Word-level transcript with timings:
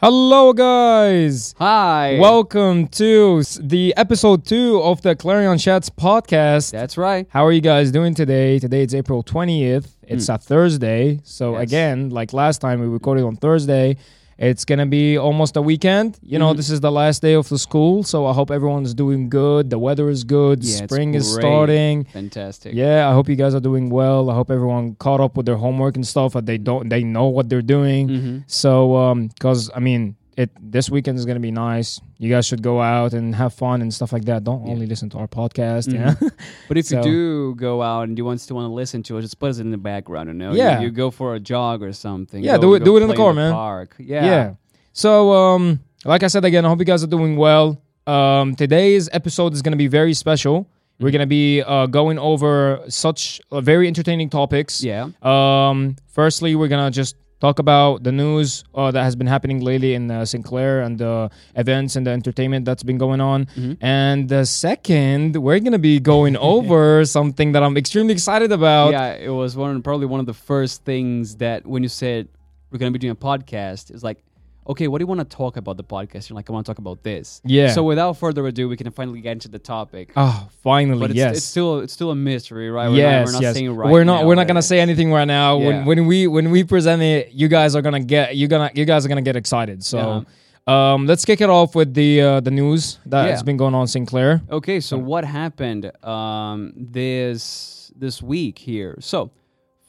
Hello, 0.00 0.54
guys. 0.54 1.54
Hi. 1.58 2.16
Welcome 2.18 2.88
to 2.88 3.42
the 3.60 3.92
episode 3.98 4.46
two 4.46 4.80
of 4.82 5.02
the 5.02 5.14
Clarion 5.14 5.58
Chats 5.58 5.90
podcast. 5.90 6.70
That's 6.72 6.96
right. 6.96 7.26
How 7.28 7.44
are 7.44 7.52
you 7.52 7.60
guys 7.60 7.90
doing 7.90 8.14
today? 8.14 8.58
Today 8.58 8.82
it's 8.82 8.94
April 8.94 9.22
20th. 9.22 9.88
It's 10.08 10.30
a 10.30 10.38
Thursday. 10.38 11.20
So, 11.24 11.52
Yes. 11.52 11.62
again, 11.64 12.08
like 12.10 12.32
last 12.32 12.62
time 12.62 12.80
we 12.80 12.86
recorded 12.86 13.24
on 13.24 13.36
Thursday, 13.36 13.96
it's 14.40 14.64
to 14.78 14.86
be 14.86 15.18
almost 15.18 15.56
a 15.56 15.62
weekend. 15.62 16.18
You 16.22 16.38
know, 16.38 16.50
Mhm. 16.52 16.56
this 16.56 16.70
is 16.70 16.80
the 16.80 16.90
last 16.90 17.20
day 17.22 17.34
of 17.34 17.48
the 17.48 17.58
school. 17.58 18.02
So, 18.02 18.26
I 18.26 18.32
hope 18.32 18.50
everyone's 18.50 18.94
doing 18.94 19.28
good. 19.28 19.68
The 19.70 19.78
weather 19.78 20.08
is 20.08 20.24
good. 20.24 20.64
Yeah, 20.64 20.84
Spring 20.86 21.14
is 21.14 21.26
starting. 21.40 22.04
Fantastic. 22.12 22.72
Yeah, 22.74 23.08
I 23.08 23.12
hope 23.12 23.28
you 23.28 23.36
guys 23.36 23.54
are 23.54 23.60
doing 23.70 23.90
well. 23.90 24.30
I 24.30 24.34
hope 24.34 24.50
everyone 24.50 24.96
caught 24.98 25.20
up 25.20 25.36
with 25.36 25.46
their 25.46 25.56
homework 25.56 25.94
and 25.96 26.06
stuff. 26.06 26.32
That 26.32 26.46
they 26.46 26.58
don't, 26.58 26.88
they 26.88 27.02
know 27.04 27.26
what 27.36 27.48
they're 27.50 27.68
doing. 27.78 28.08
hmm 28.08 28.36
So, 28.46 28.96
um, 28.96 29.28
because 29.28 29.70
I 29.76 29.80
mean, 29.80 30.16
it 30.42 30.50
this 30.74 30.86
weekend 30.94 31.18
is 31.20 31.24
gonna 31.28 31.40
be 31.50 31.54
nice. 31.68 32.00
You 32.22 32.28
guys 32.34 32.44
should 32.48 32.62
go 32.62 32.80
out 32.80 33.12
and 33.18 33.34
have 33.34 33.52
fun 33.54 33.82
and 33.82 33.90
stuff 33.98 34.12
like 34.12 34.24
that. 34.30 34.44
Don't 34.48 34.64
Yeah. 34.64 34.72
only 34.72 34.86
listen 34.92 35.08
to 35.10 35.18
our 35.18 35.28
podcast. 35.40 35.86
Mhm. 35.88 35.94
Yeah, 36.00 36.14
But 36.68 36.76
if 36.80 36.86
So- 36.86 36.96
you 36.96 37.02
do 37.02 37.54
go 37.56 37.82
out 37.82 38.04
and 38.08 38.16
you 38.18 38.24
want 38.24 38.40
to 38.40 38.54
want 38.54 38.66
to 38.70 38.74
listen 38.82 39.02
to 39.08 39.18
it, 39.18 39.22
just 39.22 39.38
put 39.38 39.50
it 39.54 39.60
in 39.60 39.70
the 39.70 39.82
background. 39.92 40.26
You 40.28 40.34
know, 40.42 40.52
Yeah. 40.52 40.78
You, 40.80 40.86
you 40.86 40.90
go 41.04 41.10
for 41.10 41.34
a 41.34 41.40
jog 41.52 41.82
or 41.82 41.92
something. 41.92 42.42
Yeah, 42.42 42.56
Go- 42.56 42.62
do 42.62 42.74
it- 42.76 42.84
do 42.84 42.96
it 42.96 43.02
in 43.02 43.08
the 43.08 43.16
car, 43.22 43.32
man. 43.34 43.52
Park. 43.52 43.96
Yeah. 43.98 44.24
yeah. 44.24 44.46
So, 44.92 45.32
um, 45.32 45.80
like 46.04 46.22
I 46.22 46.28
said 46.28 46.44
again, 46.44 46.64
I 46.64 46.68
hope 46.68 46.78
you 46.78 46.84
guys 46.92 47.02
are 47.04 47.12
doing 47.18 47.36
well. 47.36 47.66
Um, 48.06 48.54
today's 48.56 49.08
episode 49.12 49.52
is 49.52 49.62
gonna 49.62 49.76
be 49.86 49.86
very 50.00 50.14
special. 50.14 50.56
Mm-hmm. 50.64 51.04
We're 51.04 51.12
gonna 51.12 51.26
be 51.26 51.62
uh, 51.62 51.86
going 51.86 52.18
over 52.18 52.80
such 52.88 53.40
uh, 53.52 53.60
very 53.60 53.86
entertaining 53.86 54.28
topics. 54.30 54.82
Yeah. 54.82 55.08
Um, 55.22 55.96
firstly, 56.08 56.54
we're 56.56 56.68
gonna 56.74 56.90
just 56.90 57.14
talk 57.40 57.58
about 57.58 58.02
the 58.04 58.12
news 58.12 58.64
uh, 58.74 58.90
that 58.90 59.02
has 59.02 59.16
been 59.16 59.26
happening 59.26 59.60
lately 59.60 59.94
in 59.94 60.10
uh, 60.10 60.24
Sinclair 60.24 60.82
and 60.82 60.98
the 60.98 61.30
events 61.56 61.96
and 61.96 62.06
the 62.06 62.10
entertainment 62.10 62.64
that's 62.66 62.82
been 62.82 62.98
going 62.98 63.20
on. 63.20 63.46
Mhm. 63.56 63.76
And 63.80 64.28
the 64.28 64.44
second, 64.44 65.36
we're 65.36 65.58
gonna 65.60 65.78
be 65.78 65.98
going 66.00 66.36
over 66.52 67.04
something 67.04 67.52
that 67.52 67.62
I'm 67.62 67.76
extremely 67.76 68.12
excited 68.12 68.52
about. 68.52 68.92
Yeah. 68.92 69.14
It 69.14 69.30
was 69.30 69.56
one 69.56 69.82
probably 69.82 70.06
one 70.06 70.20
of 70.20 70.26
the 70.26 70.34
first 70.34 70.84
things 70.84 71.36
that 71.36 71.66
when 71.66 71.82
you 71.82 71.88
said 71.88 72.28
we're 72.70 72.78
gonna 72.78 72.90
be 72.92 72.98
doing 72.98 73.12
a 73.12 73.16
podcast, 73.16 73.90
it's 73.90 74.02
like, 74.04 74.22
okay, 74.66 74.88
what 74.88 74.98
do 74.98 75.02
you 75.02 75.06
want 75.06 75.20
to 75.20 75.36
talk 75.36 75.56
about 75.56 75.76
the 75.76 75.84
podcast? 75.84 76.28
You're 76.28 76.36
like, 76.36 76.48
I 76.48 76.52
want 76.52 76.66
to 76.66 76.70
talk 76.70 76.78
about 76.78 77.02
this. 77.02 77.40
Yeah. 77.44 77.72
So 77.72 77.82
without 77.82 78.14
further 78.18 78.46
ado, 78.46 78.68
we 78.68 78.76
can 78.76 78.90
finally 78.90 79.20
get 79.20 79.32
into 79.32 79.48
the 79.48 79.58
topic. 79.58 80.12
Oh, 80.16 80.48
finally, 80.62 81.00
But 81.00 81.10
it's, 81.10 81.16
yes. 81.16 81.36
it's 81.38 81.46
still 81.46 81.80
it's 81.80 81.92
still 81.92 82.10
a 82.10 82.14
mystery, 82.14 82.70
right? 82.70 82.88
We're 82.88 82.96
yes, 82.96 83.10
not, 83.10 83.26
we're 83.26 83.32
not 83.32 83.42
yes. 83.42 83.54
saying 83.56 83.76
right 83.76 83.90
we're 83.92 84.04
not 84.04 84.20
now 84.22 84.26
we're 84.26 84.34
not 84.36 84.46
gonna 84.46 84.62
say 84.62 84.80
anything 84.80 85.12
right 85.12 85.24
now. 85.26 85.58
Yeah. 85.58 85.66
When 85.66 85.84
when 85.86 86.06
we 86.06 86.26
when 86.26 86.50
we 86.50 86.64
present 86.64 87.02
it, 87.02 87.32
you 87.32 87.48
guys 87.48 87.74
are 87.74 87.82
gonna 87.82 88.00
get 88.00 88.36
you 88.36 88.46
gonna 88.48 88.70
you 88.74 88.84
guys 88.84 89.04
are 89.04 89.08
gonna 89.08 89.22
get 89.22 89.36
excited. 89.36 89.82
So 89.84 90.24
um 90.66 91.06
let's 91.06 91.24
kick 91.24 91.40
it 91.40 91.50
off 91.50 91.74
with 91.74 91.94
the 91.94 92.20
uh, 92.20 92.40
the 92.40 92.50
news 92.50 92.98
that 93.06 93.24
Yeah. 93.24 93.30
has 93.32 93.42
been 93.42 93.56
going 93.56 93.74
on 93.74 93.86
Sinclair. 93.88 94.42
Okay, 94.50 94.78
so 94.80 94.98
what 94.98 95.24
happened 95.24 95.90
um, 96.04 96.72
this 96.76 97.90
this 97.96 98.22
week 98.22 98.58
here? 98.58 98.96
So, 99.00 99.30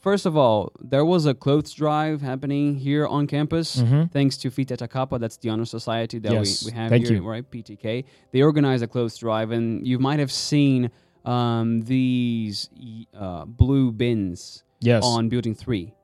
first 0.02 0.26
of 0.26 0.36
all, 0.36 0.72
there 0.80 1.04
was 1.04 1.26
a 1.26 1.34
clothes 1.34 1.72
drive 1.72 2.20
happening 2.20 2.74
here 2.76 3.06
on 3.06 3.26
campus, 3.26 3.68
Mhm. 3.82 4.10
thanks 4.10 4.36
to 4.38 4.50
Fita 4.50 4.88
Kappa. 4.90 5.18
That's 5.18 5.36
the 5.38 5.48
honor 5.48 5.64
society 5.64 6.18
that 6.18 6.32
Yes, 6.32 6.64
we, 6.64 6.70
we 6.70 6.76
have 6.76 6.90
thank 6.90 7.06
here, 7.06 7.16
you. 7.16 7.28
right? 7.28 7.44
PTK. 7.50 8.04
They 8.32 8.42
organized 8.42 8.82
a 8.82 8.88
clothes 8.88 9.16
drive, 9.16 9.50
and 9.56 9.86
you 9.86 9.98
might 9.98 10.18
have 10.18 10.32
seen 10.32 10.90
um, 11.24 11.82
these 11.82 12.68
uh, 13.14 13.44
blue 13.44 13.92
bins 13.92 14.64
Yes. 14.80 15.04
on 15.04 15.28
Building 15.28 15.54
Three, 15.54 15.94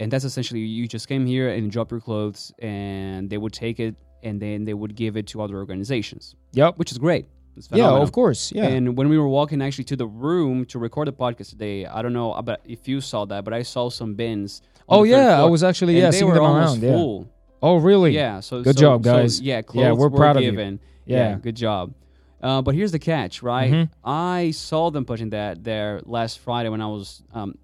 and 0.00 0.10
that's 0.10 0.24
essentially 0.24 0.58
you 0.60 0.88
just 0.88 1.06
came 1.06 1.24
here 1.24 1.48
and 1.48 1.70
drop 1.70 1.92
your 1.92 2.00
clothes, 2.00 2.52
and 2.58 3.30
they 3.30 3.38
would 3.38 3.52
take 3.52 3.78
it, 3.78 3.94
and 4.24 4.42
then 4.42 4.64
they 4.64 4.74
would 4.74 4.96
give 4.96 5.16
it 5.16 5.28
to 5.28 5.40
other 5.40 5.56
organizations, 5.56 6.34
Yep. 6.54 6.78
which 6.78 6.90
is 6.90 6.98
great. 6.98 7.26
It's 7.56 7.68
Yeah, 7.72 7.90
of 7.90 8.12
course. 8.12 8.52
Yeah. 8.52 8.66
And 8.66 8.96
when 8.96 9.08
we 9.08 9.18
were 9.18 9.28
walking 9.28 9.62
actually 9.62 9.84
to 9.84 9.96
the 9.96 10.06
room 10.06 10.64
to 10.66 10.78
record 10.78 11.08
the 11.08 11.12
podcast 11.12 11.50
today, 11.50 11.86
I 11.86 12.02
don't 12.02 12.12
know 12.12 12.32
about 12.34 12.60
if 12.64 12.86
you 12.88 13.00
saw 13.00 13.24
that, 13.26 13.44
but 13.44 13.52
I 13.54 13.62
saw 13.62 13.88
some 13.90 14.14
bins. 14.14 14.62
oh 14.88 15.02
yeah, 15.04 15.40
I 15.42 15.44
was 15.44 15.62
actually 15.64 15.98
yeah 15.98 16.10
they 16.10 16.22
were 16.24 16.40
almost 16.40 16.74
around. 16.76 16.82
Yeah. 16.82 16.92
full. 16.92 17.28
Oh 17.62 17.76
really? 17.76 18.12
Yeah. 18.12 18.40
So 18.40 18.62
Good 18.62 18.76
so- 18.78 18.80
job, 18.80 19.04
so, 19.04 19.12
guys. 19.12 19.40
yeah, 19.40 19.56
Yeah, 19.56 19.62
clothes 19.62 19.98
we're 19.98 20.08
were 20.08 20.16
proud 20.16 20.36
of 20.36 20.42
you. 20.42 20.50
given. 20.50 20.80
Yeah. 21.06 21.38
good 21.40 21.56
job. 21.56 21.94
Uh, 22.42 22.60
but 22.62 22.74
here's 22.74 22.92
the 22.92 22.98
catch, 22.98 23.42
right? 23.42 23.72
Mhm. 23.72 23.90
I 24.04 24.50
saw 24.52 24.90
them 24.90 25.04
putting 25.04 25.30
that 25.30 25.64
there 25.64 26.00
last 26.04 26.38
Friday 26.40 26.68
when 26.68 26.80
I 26.82 26.86
was 26.86 27.22
um, 27.32 27.56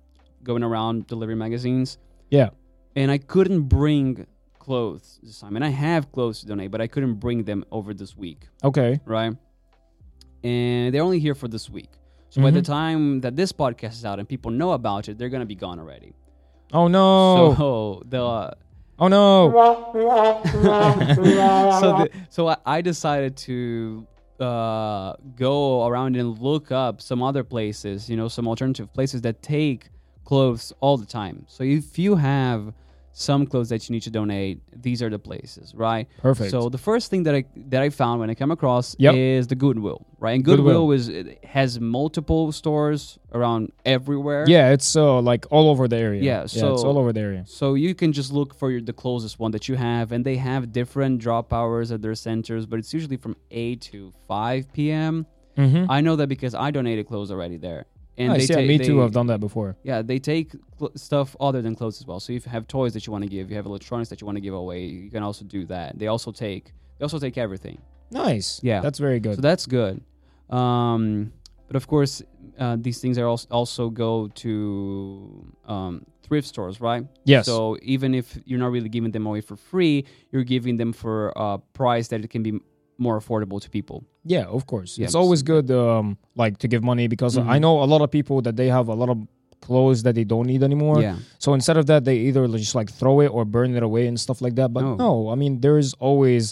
going 0.43 0.63
around 0.65 1.07
delivering 1.07 1.39
magazines, 1.39 1.99
Yeah. 2.31 2.49
and 2.97 3.11
I 3.11 3.19
couldn't 3.19 3.65
bring 3.69 4.27
clothes 4.59 5.21
this 5.23 5.39
time. 5.41 5.57
And 5.57 5.65
I 5.65 5.69
have 5.69 6.11
clothes 6.11 6.41
to 6.41 6.47
donate, 6.47 6.71
but 6.71 6.81
I 6.81 6.87
couldn't 6.87 7.15
bring 7.21 7.45
them 7.45 7.65
over 7.71 7.93
this 7.93 8.17
week. 8.17 8.49
Okay. 8.65 8.99
right? 9.05 9.35
And 10.45 10.93
they're 10.95 11.03
only 11.03 11.19
here 11.21 11.35
for 11.35 11.49
this 11.49 11.71
week. 11.71 11.91
So 12.31 12.41
by 12.43 12.51
the 12.51 12.61
Mhm. 12.61 12.65
time 12.65 13.21
that 13.21 13.37
this 13.37 13.53
podcast 13.53 13.93
is 13.93 14.05
out 14.05 14.19
and 14.19 14.27
people 14.29 14.51
know 14.51 14.73
about 14.73 15.09
it, 15.09 15.19
they're 15.19 15.29
gonna 15.29 15.47
be 15.47 15.55
gone 15.55 15.79
already. 15.79 16.13
Oh 16.73 16.89
no. 16.89 17.55
So 17.57 18.03
the 18.09 18.57
oh 18.99 19.09
no. 19.09 19.51
so 21.81 21.97
the, 21.99 22.11
so 22.31 22.49
I, 22.49 22.57
I 22.65 22.81
decided 22.81 23.37
to 23.49 24.07
uh, 24.41 25.13
go 25.37 25.87
around 25.87 26.17
and 26.17 26.39
look 26.39 26.73
up 26.73 27.01
some 27.01 27.23
other 27.23 27.45
places, 27.45 28.09
you 28.11 28.17
know, 28.17 28.29
some 28.29 28.49
alternative 28.49 28.93
places 28.93 29.21
that 29.23 29.43
take 29.43 29.91
clothes 30.25 30.73
all 30.81 30.97
the 30.97 31.07
time. 31.07 31.45
So 31.49 31.63
if 31.65 31.99
you 31.99 32.17
have 32.17 32.73
some 33.15 33.47
clothes 33.47 33.69
that 33.69 33.89
you 33.89 33.93
need 33.93 34.03
to 34.03 34.11
donate, 34.11 34.61
these 34.75 35.03
are 35.03 35.11
the 35.11 35.19
places, 35.19 35.75
right? 35.75 36.09
Perfect. 36.19 36.51
So 36.51 36.69
the 36.71 36.79
first 36.79 37.11
thing 37.11 37.25
that 37.25 37.35
I 37.35 37.45
that 37.69 37.83
I 37.83 37.91
found 37.91 38.21
when 38.21 38.31
I 38.31 38.35
came 38.35 38.51
across 38.51 38.97
Yep. 38.99 39.15
is 39.15 39.47
the 39.49 39.55
Goodwill, 39.55 40.07
right? 40.19 40.33
And 40.33 40.45
Goodwill. 40.45 40.87
Goodwill, 40.87 40.93
is 40.93 41.09
it 41.09 41.45
has 41.45 41.79
multiple 41.79 42.53
stores 42.53 43.19
around 43.35 43.71
everywhere. 43.85 44.45
yeah, 44.49 44.71
it's 44.71 44.97
uh, 44.97 45.21
like 45.21 45.45
all 45.51 45.69
over 45.69 45.87
the 45.89 45.97
area. 45.97 46.23
Yeah, 46.23 46.47
so 46.47 46.73
it's 46.73 46.85
all 46.85 46.97
over 46.99 47.13
the 47.13 47.21
area. 47.21 47.45
So 47.47 47.75
you 47.75 47.95
can 47.95 48.13
just 48.13 48.33
look 48.33 48.55
for 48.55 48.71
your, 48.71 48.81
the 48.81 48.93
closest 48.95 49.39
one 49.39 49.51
that 49.53 49.69
you 49.69 49.75
have, 49.77 50.13
and 50.13 50.25
they 50.25 50.37
have 50.37 50.73
different 50.73 51.19
drop 51.19 51.53
hours 51.53 51.93
at 51.93 52.01
their 52.03 52.15
centers, 52.15 52.65
but 52.67 52.79
it's 52.79 52.93
usually 52.95 53.17
from 53.19 53.37
eight 53.51 53.81
to 53.93 54.13
five 54.27 54.73
p.m. 54.73 55.27
Mm-hmm. 55.59 55.91
I 55.91 56.01
know 56.01 56.17
that 56.17 56.29
because 56.29 56.55
I 56.55 56.71
donated 56.71 57.07
clothes 57.09 57.31
already 57.31 57.59
there, 57.59 57.85
and 58.19 58.29
Nice. 58.29 58.49
they 58.49 58.55
Yeah, 58.55 58.61
ta- 58.61 58.67
me 58.67 58.79
too. 58.79 58.97
they- 58.97 59.03
I've 59.03 59.13
done 59.13 59.27
that 59.29 59.41
before. 59.41 59.77
Yeah, 59.85 60.03
they 60.03 60.19
take 60.19 60.53
cl- 60.79 60.93
stuff 60.97 61.35
other 61.41 61.63
than 61.63 61.75
clothes 61.75 62.01
as 62.01 62.07
well. 62.07 62.21
So 62.21 62.33
if 62.33 62.45
you 62.47 62.51
have 62.53 62.67
toys 62.69 62.93
that 62.95 63.07
you 63.07 63.13
want 63.13 63.25
to 63.25 63.31
give, 63.31 63.51
you 63.51 63.57
have 63.57 63.67
electronics 63.67 64.11
that 64.11 64.21
you 64.21 64.27
want 64.27 64.37
to 64.37 64.41
give 64.43 64.55
away, 64.55 64.85
you 64.85 65.11
can 65.11 65.23
also 65.23 65.45
do 65.45 65.65
that. 65.67 65.99
They 65.99 66.07
also 66.09 66.31
take 66.33 66.73
they 66.99 67.05
also 67.05 67.19
take 67.19 67.37
everything. 67.39 67.79
Nice. 68.11 68.61
Yeah. 68.63 68.81
That's 68.81 68.99
very 68.99 69.19
good. 69.21 69.37
So 69.37 69.41
that's 69.41 69.67
good. 69.67 70.03
Um, 70.51 71.33
but 71.67 71.77
of 71.77 71.87
course, 71.87 72.23
uh, 72.59 72.77
these 72.79 73.01
things 73.01 73.17
are 73.19 73.27
also, 73.27 73.49
also 73.51 73.89
go 73.89 74.29
to 74.29 75.55
um, 75.67 76.05
thrift 76.23 76.47
stores, 76.47 76.81
right? 76.81 77.07
yes. 77.25 77.47
So 77.47 77.79
even 77.83 78.15
if 78.15 78.39
you're 78.45 78.59
not 78.59 78.71
really 78.71 78.91
giving 78.91 79.11
them 79.13 79.27
away 79.27 79.41
for 79.41 79.57
free, 79.57 80.05
you're 80.31 80.45
giving 80.45 80.77
them 80.77 80.93
for 80.93 81.33
a 81.37 81.59
price 81.73 82.09
that 82.09 82.23
it 82.23 82.29
can 82.31 82.43
be 82.43 82.61
more 83.07 83.17
affordable 83.21 83.61
to 83.65 83.69
people. 83.79 83.99
Yeah, 84.25 84.45
of 84.57 84.63
course. 84.73 84.91
Yeah, 84.99 85.05
It's 85.07 85.15
always 85.23 85.43
good, 85.43 85.67
um, 85.71 86.07
like 86.43 86.55
to 86.63 86.69
give 86.73 86.83
money 86.93 87.07
because 87.15 87.35
I 87.37 87.57
Mhm. 87.59 87.61
know 87.65 87.75
a 87.87 87.89
lot 87.95 88.01
of 88.07 88.11
people 88.19 88.37
that 88.47 88.57
they 88.61 88.69
have 88.77 88.87
a 88.89 88.95
lot 89.03 89.09
of 89.15 89.19
clothes 89.67 90.03
that 90.05 90.15
they 90.19 90.25
don't 90.33 90.47
need 90.53 90.63
anymore. 90.71 90.99
yeah. 91.03 91.17
So 91.45 91.49
instead 91.59 91.77
of 91.81 91.85
that, 91.87 92.01
they 92.09 92.17
either 92.29 92.43
just 92.67 92.75
like 92.81 92.91
throw 93.01 93.17
it 93.25 93.31
or 93.37 93.43
burn 93.57 93.71
it 93.79 93.83
away 93.83 94.05
and 94.11 94.17
stuff 94.27 94.39
like 94.45 94.55
that. 94.61 94.69
But 94.77 94.83
No. 94.85 94.95
no, 95.07 95.13
I 95.35 95.37
mean 95.43 95.61
there 95.65 95.79
is 95.85 95.95
always 96.09 96.45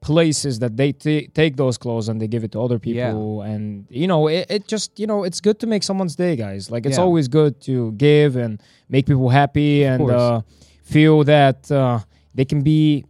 places 0.00 0.60
that 0.60 0.76
they 0.80 0.92
ta- 0.92 1.26
take 1.34 1.56
those 1.56 1.76
clothes 1.76 2.08
and 2.08 2.20
they 2.20 2.26
give 2.34 2.42
it 2.46 2.52
to 2.52 2.60
other 2.66 2.78
people 2.78 3.42
Yeah. 3.44 3.50
and 3.52 3.84
you 3.90 4.06
know 4.12 4.28
it, 4.28 4.46
it 4.48 4.62
just 4.66 4.98
you 4.98 5.06
know 5.06 5.24
it's 5.28 5.40
good 5.42 5.58
to 5.62 5.66
make 5.66 5.82
someone's 5.82 6.16
day, 6.16 6.36
guys. 6.36 6.70
Like 6.70 6.86
it's 6.86 6.96
Yeah. 6.96 7.04
always 7.04 7.28
good 7.28 7.60
to 7.68 7.92
give 7.92 8.34
and 8.36 8.60
make 8.88 9.04
people 9.06 9.28
happy 9.28 9.84
and 9.84 10.02
uh, 10.10 10.40
feel 10.82 11.22
that 11.24 11.70
uh, 11.70 11.98
they 12.34 12.46
can 12.46 12.60
be 12.62 13.04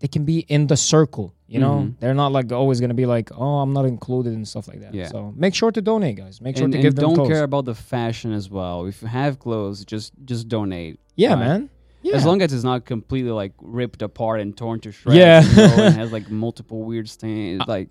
they 0.00 0.08
can 0.08 0.24
be 0.24 0.38
in 0.48 0.66
the 0.66 0.76
circle. 0.76 1.32
You 1.48 1.60
know, 1.60 1.76
Mhm. 1.78 1.94
they're 2.00 2.12
not 2.14 2.30
like 2.32 2.52
always 2.52 2.78
gonna 2.80 2.92
be 2.94 3.06
like, 3.06 3.30
oh, 3.34 3.60
I'm 3.60 3.72
not 3.72 3.86
included 3.86 4.34
and 4.34 4.46
stuff 4.46 4.68
like 4.68 4.80
that. 4.80 4.92
Yeah. 4.94 5.08
So 5.08 5.32
make 5.34 5.54
sure 5.54 5.70
to 5.72 5.80
donate, 5.80 6.16
guys. 6.16 6.40
Make 6.42 6.56
sure 6.58 6.64
and, 6.64 6.72
to 6.72 6.78
and 6.78 6.82
give 6.84 6.94
them 6.94 7.04
don't 7.06 7.14
clothes. 7.14 7.28
care 7.28 7.42
about 7.42 7.64
the 7.64 7.74
fashion 7.74 8.32
as 8.32 8.50
well. 8.50 8.84
If 8.84 9.00
you 9.02 9.08
have 9.08 9.38
clothes, 9.38 9.84
just 9.84 10.12
just 10.26 10.48
donate. 10.48 11.00
yeah, 11.16 11.30
right? 11.30 11.38
man. 11.38 11.70
Yeah. 12.02 12.16
As 12.16 12.24
long 12.26 12.42
as 12.42 12.52
it's 12.52 12.64
not 12.64 12.84
completely 12.84 13.30
like 13.32 13.52
ripped 13.60 14.02
apart 14.02 14.40
and 14.40 14.54
torn 14.56 14.78
to 14.80 14.92
shreds. 14.92 15.16
Yeah. 15.16 15.40
you 15.42 15.56
know, 15.56 15.84
and 15.86 15.94
has 16.02 16.12
like 16.12 16.30
multiple 16.30 16.82
weird 16.82 17.08
stains. 17.08 17.62
Like 17.66 17.88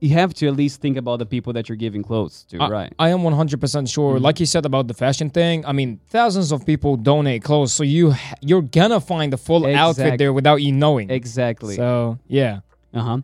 you 0.00 0.10
have 0.10 0.32
to 0.34 0.46
at 0.46 0.54
least 0.54 0.80
think 0.80 0.96
about 0.96 1.18
the 1.18 1.26
people 1.26 1.52
that 1.54 1.68
you're 1.68 1.76
giving 1.76 2.02
clothes 2.02 2.44
to, 2.50 2.58
I- 2.58 2.68
right? 2.68 2.92
I 2.98 3.08
am 3.10 3.20
100% 3.22 3.88
sure. 3.88 4.18
Mhm. 4.18 4.20
Like 4.22 4.38
you 4.40 4.46
said 4.46 4.64
about 4.66 4.88
the 4.88 4.94
fashion 4.94 5.28
thing, 5.30 5.64
I 5.66 5.72
mean, 5.72 6.00
thousands 6.08 6.52
of 6.52 6.64
people 6.66 6.96
donate 6.96 7.42
clothes, 7.42 7.72
so 7.72 7.82
you 7.82 8.14
you're 8.42 8.62
gonna 8.62 9.00
find 9.00 9.32
the 9.32 9.38
full 9.38 9.66
outfit 9.66 10.18
there 10.18 10.32
without 10.32 10.56
you 10.62 10.70
knowing. 10.72 11.10
Exactly. 11.10 11.74
So 11.76 12.18
yeah, 12.28 12.60
Uh 12.94 13.00
huh. 13.02 13.18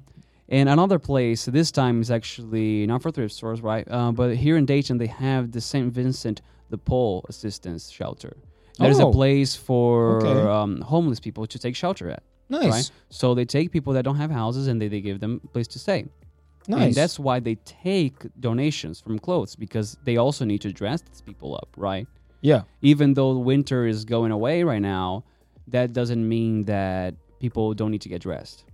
And 0.48 0.68
another 0.68 0.98
place, 0.98 1.46
this 1.46 1.70
time 1.70 2.00
is 2.02 2.10
actually 2.10 2.86
not 2.86 3.00
for 3.02 3.10
thrift 3.10 3.34
stores, 3.34 3.62
right? 3.62 3.86
Uh, 3.90 4.12
but 4.12 4.36
here 4.36 4.56
in 4.56 4.66
Dayton, 4.66 4.98
they 4.98 5.06
have 5.06 5.52
the 5.52 5.60
St. 5.60 5.90
Vincent 5.92 6.42
de 6.70 6.76
Paul 6.76 7.24
Assistance 7.28 7.88
Shelter. 7.90 8.36
There's 8.78 9.00
Oh. 9.00 9.08
a 9.08 9.12
place 9.12 9.54
for 9.54 10.18
Okay. 10.26 10.40
um, 10.48 10.80
homeless 10.82 11.20
people 11.20 11.46
to 11.46 11.58
take 11.58 11.74
shelter 11.76 12.10
at. 12.10 12.22
Nice. 12.48 12.70
Right? 12.70 12.90
So 13.08 13.34
they 13.34 13.44
take 13.46 13.70
people 13.70 13.92
that 13.94 14.02
don't 14.04 14.16
have 14.16 14.30
houses 14.30 14.66
and 14.66 14.80
they, 14.80 14.88
they 14.88 15.00
give 15.00 15.20
them 15.20 15.40
a 15.44 15.48
place 15.48 15.68
to 15.68 15.78
stay. 15.78 16.06
Nice. 16.68 16.82
And 16.82 16.94
that's 16.94 17.18
why 17.18 17.40
they 17.40 17.54
take 17.64 18.16
donations 18.40 19.00
from 19.00 19.18
clothes 19.18 19.56
because 19.56 19.96
they 20.04 20.16
also 20.16 20.44
need 20.44 20.60
to 20.62 20.72
dress 20.72 21.00
these 21.02 21.20
people 21.22 21.54
up, 21.54 21.68
right? 21.76 22.06
yeah. 22.42 22.62
Even 22.82 23.14
though 23.14 23.38
winter 23.38 23.86
is 23.86 24.04
going 24.04 24.32
away 24.32 24.64
right 24.64 24.82
now, 24.82 25.22
that 25.68 25.92
doesn't 25.92 26.28
mean 26.28 26.64
that 26.64 27.14
people 27.40 27.72
don't 27.74 27.90
need 27.90 28.02
to 28.02 28.08
get 28.08 28.20
dressed. 28.20 28.64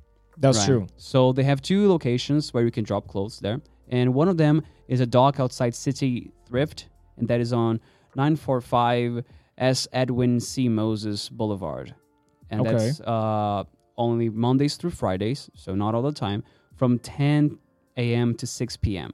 That's 0.41 0.59
right? 0.59 0.67
true. 0.67 0.87
So 0.97 1.33
they 1.33 1.45
have 1.45 1.61
two 1.61 1.89
locations 1.89 2.55
where 2.55 2.65
you 2.65 2.71
can 2.71 2.85
drop 2.85 3.09
clothes 3.09 3.41
there. 3.41 3.61
And 3.89 4.15
one 4.15 4.29
of 4.29 4.37
them 4.37 4.63
is 4.87 5.01
a 5.01 5.07
dock 5.07 5.41
outside 5.41 5.75
City 5.75 6.31
Thrift, 6.47 6.89
and 7.17 7.27
that 7.29 7.41
is 7.41 7.53
on 7.53 7.81
945 8.15 9.25
S. 9.57 9.89
Edwin 9.93 10.41
C. 10.41 10.69
Moses 10.69 11.29
Boulevard. 11.29 11.95
And 12.51 12.61
Okay. 12.61 12.73
that's 12.73 13.01
uh, 13.01 13.65
only 13.97 14.29
Mondays 14.29 14.77
through 14.77 14.91
Fridays, 14.91 15.51
so 15.55 15.75
not 15.75 15.95
all 15.95 16.03
the 16.03 16.13
time, 16.13 16.45
from 16.77 16.99
10 16.99 17.59
a.m. 17.97 18.35
to 18.37 18.47
6 18.47 18.77
p.m. 18.77 19.13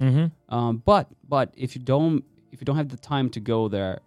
Mm-hmm. 0.00 0.54
Um, 0.54 0.82
but 0.84 1.08
but 1.28 1.52
if 1.56 1.74
you 1.76 1.82
don't 1.82 2.24
if 2.52 2.60
you 2.60 2.64
don't 2.64 2.76
have 2.76 2.88
the 2.88 2.96
time 2.96 3.28
to 3.30 3.40
go 3.40 3.68
there 3.68 4.00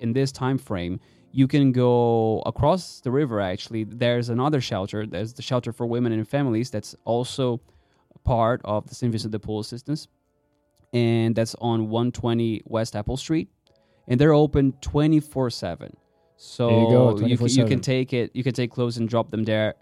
in 0.00 0.12
this 0.12 0.32
time 0.32 0.58
frame, 0.58 1.00
you 1.38 1.46
can 1.46 1.70
go 1.70 2.42
across 2.52 3.00
the 3.00 3.12
river. 3.20 3.36
Actually, 3.40 3.84
there's 3.84 4.28
another 4.28 4.60
shelter. 4.70 5.06
There's 5.06 5.32
the 5.34 5.42
shelter 5.50 5.72
for 5.72 5.86
women 5.86 6.10
and 6.12 6.26
families. 6.36 6.68
That's 6.74 6.96
also 7.04 7.60
part 8.24 8.60
of 8.64 8.88
the 8.88 8.94
St. 8.98 9.12
Vincent 9.12 9.30
de 9.30 9.38
Paul 9.38 9.60
assistance, 9.60 10.08
and 10.92 11.36
that's 11.36 11.54
on 11.60 11.78
120 11.88 12.62
West 12.64 12.96
Apple 12.96 13.16
Street, 13.16 13.48
and 14.08 14.18
they're 14.20 14.34
open 14.44 14.72
24 14.80 15.50
seven. 15.50 15.96
So 16.36 16.66
There 16.68 16.80
you 16.80 16.90
go, 16.90 17.18
you, 17.26 17.36
can, 17.38 17.48
you 17.48 17.64
can 17.66 17.80
take 17.80 18.12
it. 18.12 18.30
You 18.34 18.42
can 18.42 18.52
take 18.60 18.70
clothes 18.72 18.96
and 18.98 19.08
drop 19.08 19.30
them 19.30 19.44
there 19.44 19.74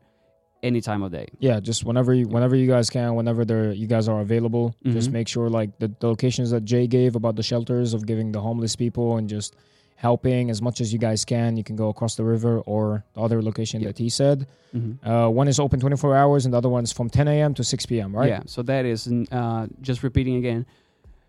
any 0.62 0.81
time 0.82 1.02
of 1.02 1.11
day. 1.12 1.29
Yeah, 1.38 1.59
just 1.61 1.85
whenever 1.85 2.12
you 2.12 2.26
whenever 2.29 2.55
you 2.56 2.67
guys 2.67 2.91
can, 2.91 3.14
whenever 3.14 3.47
they're 3.47 3.73
you 3.73 3.87
guys 3.87 4.09
are 4.09 4.20
available, 4.20 4.75
just 4.85 5.09
Mhm. 5.09 5.12
make 5.19 5.29
sure 5.29 5.49
like 5.49 5.70
the, 5.79 5.88
the 6.00 6.06
locations 6.14 6.50
that 6.50 6.64
Jay 6.73 6.87
gave 6.87 7.17
about 7.17 7.37
the 7.37 7.43
shelters 7.43 7.94
of 7.94 8.00
giving 8.05 8.32
the 8.32 8.41
homeless 8.41 8.75
people 8.76 9.17
and 9.19 9.26
just 9.37 9.56
helping 9.97 10.51
as 10.51 10.61
much 10.63 10.81
as 10.81 10.93
you 10.93 10.99
guys 10.99 11.25
can. 11.25 11.57
You 11.57 11.65
can 11.65 11.75
go 11.75 11.89
across 11.89 12.15
the 12.17 12.25
river 12.25 12.61
or 12.61 13.05
the 13.15 13.21
other 13.23 13.43
location 13.43 13.81
Yep. 13.81 13.89
that 13.89 13.99
he 13.99 14.09
said. 14.11 14.47
Mm-hmm. 14.75 15.09
Uh, 15.09 15.29
one 15.31 15.49
is 15.49 15.59
open 15.59 15.81
24 15.81 16.15
hours 16.15 16.45
and 16.45 16.53
the 16.55 16.59
other 16.59 16.69
one's 16.69 16.93
from 16.93 17.09
10 17.11 17.27
a.m. 17.29 17.55
to 17.55 17.65
6 17.65 17.87
p.m. 17.87 18.15
Right? 18.15 18.29
Yeah, 18.29 18.43
so 18.47 18.63
that 18.63 18.85
is, 18.85 19.09
uh, 19.33 19.67
just 19.81 20.03
repeating 20.03 20.37
again, 20.37 20.67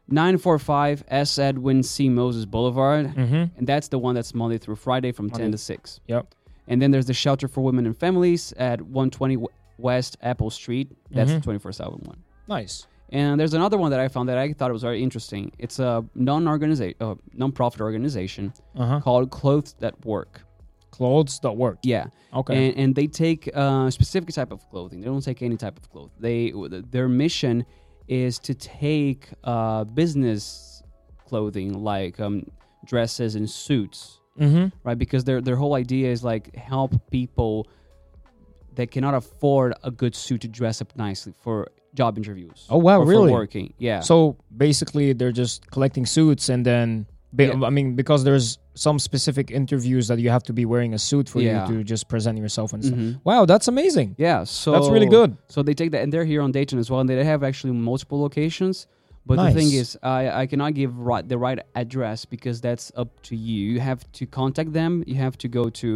945 0.10 1.04
S. 1.10 1.38
Edwin 1.38 1.84
C. 1.84 2.10
Moses 2.10 2.46
Boulevard. 2.46 3.08
Mm-hmm. 3.08 3.58
And 3.58 3.68
that's 3.68 3.88
the 3.90 4.00
one 4.00 4.16
that's 4.16 4.34
Monday 4.34 4.58
through 4.58 4.76
Friday 4.78 5.12
from 5.12 5.30
10 5.30 5.52
to 5.52 5.58
6. 5.58 6.00
Yep. 6.08 6.34
And 6.68 6.82
then 6.82 6.92
there's 6.92 7.06
the 7.06 7.14
Shelter 7.14 7.48
for 7.48 7.62
Women 7.62 7.86
and 7.86 7.98
Families 7.98 8.54
at 8.58 8.82
120 8.82 9.38
West 9.78 10.18
Apple 10.22 10.50
Street. 10.50 10.92
That's 11.12 11.32
Mhm. 11.32 11.36
the 11.36 11.42
24 11.42 11.72
7 11.72 11.94
one. 12.06 12.18
Nice. 12.48 12.88
And 13.10 13.40
there's 13.40 13.54
another 13.54 13.78
one 13.78 13.92
that 13.92 14.00
I 14.02 14.08
found 14.10 14.28
that 14.30 14.38
I 14.38 14.52
thought 14.54 14.72
was 14.72 14.82
very 14.82 15.02
interesting. 15.02 15.52
It's 15.58 15.80
a 15.80 16.04
non-organization, 16.14 16.98
uh, 17.00 17.16
non-profit 17.34 17.80
organization 17.82 18.54
Uh 18.76 18.86
huh. 18.86 19.00
called 19.00 19.32
Clothes 19.32 19.76
That 19.80 20.06
Work. 20.06 20.42
Clothes 20.92 21.40
that 21.42 21.52
work. 21.56 21.78
Yeah, 21.84 22.08
Okay. 22.34 22.70
and, 22.70 22.78
and 22.78 22.96
they 22.96 23.06
take 23.08 23.48
a 23.48 23.92
specific 23.92 24.34
type 24.34 24.52
of 24.52 24.68
clothing. 24.72 25.02
They 25.02 25.06
don't 25.06 25.22
take 25.24 25.44
any 25.44 25.56
type 25.56 25.78
of 25.78 25.88
clothing. 25.92 26.14
They 26.20 26.52
their 26.90 27.08
mission 27.08 27.66
is 28.08 28.40
to 28.40 28.54
take 28.56 29.28
uh, 29.44 29.84
business 29.84 30.82
clothing 31.28 31.84
like 31.84 32.20
um, 32.20 32.50
dresses 32.86 33.36
and 33.36 33.48
suits, 33.48 34.22
mm-hmm. 34.40 34.68
right? 34.84 34.98
Because 34.98 35.24
their 35.24 35.40
their 35.42 35.56
whole 35.58 35.76
idea 35.76 36.10
is 36.12 36.24
like 36.24 36.56
help 36.56 36.92
people 37.12 37.68
that 38.76 38.90
cannot 38.90 39.14
afford 39.14 39.74
a 39.84 39.92
good 39.92 40.16
suit 40.16 40.42
to 40.42 40.48
dress 40.48 40.82
up 40.82 40.96
nicely 40.96 41.34
for 41.44 41.68
job 42.02 42.18
interviews. 42.22 42.60
Oh, 42.70 42.78
wow, 42.88 43.00
really? 43.02 43.32
working, 43.32 43.74
yeah. 43.90 44.00
So 44.12 44.38
basically, 44.66 45.08
they're 45.18 45.38
just 45.44 45.56
collecting 45.76 46.06
suits, 46.06 46.48
and 46.54 46.62
then 46.66 46.88
ba- 47.34 47.48
Yeah. 47.48 47.66
I 47.70 47.72
mean, 47.78 47.96
because 48.02 48.22
there's 48.24 48.48
some 48.88 48.98
specific 49.00 49.46
interviews 49.62 50.08
that 50.10 50.20
you 50.24 50.30
have 50.36 50.44
to 50.50 50.54
be 50.54 50.64
wearing 50.74 50.94
a 50.94 51.00
suit 51.10 51.28
for 51.34 51.40
Yeah. 51.42 51.68
you 51.68 51.78
to 51.80 51.84
just 51.94 52.04
present 52.14 52.36
yourself 52.38 52.70
and 52.74 52.82
stuff. 52.86 53.00
Mhm. 53.00 53.20
Wow, 53.30 53.42
that's 53.52 53.68
amazing. 53.68 54.10
Yeah, 54.28 54.40
so 54.46 54.72
That's 54.74 54.90
really 54.96 55.12
good. 55.20 55.30
So 55.54 55.58
they 55.68 55.74
take 55.82 55.92
that, 55.94 56.02
and 56.04 56.10
they're 56.14 56.30
here 56.34 56.42
on 56.48 56.52
Dayton 56.58 56.78
as 56.84 56.88
well, 56.92 57.00
and 57.02 57.10
they 57.10 57.24
have 57.34 57.42
actually 57.50 57.74
multiple 57.92 58.20
locations. 58.28 58.76
But 59.30 59.36
the 59.44 59.52
thing 59.60 59.70
is, 59.82 59.88
I, 60.04 60.22
I 60.42 60.46
cannot 60.52 60.72
give 60.82 60.92
right, 61.12 61.26
the 61.34 61.38
right 61.48 61.60
address 61.76 62.20
because 62.36 62.58
that's 62.68 62.86
up 62.96 63.10
to 63.28 63.36
you. 63.36 63.60
You 63.74 63.80
have 63.82 64.02
to 64.20 64.24
contact 64.40 64.72
them. 64.80 65.04
You 65.06 65.16
have 65.16 65.36
to 65.44 65.48
go 65.60 65.64
to 65.82 65.90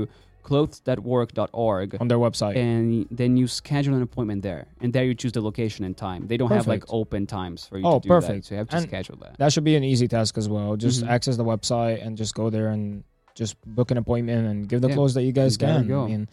clothes.work.org, 0.44 1.98
on 2.00 2.08
their 2.08 2.18
website. 2.18 2.56
and 2.56 3.08
then 3.12 3.38
you 3.38 3.48
schedule 3.48 3.94
an 3.96 4.02
appointment 4.02 4.42
there, 4.44 4.68
and 4.82 4.94
there 4.94 5.04
you 5.06 5.14
choose 5.14 5.32
the 5.32 5.42
location 5.42 5.86
and 5.86 5.96
time. 5.96 6.28
They 6.28 6.38
don't 6.38 6.52
have 6.52 6.68
like 6.68 6.84
open 6.90 7.28
times 7.28 7.66
for 7.68 7.78
you 7.78 7.86
Oh, 7.86 8.00
to 8.00 8.04
do 8.04 8.10
that, 8.10 8.22
perfect. 8.22 8.46
so 8.46 8.56
you 8.56 8.60
have 8.60 8.70
to 8.70 8.76
And- 8.78 8.86
schedule 8.88 9.18
that. 9.22 9.38
that 9.38 9.54
should 9.54 9.64
be 9.64 9.76
an 9.76 9.84
easy 9.84 10.08
task 10.08 10.38
as 10.38 10.48
well. 10.50 10.76
Just 10.76 11.04
Mhm. 11.04 11.10
access 11.10 11.38
the 11.38 11.46
website 11.46 12.06
and 12.06 12.18
just 12.18 12.36
go 12.36 12.50
there 12.50 12.70
and 12.70 13.04
just 13.36 13.56
book 13.66 13.92
an 13.92 13.98
appointment 13.98 14.48
and 14.48 14.68
give 14.68 14.82
the 14.82 14.90
Yeah. 14.90 14.96
clothes 14.96 15.14
that 15.14 15.24
you 15.24 15.32
guys 15.32 15.58
There 15.58 15.70
you 15.70 15.80
can. 15.80 15.88
go. 15.88 16.04
I 16.04 16.08
mean, 16.08 16.28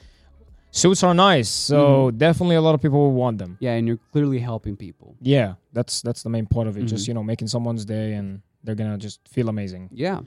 suits 0.71 1.03
are 1.03 1.15
nice, 1.15 1.49
so 1.49 2.11
definitely 2.11 2.57
a 2.57 2.61
lot 2.61 2.75
of 2.75 2.83
people 2.83 2.99
will 2.99 3.13
want 3.15 3.39
them. 3.39 3.57
Yeah, 3.61 3.75
and 3.75 3.87
you're 3.87 4.01
clearly 4.13 4.39
helping 4.41 4.77
people. 4.77 5.15
Yeah, 5.21 5.55
that's 5.73 6.03
that's 6.03 6.23
the 6.23 6.31
main 6.31 6.47
part 6.47 6.67
of 6.67 6.77
it. 6.77 6.85
Just 6.85 7.05
Mhm. 7.05 7.09
you 7.09 7.15
know, 7.15 7.23
making 7.23 7.49
someone's 7.49 7.85
day 7.85 8.15
and 8.15 8.41
they're 8.65 8.75
gonna 8.75 8.99
just 8.99 9.21
feel 9.29 9.49
amazing. 9.49 9.89
Yeah. 9.93 10.21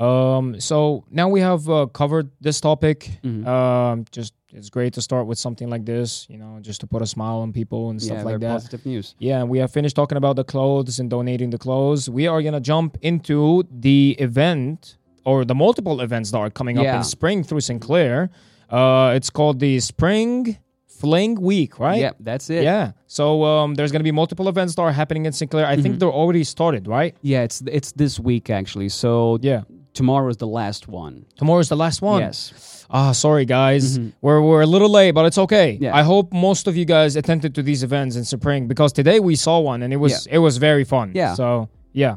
Um, 0.00 0.58
so 0.60 1.04
now 1.10 1.28
we 1.28 1.40
have 1.40 1.68
uh, 1.68 1.86
covered 1.92 2.30
this 2.40 2.60
topic. 2.60 3.10
Mhm. 3.22 3.46
Um, 3.46 4.04
just 4.10 4.32
it's 4.52 4.70
great 4.70 4.92
to 4.94 5.02
start 5.02 5.26
with 5.26 5.38
something 5.38 5.68
like 5.68 5.84
this, 5.84 6.26
you 6.28 6.38
know, 6.38 6.58
just 6.60 6.80
to 6.80 6.86
put 6.86 7.02
a 7.02 7.06
smile 7.06 7.38
on 7.38 7.52
people 7.52 7.90
and 7.90 8.00
yeah, 8.02 8.06
stuff 8.06 8.24
like 8.24 8.40
that. 8.40 8.50
positive 8.52 8.84
news. 8.86 9.14
Yeah, 9.18 9.44
we 9.44 9.58
have 9.58 9.70
finished 9.70 9.94
talking 9.94 10.16
about 10.18 10.34
the 10.36 10.44
clothes 10.44 10.98
and 10.98 11.08
donating 11.10 11.50
the 11.50 11.58
clothes. 11.58 12.08
We 12.10 12.26
are 12.26 12.42
gonna 12.42 12.60
jump 12.60 12.96
into 13.02 13.62
the 13.70 14.16
event 14.18 14.96
or 15.24 15.44
the 15.44 15.54
multiple 15.54 16.00
events 16.00 16.30
that 16.32 16.38
are 16.38 16.50
coming 16.50 16.78
up 16.78 16.86
in 16.96 17.04
spring 17.04 17.44
through 17.44 17.60
Sinclair. 17.60 18.30
Uh, 18.70 19.12
it's 19.14 19.30
called 19.30 19.60
the 19.60 19.78
Spring 19.80 20.56
Fling 20.86 21.40
Week, 21.40 21.78
right? 21.78 22.00
Yeah, 22.00 22.12
that's 22.20 22.50
it. 22.50 22.62
Yeah. 22.64 22.92
So 23.06 23.44
um, 23.44 23.74
there's 23.74 23.92
gonna 23.92 24.04
be 24.04 24.12
multiple 24.12 24.48
events 24.48 24.74
that 24.74 24.82
are 24.82 24.92
happening 24.92 25.26
in 25.26 25.32
Sinclair. 25.32 25.66
I 25.66 25.76
think 25.76 25.94
Mhm. 25.96 25.98
they're 26.00 26.18
already 26.22 26.44
started, 26.44 26.88
right? 26.88 27.14
Yeah, 27.22 27.42
it's 27.42 27.62
it's 27.66 27.92
this 27.92 28.18
week 28.18 28.48
actually. 28.50 28.88
So 28.88 29.38
Yeah. 29.42 29.62
Tomorrow 29.94 30.28
is 30.28 30.36
the 30.38 30.46
last 30.46 30.88
one. 30.88 31.24
Tomorrow 31.36 31.60
is 31.60 31.68
the 31.68 31.76
last 31.76 32.02
one. 32.02 32.20
Yes. 32.20 32.86
Ah, 32.92 33.12
sorry 33.12 33.44
guys, 33.44 33.98
Mhm. 33.98 34.12
we're 34.20 34.40
we're 34.42 34.62
a 34.62 34.66
little 34.66 34.88
late, 34.88 35.12
but 35.12 35.24
it's 35.24 35.38
okay. 35.38 35.78
Yeah. 35.80 35.94
I 35.94 36.02
hope 36.02 36.32
most 36.32 36.66
of 36.66 36.76
you 36.76 36.84
guys 36.84 37.14
attended 37.16 37.54
to 37.54 37.62
these 37.62 37.82
events 37.84 38.16
in 38.16 38.24
spring 38.24 38.66
because 38.66 38.92
today 38.92 39.20
we 39.20 39.36
saw 39.36 39.60
one 39.60 39.82
and 39.84 39.92
it 39.92 39.96
was 39.98 40.26
it 40.26 40.38
was 40.38 40.56
very 40.58 40.84
fun. 40.84 41.12
Yeah. 41.14 41.34
So 41.34 41.68
yeah, 41.92 42.16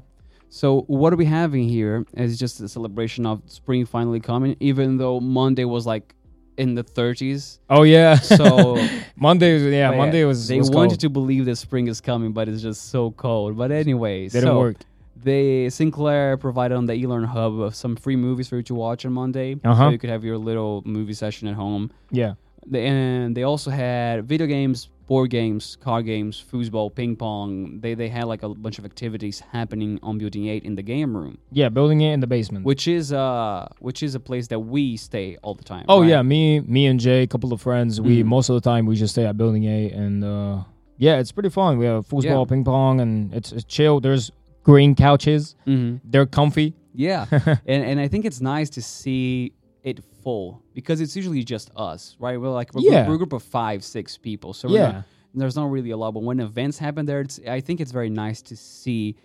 So 0.49 0.81
what 0.87 1.13
are 1.13 1.15
we 1.15 1.25
having 1.25 1.67
here 1.67 2.05
is 2.15 2.37
just 2.39 2.59
a 2.61 2.67
celebration 2.67 3.25
of 3.25 3.41
spring 3.47 3.85
finally 3.85 4.19
coming, 4.19 4.55
even 4.59 4.97
though 4.97 5.19
Monday 5.19 5.65
was 5.65 5.85
like 5.85 6.13
in 6.57 6.75
the 6.75 6.83
30s. 6.83 7.59
oh 7.69 7.81
yeah. 7.83 8.15
So 8.17 8.77
Monday, 9.15 9.57
yeah, 9.71 9.89
but 9.91 9.97
Monday 9.97 10.23
was 10.25 10.47
they 10.47 10.59
was 10.59 10.69
wanted 10.69 10.89
cold. 10.89 10.99
to 11.01 11.09
believe 11.09 11.45
that 11.45 11.55
spring 11.57 11.87
is 11.87 11.99
coming, 12.01 12.31
but 12.33 12.47
it's 12.49 12.61
just 12.61 12.89
so 12.89 13.09
cold. 13.11 13.57
But 13.57 13.71
anyway, 13.71 14.27
Didn't 14.29 14.49
so 14.49 14.59
work. 14.59 14.77
They 15.15 15.69
Sinclair 15.69 16.37
provided 16.37 16.75
on 16.75 16.85
the 16.85 16.93
eLearn 16.93 17.25
Hub 17.25 17.59
of 17.59 17.75
some 17.75 17.95
free 17.95 18.15
movies 18.15 18.47
for 18.49 18.57
you 18.57 18.63
to 18.63 18.75
watch 18.75 19.05
on 19.05 19.13
Monday, 19.13 19.55
Uh-huh. 19.63 19.85
so 19.85 19.89
you 19.91 19.97
could 19.99 20.09
have 20.09 20.23
your 20.23 20.37
little 20.37 20.81
movie 20.85 21.13
session 21.13 21.47
at 21.47 21.55
home. 21.55 21.91
Yeah. 22.11 22.33
They, 22.65 22.85
and 22.87 23.35
they 23.35 23.43
also 23.43 23.71
had 23.71 24.25
video 24.25 24.47
games, 24.47 24.87
board 25.05 25.29
games, 25.29 25.77
card 25.81 26.05
games, 26.05 26.41
foosball, 26.51 26.95
ping 26.95 27.17
pong. 27.17 27.79
They 27.81 27.93
they 27.93 28.07
had 28.07 28.23
like 28.23 28.41
a 28.41 28.49
bunch 28.49 28.79
of 28.79 28.85
activities 28.85 29.41
happening 29.51 29.99
on 30.01 30.17
Building 30.17 30.47
Eight 30.47 30.63
in 30.63 30.75
the 30.75 30.81
game 30.81 31.15
room, 31.15 31.37
Yeah, 31.51 31.67
building 31.67 31.99
Eight 32.01 32.13
in 32.13 32.21
the 32.21 32.27
basement. 32.27 32.65
which 32.65 32.87
is 32.87 33.11
uh 33.11 33.67
which 33.79 34.01
is 34.01 34.15
a 34.15 34.19
place 34.21 34.47
that 34.47 34.59
we 34.61 34.95
stay 34.95 35.37
all 35.43 35.55
the 35.55 35.63
time. 35.65 35.85
oh 35.89 35.99
right? 36.01 36.09
yeah, 36.09 36.21
me, 36.21 36.61
me 36.61 36.85
and 36.87 36.99
Jay, 37.01 37.23
a 37.23 37.27
couple 37.27 37.51
of 37.51 37.59
friends. 37.61 37.99
We 37.99 38.23
Mhm. 38.23 38.27
most 38.27 38.47
of 38.49 38.55
the 38.55 38.61
time 38.61 38.85
we 38.85 38.95
just 38.95 39.13
stay 39.13 39.25
at 39.25 39.35
Building 39.37 39.65
Eight 39.65 39.91
and 39.91 40.23
uh, 40.23 40.63
yeah, 40.97 41.19
it's 41.19 41.33
pretty 41.33 41.49
fun. 41.49 41.77
We 41.77 41.85
have 41.85 42.07
foosball, 42.07 42.23
Yeah. 42.45 42.45
ping 42.49 42.63
pong, 42.63 43.01
and 43.01 43.33
it's, 43.33 43.51
it's 43.51 43.65
chill. 43.65 43.99
There's 43.99 44.31
green 44.63 44.95
couches. 44.95 45.55
Mhm. 45.67 45.99
They're 46.03 46.25
comfy. 46.25 46.73
yeah, 46.93 47.25
and 47.65 47.83
and 47.83 47.99
I 47.99 48.07
think 48.07 48.25
it's 48.25 48.41
nice 48.41 48.69
to 48.71 48.81
see 48.81 49.53
it 49.83 49.99
full 50.23 50.61
because 50.73 51.01
it's 51.01 51.15
usually 51.15 51.43
just 51.43 51.69
us, 51.75 52.15
right? 52.19 52.39
We're 52.39 52.49
like 52.49 52.73
we're, 52.73 52.81
Yeah. 52.91 53.07
we're 53.07 53.15
a 53.15 53.17
group 53.17 53.33
of 53.33 53.43
five, 53.43 53.83
six 53.83 54.17
people, 54.17 54.53
so 54.53 54.69
yeah. 54.69 54.91
not, 54.91 55.03
there's 55.35 55.55
not 55.55 55.69
really 55.71 55.91
a 55.91 55.97
lot. 55.97 56.11
But 56.13 56.23
when 56.23 56.39
events 56.39 56.77
happen 56.79 57.05
there, 57.05 57.21
it's 57.21 57.39
I 57.47 57.59
think 57.61 57.81
it's 57.81 57.91
very 57.91 58.09
nice 58.09 58.41
to 58.43 58.55
see 58.55 59.15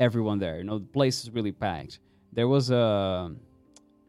everyone 0.00 0.38
there. 0.38 0.58
You 0.58 0.64
know, 0.64 0.78
the 0.78 0.86
place 0.86 1.22
is 1.22 1.30
really 1.30 1.52
packed. 1.52 2.00
There 2.32 2.48
was 2.48 2.70
a 2.70 3.30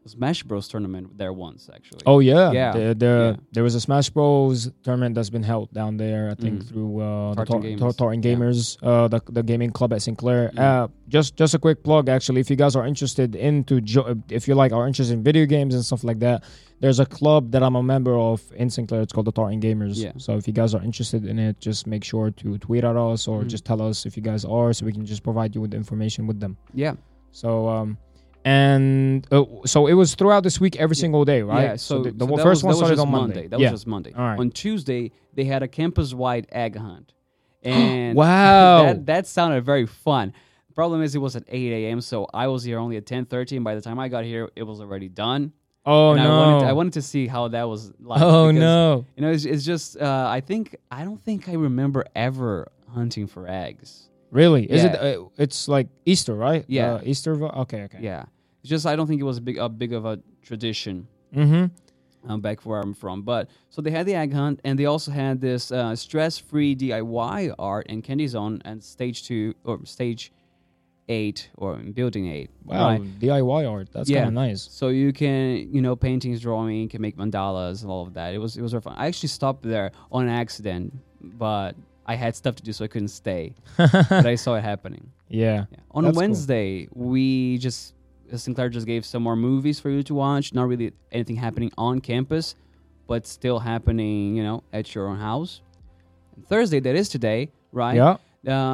Smash 0.06 0.42
Bros 0.42 0.66
tournament 0.68 1.16
there 1.16 1.32
once 1.32 1.70
actually. 1.72 2.00
Oh 2.06 2.18
yeah, 2.18 2.50
Yeah, 2.50 2.72
The, 2.72 2.94
the, 2.94 3.34
yeah. 3.36 3.42
There 3.52 3.62
was 3.62 3.74
a 3.74 3.80
Smash 3.80 4.10
Bros 4.10 4.70
tournament 4.82 5.14
that's 5.14 5.30
been 5.30 5.42
held 5.44 5.72
down 5.72 5.96
there. 5.96 6.30
I 6.30 6.34
think 6.34 6.62
Mhm. 6.64 6.68
through 6.68 7.00
uh, 7.00 7.34
the 7.34 7.44
Tartan 7.44 7.78
Tar- 7.78 8.14
Gamers. 8.16 8.78
Yeah. 8.82 8.88
Uh, 8.88 9.08
the 9.08 9.20
the 9.30 9.42
gaming 9.42 9.70
club 9.70 9.92
at 9.92 10.02
Sinclair. 10.02 10.50
Uh, 10.56 10.88
just 11.08 11.36
just 11.36 11.54
a 11.54 11.58
quick 11.58 11.82
plug, 11.84 12.08
actually, 12.08 12.40
if 12.40 12.50
you 12.50 12.56
guys 12.56 12.74
are 12.74 12.86
interested 12.86 13.36
into 13.36 13.80
jo- 13.80 14.16
if 14.28 14.48
you 14.48 14.54
like 14.54 14.72
are 14.72 14.86
interested 14.86 15.12
in 15.14 15.22
video 15.22 15.46
games 15.46 15.74
and 15.74 15.84
stuff 15.84 16.02
like 16.04 16.18
that, 16.20 16.42
there's 16.80 16.98
a 16.98 17.06
club 17.06 17.52
that 17.52 17.62
I'm 17.62 17.76
a 17.76 17.82
member 17.82 18.14
of 18.18 18.42
in 18.56 18.70
Sinclair. 18.70 19.02
It's 19.02 19.12
called 19.12 19.26
the 19.26 19.32
Tartan 19.32 19.60
Gamers. 19.60 19.96
Yeah. 20.02 20.12
So 20.16 20.36
if 20.36 20.48
you 20.48 20.52
guys 20.52 20.74
are 20.74 20.82
interested 20.82 21.24
in 21.26 21.38
it, 21.38 21.60
just 21.60 21.86
make 21.86 22.02
sure 22.02 22.30
to 22.42 22.58
tweet 22.58 22.82
at 22.84 22.96
us 22.96 23.28
or 23.28 23.42
Mhm. 23.42 23.48
just 23.48 23.64
tell 23.64 23.80
us 23.80 24.04
if 24.06 24.16
you 24.16 24.22
guys 24.22 24.44
are, 24.44 24.72
so 24.72 24.84
we 24.84 24.92
can 24.92 25.04
just 25.06 25.22
provide 25.22 25.54
you 25.54 25.60
with 25.60 25.70
the 25.72 25.76
information 25.76 26.26
with 26.26 26.40
them. 26.40 26.56
Yeah. 26.74 26.94
So 27.30 27.68
um, 27.68 27.98
and 28.44 29.26
uh, 29.30 29.44
so 29.64 29.86
it 29.86 29.94
was 29.94 30.14
throughout 30.14 30.42
this 30.42 30.60
week, 30.60 30.76
every 30.76 30.96
single 30.96 31.24
day, 31.24 31.42
right? 31.42 31.62
Yeah, 31.62 31.76
so, 31.76 32.02
the, 32.02 32.10
the 32.10 32.26
so 32.26 32.36
first 32.38 32.64
was, 32.64 32.64
one 32.64 32.76
started 32.76 32.98
on 32.98 33.10
Monday. 33.10 33.46
That 33.46 33.60
yeah. 33.60 33.70
was 33.70 33.80
just 33.80 33.86
Monday. 33.86 34.12
Right. 34.12 34.38
On 34.38 34.50
Tuesday, 34.50 35.12
they 35.34 35.44
had 35.44 35.62
a 35.62 35.68
campus-wide 35.68 36.48
egg 36.50 36.76
hunt, 36.76 37.12
and 37.62 38.16
wow. 38.16 38.84
that 38.84 39.06
that 39.06 39.26
sounded 39.26 39.64
very 39.64 39.86
fun. 39.86 40.32
The 40.68 40.74
problem 40.74 41.02
is 41.02 41.14
it 41.14 41.18
was 41.18 41.36
at 41.36 41.44
8 41.48 41.72
a.m., 41.72 42.00
so 42.00 42.26
I 42.32 42.46
was 42.48 42.64
here 42.64 42.78
only 42.78 42.96
at 42.96 43.06
10:30, 43.06 43.56
and 43.56 43.64
by 43.64 43.74
the 43.74 43.80
time 43.80 43.98
I 43.98 44.08
got 44.08 44.24
here, 44.24 44.50
it 44.56 44.62
was 44.64 44.80
already 44.80 45.08
done. 45.08 45.52
oh 45.86 46.12
and 46.12 46.22
no. 46.22 46.24
I 46.24 46.46
wanted, 46.46 46.60
to, 46.60 46.66
I 46.66 46.72
wanted 46.72 46.92
to 46.94 47.02
see 47.02 47.26
how 47.26 47.48
that 47.48 47.68
was 47.68 47.92
like. 48.00 48.20
oh 48.22 48.48
because, 48.48 48.60
no. 48.60 49.06
You 49.16 49.22
know, 49.22 49.30
it's, 49.30 49.44
it's 49.44 49.64
just 49.64 49.98
uh, 49.98 50.26
I 50.28 50.40
think 50.40 50.76
I 50.90 51.04
don't 51.04 51.22
think 51.22 51.48
I 51.48 51.54
remember 51.54 52.04
ever 52.16 52.72
hunting 52.88 53.26
for 53.26 53.48
eggs. 53.48 54.08
Really? 54.32 54.64
Is 54.64 54.82
it? 54.84 54.94
Uh, 54.96 55.26
it's 55.38 55.68
like 55.68 55.88
Easter, 56.06 56.34
right? 56.34 56.64
Yeah. 56.66 56.94
Uh, 56.94 57.00
Easter. 57.04 57.34
vo- 57.36 57.52
Okay. 57.62 57.82
Okay. 57.82 57.98
Yeah, 58.00 58.24
it's 58.62 58.70
just 58.70 58.86
I 58.86 58.96
don't 58.96 59.06
think 59.06 59.20
it 59.20 59.24
was 59.24 59.36
a 59.38 59.42
big 59.42 59.58
a 59.58 59.68
big 59.68 59.92
of 59.92 60.04
a 60.06 60.18
tradition. 60.42 61.06
Mm-hmm. 61.36 62.30
um, 62.30 62.40
back 62.40 62.64
where 62.66 62.80
I'm 62.80 62.94
from. 62.94 63.22
But 63.22 63.48
so 63.70 63.80
they 63.82 63.90
had 63.90 64.06
the 64.06 64.14
egg 64.14 64.32
hunt, 64.32 64.60
and 64.64 64.78
they 64.78 64.84
also 64.86 65.10
had 65.10 65.40
this 65.40 65.72
uh, 65.72 65.94
stress-free 65.96 66.76
DIY 66.76 67.54
art 67.58 67.86
in 67.88 68.00
Candy 68.02 68.26
Zone 68.26 68.60
and 68.64 68.82
stage 68.82 69.24
two 69.26 69.54
or 69.64 69.84
stage 69.84 70.32
eight 71.08 71.50
or 71.56 71.78
in 71.80 71.92
building 71.92 72.28
eight. 72.28 72.50
Wow. 72.64 72.88
right? 72.90 73.02
DIY 73.20 73.70
art. 73.70 73.88
That's 73.92 74.08
Yeah. 74.08 74.18
kind 74.24 74.28
of 74.28 74.34
nice. 74.34 74.62
So 74.70 74.88
you 74.88 75.12
can 75.12 75.72
you 75.74 75.82
know 75.82 75.94
paintings, 75.96 76.40
drawing, 76.40 76.76
you 76.80 76.88
can 76.88 77.02
make 77.02 77.16
mandalas 77.16 77.82
and 77.82 77.90
all 77.90 78.06
of 78.06 78.14
that. 78.14 78.32
It 78.34 78.38
was 78.38 78.56
it 78.56 78.62
was 78.62 78.72
very 78.72 78.82
fun. 78.82 78.94
I 78.96 79.06
actually 79.08 79.28
stopped 79.30 79.62
there 79.62 79.90
on 80.10 80.28
accident, 80.28 80.92
but 81.20 81.74
I 82.06 82.14
had 82.16 82.34
stuff 82.34 82.56
to 82.56 82.62
do, 82.62 82.72
so 82.72 82.84
I 82.84 82.88
couldn't 82.88 83.08
stay. 83.08 83.54
but 83.76 84.26
I 84.26 84.34
saw 84.34 84.54
it 84.56 84.62
happening. 84.62 85.10
yeah. 85.28 85.66
Yeah. 85.70 85.78
On 85.92 86.04
That's 86.04 86.14
cool. 86.14 86.20
Wednesday, 86.22 86.88
we 86.92 87.58
just 87.58 87.94
Sinclair 88.34 88.68
just 88.70 88.86
gave 88.86 89.04
some 89.04 89.22
more 89.22 89.36
movies 89.36 89.78
for 89.78 89.90
you 89.90 90.02
to 90.04 90.14
watch. 90.14 90.54
Not 90.54 90.66
really 90.68 90.92
anything 91.12 91.36
happening 91.36 91.70
on 91.76 92.00
campus, 92.00 92.54
but 93.06 93.26
still 93.26 93.58
happening, 93.58 94.36
you 94.36 94.42
know, 94.42 94.62
at 94.72 94.94
your 94.94 95.08
own 95.08 95.18
house. 95.18 95.60
And 96.36 96.46
Thursday, 96.48 96.80
that 96.80 96.94
is 96.96 97.08
today, 97.08 97.50
right? 97.72 97.94
Yeah. 97.94 98.16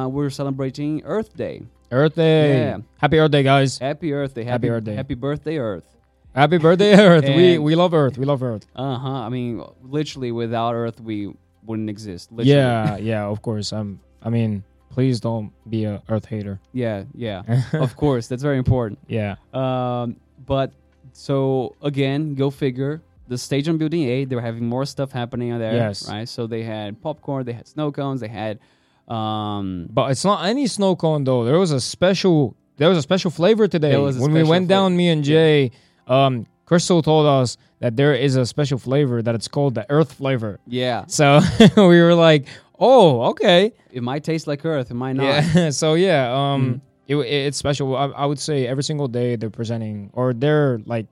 Uh, 0.03 0.07
we're 0.07 0.29
celebrating 0.29 1.03
Earth 1.03 1.35
Day. 1.35 1.63
Earth 1.91 2.15
Day. 2.15 2.53
Yeah. 2.57 2.77
Happy 2.97 3.19
Earth 3.19 3.31
Day, 3.31 3.43
guys. 3.43 3.77
Happy 3.77 4.13
Earth 4.13 4.33
Day. 4.33 4.43
Happy 4.43 4.69
Earth 4.69 4.83
Day. 4.85 4.95
Happy 4.95 5.15
birthday, 5.15 5.57
Earth. 5.57 5.83
Happy 6.33 6.57
birthday, 6.57 6.93
Earth. 6.93 7.25
we 7.25 7.57
we 7.67 7.75
love 7.75 7.93
Earth. 7.93 8.17
We 8.17 8.25
love 8.25 8.41
Earth. 8.43 8.65
Uh 8.75 8.97
huh. 8.97 9.09
I 9.25 9.29
mean, 9.29 9.63
literally, 9.83 10.31
without 10.31 10.73
Earth, 10.73 11.01
we 11.01 11.33
wouldn't 11.65 11.89
exist. 11.89 12.31
Literally. 12.31 12.51
Yeah. 12.51 12.97
Yeah. 12.97 13.25
Of 13.25 13.41
course. 13.41 13.71
Um. 13.73 13.99
I 14.21 14.29
mean, 14.29 14.63
please 14.89 15.19
don't 15.19 15.51
be 15.69 15.85
a 15.85 16.01
Earth 16.09 16.25
hater. 16.25 16.59
Yeah. 16.73 17.03
Yeah. 17.13 17.43
of 17.73 17.95
course, 17.95 18.27
that's 18.27 18.43
very 18.43 18.57
important. 18.57 18.99
yeah. 19.07 19.35
Um, 19.53 20.17
but 20.45 20.71
so 21.13 21.75
again, 21.81 22.35
go 22.35 22.49
figure. 22.49 23.01
The 23.27 23.37
stage 23.37 23.69
on 23.69 23.77
Building 23.77 24.03
A, 24.05 24.25
they 24.25 24.35
were 24.35 24.41
having 24.41 24.65
more 24.65 24.85
stuff 24.85 25.11
happening 25.11 25.51
on 25.51 25.59
there. 25.59 25.73
Yes. 25.75 26.09
Right. 26.09 26.27
So 26.27 26.47
they 26.47 26.63
had 26.63 26.99
popcorn, 27.01 27.45
they 27.45 27.53
had 27.53 27.67
snow 27.67 27.91
cones, 27.91 28.21
they 28.21 28.27
had 28.27 28.59
um 29.07 29.87
But 29.91 30.11
it's 30.11 30.25
not 30.25 30.45
any 30.45 30.67
snow 30.67 30.95
cone 30.95 31.23
though. 31.23 31.43
There 31.45 31.59
was 31.59 31.71
a 31.71 31.79
special. 31.79 32.55
There 32.77 32.87
was 32.89 32.97
a 32.97 33.01
special 33.01 33.29
flavor 33.29 33.67
today. 33.67 33.97
When 33.97 34.31
we 34.31 34.43
went 34.43 34.67
down, 34.69 34.95
me 34.95 35.09
and 35.09 35.21
Jay, 35.23 35.71
um, 36.07 36.45
Crystal 36.65 37.01
told 37.01 37.25
us 37.27 37.57
that 37.79 37.95
there 37.95 38.13
is 38.13 38.35
a 38.35 38.45
special 38.45 38.77
flavor 38.77 39.21
that 39.21 39.35
it's 39.35 39.47
called 39.47 39.75
the 39.75 39.85
Earth 39.89 40.13
flavor. 40.13 40.59
yeah. 40.67 41.05
So 41.07 41.39
we 41.77 42.01
were 42.01 42.15
like, 42.15 42.45
"Oh, 42.79 43.21
okay, 43.31 43.73
It 43.91 44.03
might 44.03 44.23
taste 44.23 44.47
like 44.47 44.65
Earth, 44.65 44.91
it 44.91 44.95
might 44.95 45.13
not. 45.15 45.23
yeah." 45.25 45.69
so 45.81 45.93
yeah, 45.95 46.31
um, 46.33 46.81
Mm. 47.09 47.25
it, 47.25 47.47
it's 47.47 47.57
special. 47.57 47.95
I, 47.95 48.05
I 48.23 48.25
would 48.25 48.39
say 48.39 48.67
every 48.67 48.83
single 48.83 49.07
day 49.07 49.35
they're 49.35 49.49
presenting 49.61 50.09
or 50.13 50.33
they're 50.33 50.79
like 50.85 51.07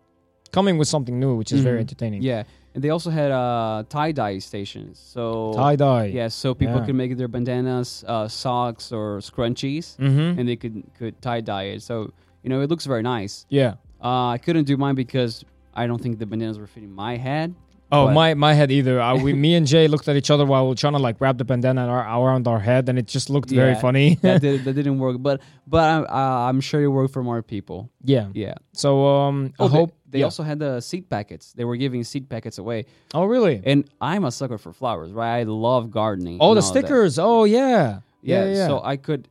coming 0.52 0.78
with 0.78 0.88
something 0.88 1.20
new, 1.20 1.36
which 1.36 1.52
is 1.52 1.62
very 1.62 1.78
Mhm. 1.78 1.82
entertaining. 1.88 2.22
Yeah. 2.22 2.44
And 2.76 2.84
they 2.84 2.92
also 2.92 3.10
had 3.10 3.32
uh 3.32 3.84
tie 3.90 4.12
dye 4.12 4.38
stations. 4.40 5.00
So 5.14 5.52
tie 5.56 5.76
dye. 5.76 6.06
yeah, 6.14 6.28
so 6.30 6.54
people 6.54 6.76
Yeah. 6.80 6.86
could 6.86 6.96
make 6.96 7.18
their 7.18 7.28
bandanas, 7.28 8.04
uh, 8.08 8.28
socks 8.28 8.92
or 8.92 9.18
scrunchies 9.20 9.98
Mm-hmm. 9.98 10.40
and 10.40 10.44
they 10.48 10.56
could 10.56 10.84
could 11.00 11.16
tie 11.22 11.42
dye 11.42 11.74
it. 11.76 11.82
So, 11.82 12.14
you 12.44 12.50
know, 12.52 12.62
it 12.62 12.70
looks 12.70 12.86
very 12.86 13.02
nice. 13.04 13.46
yeah. 13.50 13.76
Uh, 14.04 14.28
I 14.36 14.38
couldn't 14.38 14.66
do 14.66 14.78
mine 14.78 14.94
because 14.94 15.44
I 15.78 15.88
don't 15.88 16.02
think 16.02 16.20
the 16.20 16.26
bandanas 16.26 16.58
were 16.60 16.68
fitting 16.68 16.92
my 16.92 17.16
head. 17.18 17.56
Oh, 17.90 18.08
But- 18.08 18.14
my 18.16 18.34
my 18.34 18.54
head 18.54 18.70
either. 18.70 19.00
I, 19.00 19.14
we, 19.14 19.32
me 19.46 19.56
and 19.56 19.66
Jay 19.66 19.88
looked 19.88 20.08
at 20.10 20.16
each 20.18 20.30
other 20.30 20.46
while 20.46 20.64
we 20.66 20.70
were 20.72 20.76
trying 20.76 20.94
to 21.00 21.00
like 21.00 21.22
wrap 21.22 21.38
the 21.38 21.46
bandana 21.46 21.88
around 21.88 22.46
our 22.46 22.60
head, 22.60 22.90
and 22.90 23.00
it 23.00 23.08
just 23.08 23.30
looked 23.30 23.50
very 23.50 23.76
funny. 23.76 24.16
that, 24.24 24.42
did, 24.42 24.64
that 24.66 24.74
didn't 24.74 25.00
work, 25.00 25.16
but 25.22 25.40
but 25.66 25.84
I'm, 25.84 26.04
uh, 26.04 26.50
I'm 26.50 26.60
sure 26.60 26.82
it 26.84 26.88
worked 26.90 27.14
for 27.14 27.24
more 27.24 27.42
people. 27.42 27.90
yeah. 28.04 28.28
Yeah. 28.34 28.56
So 28.74 29.06
um, 29.08 29.54
I 29.58 29.64
Oh, 29.64 29.68
they- 29.70 29.78
hope 29.78 29.94
they, 30.10 30.20
yeah. 30.20 30.26
also 30.26 30.44
had 30.44 30.60
the 30.60 30.80
seed 30.82 31.10
packets. 31.10 31.54
They 31.54 31.64
were 31.66 31.76
giving 31.78 32.04
seed 32.04 32.28
packets 32.30 32.58
away, 32.58 32.86
Oh, 33.14 33.26
really? 33.26 33.62
and 33.66 33.84
I'm 34.02 34.24
a 34.26 34.32
sucker 34.32 34.58
for 34.58 34.72
flowers, 34.74 35.12
right? 35.12 35.40
I 35.40 35.44
love 35.44 35.92
gardening. 35.92 36.38
Oh, 36.40 36.40
the 36.40 36.44
all 36.44 36.52
of 36.52 36.56
that. 36.58 36.64
stickers. 36.64 37.20
Oh, 37.20 37.44
yeah. 37.46 38.00
Yeah, 38.22 38.46
Yeah, 38.46 38.54
yeah. 38.54 38.68
So 38.68 38.82
I 38.84 38.96
could, 38.98 39.28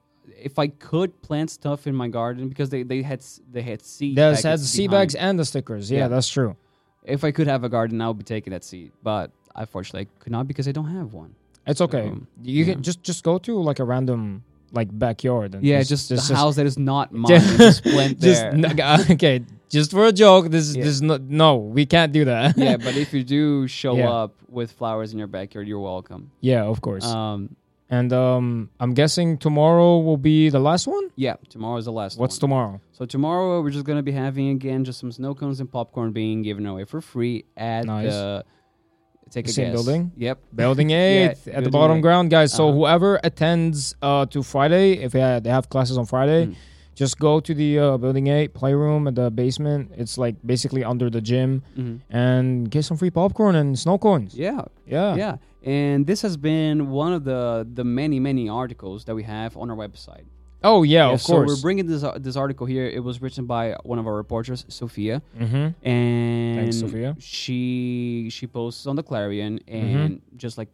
if 0.48 0.54
I 0.64 0.68
could 0.68 1.10
plant 1.26 1.48
stuff 1.50 1.80
in 1.90 1.94
my 2.02 2.08
garden 2.20 2.42
because 2.52 2.68
they, 2.74 2.82
they 2.92 3.00
had 3.10 3.20
they 3.54 3.62
had 3.70 3.80
seed. 3.82 4.16
Packets 4.16 4.42
has 4.44 4.60
the 4.72 4.86
behind. 4.86 4.90
bags 5.00 5.14
and 5.26 5.34
the 5.40 5.44
stickers. 5.52 5.84
Yeah, 5.90 5.98
Yeah. 6.00 6.08
that's 6.08 6.28
true. 6.36 6.52
If 7.16 7.20
I 7.28 7.30
could 7.36 7.48
have 7.54 7.62
a 7.64 7.68
garden, 7.76 8.00
I 8.00 8.06
would 8.08 8.18
be 8.24 8.24
taking 8.36 8.52
that 8.52 8.64
seed, 8.64 8.90
but 9.02 9.30
unfortunately, 9.54 10.02
I 10.06 10.08
could 10.22 10.32
not 10.36 10.44
because 10.50 10.66
I 10.68 10.72
don't 10.78 10.90
have 11.00 11.12
one. 11.22 11.34
It's 11.66 11.80
okay. 11.86 12.06
Um, 12.08 12.26
you 12.42 12.64
yeah. 12.64 12.72
can 12.74 12.82
just 12.88 13.00
just 13.10 13.20
go 13.30 13.34
to 13.46 13.52
like 13.70 13.80
a 13.84 13.84
random 13.84 14.42
like 14.72 14.88
backyard. 15.06 15.54
And 15.54 15.62
Yeah, 15.64 15.82
just, 15.82 16.08
just, 16.08 16.30
a 16.30 16.34
house 16.42 16.56
that 16.56 16.66
is 16.66 16.78
not 16.78 17.12
mine. 17.22 17.30
Just- 17.30 17.58
just 17.58 17.82
plant 17.84 18.18
just 18.28 18.42
there. 18.42 18.52
n- 18.52 19.10
okay, 19.14 19.36
just 19.68 19.90
for 19.92 20.04
a 20.06 20.12
joke. 20.12 20.44
This 20.50 20.66
Yeah. 20.74 20.84
this 20.84 20.94
is 20.98 21.02
not 21.02 21.20
no, 21.44 21.50
we 21.78 21.86
can't 21.94 22.12
do 22.18 22.24
that. 22.32 22.56
yeah, 22.58 22.76
but 22.86 22.94
if 22.96 23.08
you 23.14 23.22
do 23.24 23.66
show 23.68 23.94
Yeah. 23.96 24.10
up 24.22 24.32
with 24.58 24.68
flowers 24.78 25.12
in 25.12 25.18
your 25.18 25.28
backyard, 25.38 25.66
you're 25.70 25.84
welcome. 25.94 26.22
yeah, 26.40 26.62
of 26.72 26.78
course. 26.80 27.04
Um, 27.06 27.40
and 27.88 28.12
um, 28.12 28.70
I'm 28.80 28.94
guessing 28.94 29.38
tomorrow 29.38 29.98
will 30.00 30.16
be 30.16 30.48
the 30.48 30.58
last 30.60 30.86
one. 30.86 31.10
yeah, 31.16 31.34
tomorrow 31.48 31.76
is 31.78 31.84
the 31.84 31.92
last 31.92 32.18
What's 32.18 32.34
one. 32.36 32.40
tomorrow? 32.40 32.80
so 32.92 33.04
tomorrow 33.06 33.60
we're 33.62 33.70
just 33.70 33.84
gonna 33.84 34.02
be 34.02 34.12
having 34.12 34.48
again 34.50 34.84
just 34.84 34.98
some 34.98 35.12
snow 35.12 35.34
cones 35.34 35.60
and 35.60 35.70
popcorn 35.70 36.12
being 36.12 36.42
given 36.42 36.66
away 36.66 36.84
for 36.84 37.00
free 37.00 37.44
at 37.56 37.84
Nice. 37.86 38.12
the 38.12 38.44
take 39.30 39.46
a 39.48 39.52
Same 39.52 39.66
guess. 39.72 39.74
building? 39.84 40.12
Yep. 40.16 40.38
Building 40.54 40.90
eight 41.04 41.36
at 41.52 41.64
the 41.64 41.70
bottom 41.70 41.98
eight. 41.98 42.02
ground, 42.02 42.30
guys. 42.30 42.52
So 42.52 42.68
Uh-huh. 42.68 42.76
whoever 42.78 43.20
attends 43.24 43.94
uh, 44.00 44.26
to 44.26 44.42
Friday, 44.42 44.92
if 45.02 45.12
they 45.12 45.20
have, 45.20 45.42
they 45.42 45.50
have 45.50 45.68
classes 45.68 45.98
on 45.98 46.06
Friday, 46.06 46.46
Mm. 46.46 46.54
Just 47.02 47.14
go 47.18 47.32
to 47.46 47.52
the 47.62 47.70
uh, 47.78 47.96
building 48.02 48.26
eight 48.38 48.50
playroom 48.60 49.06
at 49.10 49.14
the 49.14 49.30
basement. 49.30 49.82
It's 50.02 50.16
like 50.24 50.34
basically 50.52 50.82
under 50.92 51.08
the 51.16 51.20
gym, 51.30 51.50
Mhm. 51.78 52.00
and 52.10 52.70
get 52.74 52.82
some 52.88 52.96
free 53.02 53.10
popcorn 53.20 53.54
and 53.60 53.78
snow 53.84 53.96
cones. 53.98 54.32
Yeah. 54.46 54.62
Yeah, 54.96 55.14
Yeah. 55.22 55.36
And 55.78 56.06
this 56.10 56.20
has 56.26 56.36
been 56.50 56.76
one 57.04 57.12
of 57.18 57.22
the 57.30 57.40
the 57.78 57.84
many 57.84 58.18
many 58.28 58.44
articles 58.62 59.04
that 59.06 59.14
we 59.20 59.24
have 59.34 59.50
on 59.60 59.66
our 59.70 59.76
website. 59.84 60.26
Oh 60.70 60.80
yeah, 60.84 61.06
Yeah, 61.08 61.14
of 61.14 61.20
so 61.20 61.32
course. 61.34 61.48
we're 61.48 61.62
bringing 61.66 61.86
this 61.92 62.02
uh, 62.02 62.12
this 62.26 62.36
article 62.44 62.66
here. 62.74 62.86
It 62.98 63.02
was 63.08 63.16
written 63.22 63.44
by 63.46 63.64
one 63.90 63.98
of 64.00 64.06
our 64.08 64.16
reporters, 64.24 64.60
Sophia, 64.68 65.16
mm-hmm. 65.38 65.66
and 65.88 66.74
Sophia. 66.74 67.10
she 67.18 68.28
she 68.30 68.46
posts 68.46 68.86
on 68.86 68.94
the 68.96 69.02
Clarion, 69.02 69.58
Mm-hmm. 69.58 69.96
and 69.98 70.20
just 70.36 70.56
like 70.60 70.70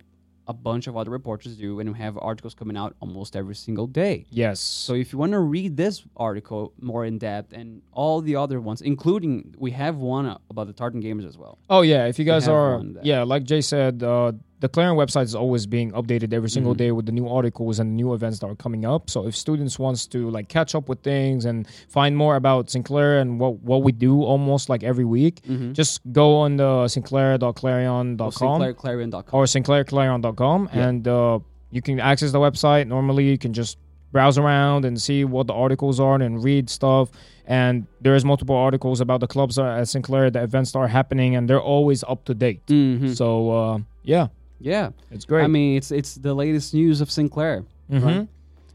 a 0.53 0.59
bunch 0.71 0.87
of 0.91 0.95
other 1.01 1.11
reporters 1.11 1.53
do, 1.57 1.81
and 1.81 1.87
we 1.95 1.99
have 2.07 2.15
articles 2.31 2.55
coming 2.61 2.77
out 2.83 2.91
almost 3.01 3.31
every 3.43 3.55
single 3.67 3.87
day. 3.87 4.15
Yes. 4.31 4.61
So 4.87 4.93
if 5.03 5.07
you 5.13 5.19
want 5.19 5.33
to 5.33 5.45
read 5.57 5.71
this 5.77 5.97
article 6.29 6.63
more 6.91 7.03
in 7.11 7.15
depth 7.19 7.51
and 7.59 7.69
all 7.93 8.21
the 8.29 8.37
other 8.43 8.59
ones, 8.61 8.81
including 8.93 9.33
we 9.65 9.71
have 9.73 9.97
one 9.97 10.27
about 10.53 10.67
the 10.71 10.77
Tartan 10.81 11.03
Gamers 11.03 11.27
as 11.27 11.37
well. 11.43 11.55
Oh 11.69 11.83
yeah, 11.93 12.07
if 12.07 12.19
you 12.19 12.27
guys 12.33 12.47
are 12.49 12.83
yeah, 13.03 13.23
like 13.33 13.45
Jay 13.45 13.63
said, 13.63 14.03
uh, 14.03 14.33
the 14.63 14.69
Clarion 14.75 14.97
website 14.97 15.25
is 15.31 15.35
always 15.35 15.65
being 15.77 15.91
updated 16.01 16.33
every 16.33 16.49
single 16.57 16.75
Mhm. 16.75 16.83
day 16.83 16.91
with 16.97 17.07
the 17.07 17.13
new 17.19 17.29
articles 17.39 17.79
and 17.81 17.89
new 18.01 18.15
events 18.15 18.37
that 18.41 18.47
are 18.53 18.55
coming 18.67 18.83
up. 18.95 19.03
So 19.15 19.19
if 19.27 19.35
students 19.45 19.75
wants 19.85 20.07
to 20.15 20.19
like 20.37 20.47
catch 20.57 20.75
up 20.79 20.89
with 20.89 21.01
things 21.13 21.45
and 21.45 21.67
find 21.89 22.13
more 22.17 22.35
about 22.43 22.71
Sinclair 22.71 23.13
and 23.23 23.31
what 23.43 23.55
what 23.71 23.81
we 23.87 23.93
do 24.09 24.23
almost 24.33 24.65
like 24.73 24.83
every 24.93 25.05
week, 25.19 25.37
Mm-hmm. 25.51 25.73
just 25.81 26.01
go 26.13 26.27
on 26.45 26.51
the 26.63 26.73
sinclair.clarion.com 26.89 28.31
SinclairClarion.com. 28.31 29.25
or 29.39 29.45
sinclairclarion.com 29.45 30.69
Yeah. 30.73 30.89
and 30.89 31.09
uh, 31.09 31.39
you 31.71 31.83
can 31.83 32.01
access 32.01 32.33
the 32.33 32.39
website. 32.39 32.87
Normally, 32.87 33.25
you 33.31 33.39
can 33.39 33.53
just 33.53 33.79
browse 34.13 34.37
around 34.39 34.85
and 34.85 35.01
see 35.01 35.25
what 35.25 35.47
the 35.47 35.55
articles 35.55 35.99
are 35.99 36.17
and 36.21 36.45
read 36.45 36.69
stuff. 36.69 37.11
And 37.47 37.87
there's 38.03 38.25
multiple 38.25 38.55
articles 38.55 39.01
about 39.01 39.21
the 39.21 39.27
clubs 39.27 39.59
at 39.59 39.89
Sinclair, 39.89 40.31
the 40.31 40.43
events 40.43 40.73
that 40.73 40.79
are 40.81 40.89
happening, 40.89 41.35
and 41.35 41.49
they're 41.49 41.61
always 41.75 42.05
up 42.05 42.25
to 42.27 42.35
date. 42.35 42.61
Mhm. 42.67 43.17
So 43.17 43.51
uh, 43.51 43.79
yeah, 44.05 44.29
yeah, 44.63 44.91
it's 45.11 45.25
great. 45.27 45.45
I 45.45 45.49
mean, 45.49 45.77
it's 45.77 45.91
it's 45.91 46.15
the 46.15 46.35
latest 46.35 46.73
news 46.75 47.01
of 47.01 47.11
Sinclair. 47.11 47.65
Mhm. 47.91 48.05
right? 48.05 48.29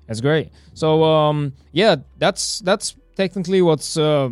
That's 0.08 0.22
great. 0.22 0.52
So 0.74 1.04
um, 1.04 1.54
yeah, 1.72 1.96
that's 2.20 2.60
that's 2.60 2.96
technically 3.16 3.62
what's 3.62 3.98
uh, 3.98 4.30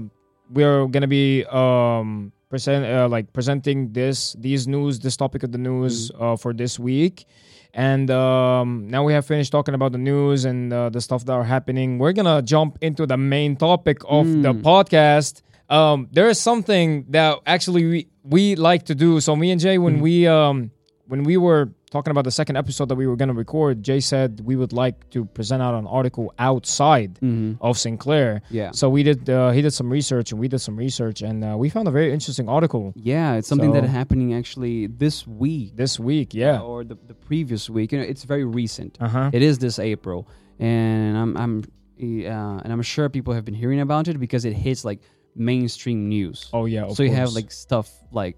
we're 0.51 0.87
gonna 0.87 1.07
be 1.07 1.43
um 1.45 2.31
present 2.49 2.85
uh, 2.85 3.07
like 3.09 3.33
presenting 3.33 3.91
this 3.91 4.35
these 4.39 4.67
news 4.67 4.99
this 4.99 5.17
topic 5.17 5.43
of 5.43 5.51
the 5.51 5.57
news 5.57 6.11
uh, 6.19 6.35
for 6.37 6.53
this 6.53 6.77
week. 6.79 7.25
And 7.73 8.09
um, 8.09 8.87
now 8.87 9.03
we 9.03 9.11
have 9.11 9.25
finished 9.25 9.51
talking 9.51 9.73
about 9.75 9.91
the 9.91 9.97
news 9.97 10.45
and 10.45 10.71
uh, 10.71 10.87
the 10.89 11.01
stuff 11.01 11.25
that 11.25 11.33
are 11.33 11.43
happening. 11.43 11.99
We're 11.99 12.13
gonna 12.13 12.41
jump 12.41 12.77
into 12.81 13.05
the 13.05 13.17
main 13.17 13.57
topic 13.57 13.97
of 14.07 14.25
the 14.27 14.53
Mm. 14.53 14.61
podcast. 14.63 15.41
Um, 15.67 16.07
there 16.11 16.29
is 16.29 16.39
something 16.39 17.03
that 17.09 17.39
actually 17.45 17.83
we, 17.85 18.07
we 18.23 18.55
like 18.55 18.83
to 18.85 18.95
do. 18.95 19.19
So 19.19 19.35
me 19.35 19.51
and 19.51 19.59
Jay, 19.59 19.75
Mm. 19.77 19.83
when 19.83 19.99
we 19.99 20.25
um, 20.25 20.71
when 21.07 21.23
we 21.23 21.37
were 21.37 21.69
talking 21.91 22.11
about 22.11 22.23
the 22.23 22.31
second 22.31 22.55
episode 22.57 22.89
that 22.89 22.95
we 22.95 23.05
were 23.07 23.15
gonna 23.15 23.33
record, 23.33 23.83
Jay 23.83 23.99
said 23.99 24.41
we 24.43 24.55
would 24.55 24.73
like 24.73 25.09
to 25.11 25.23
present 25.25 25.61
out 25.61 25.73
an 25.75 25.85
article 25.87 26.33
outside 26.39 27.19
Mhm. 27.21 27.57
of 27.61 27.77
Sinclair. 27.77 28.41
Yeah. 28.49 28.71
So 28.71 28.89
we 28.89 29.03
did. 29.03 29.29
Uh, 29.29 29.51
he 29.51 29.61
did 29.61 29.71
some 29.71 29.89
research, 29.89 30.31
and 30.31 30.39
we 30.39 30.47
did 30.47 30.59
some 30.59 30.75
research, 30.75 31.21
and 31.21 31.43
uh, 31.43 31.55
we 31.57 31.69
found 31.69 31.87
a 31.87 31.91
very 31.91 32.11
interesting 32.11 32.49
article 32.49 32.93
Yeah, 32.95 33.35
it's 33.35 33.47
something 33.47 33.71
that 33.73 33.83
happening 33.85 34.33
actually 34.33 34.87
this 34.87 35.25
week. 35.27 35.75
this 35.75 35.99
week. 35.99 36.33
Yeah. 36.33 36.59
Or 36.61 36.83
the, 36.83 36.97
the 37.07 37.13
previous 37.13 37.69
week. 37.69 37.91
You 37.91 37.99
know, 37.99 38.05
it's 38.05 38.23
very 38.23 38.45
recent. 38.45 38.97
Uh 38.99 39.07
huh. 39.07 39.29
It 39.31 39.41
is 39.43 39.59
this 39.59 39.77
April, 39.79 40.27
and 40.59 41.17
I'm 41.17 41.37
I'm 41.37 41.63
uh, 42.01 42.61
and 42.63 42.73
I'm 42.73 42.81
sure 42.81 43.07
people 43.09 43.33
have 43.33 43.45
been 43.45 43.53
hearing 43.63 43.79
about 43.79 44.07
it 44.07 44.19
because 44.19 44.43
it 44.43 44.53
hits 44.53 44.83
like 44.83 44.99
mainstream 45.35 46.09
news. 46.09 46.49
Oh 46.51 46.65
yeah. 46.65 46.85
Of 46.85 46.95
so 46.97 47.03
you 47.03 47.11
have 47.11 47.31
like 47.33 47.51
stuff 47.51 47.87
like 48.11 48.37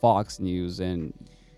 Fox 0.00 0.38
News 0.40 0.80
and 0.80 1.12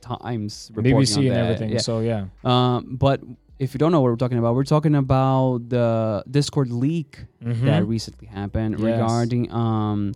Times 0.07 0.71
reporting 0.75 0.97
BBC 0.99 1.17
and 1.29 1.37
everything. 1.37 1.71
Yeah. 1.71 1.79
So 1.79 2.01
yeah. 2.01 2.27
Um, 2.45 2.97
but 2.99 3.21
if 3.59 3.73
you 3.75 3.79
don't 3.79 3.93
know 3.93 4.01
what 4.03 4.11
we're 4.11 4.17
talking 4.27 4.39
about, 4.39 4.55
we're 4.55 4.65
talking 4.77 4.95
about 4.95 5.69
the 5.69 6.23
Discord 6.31 6.71
leak 6.71 7.25
Mhm. 7.43 7.65
that 7.65 7.83
recently 7.87 8.29
happened 8.29 8.73
Yes. 8.79 8.83
regarding 8.89 9.51
um, 9.53 10.13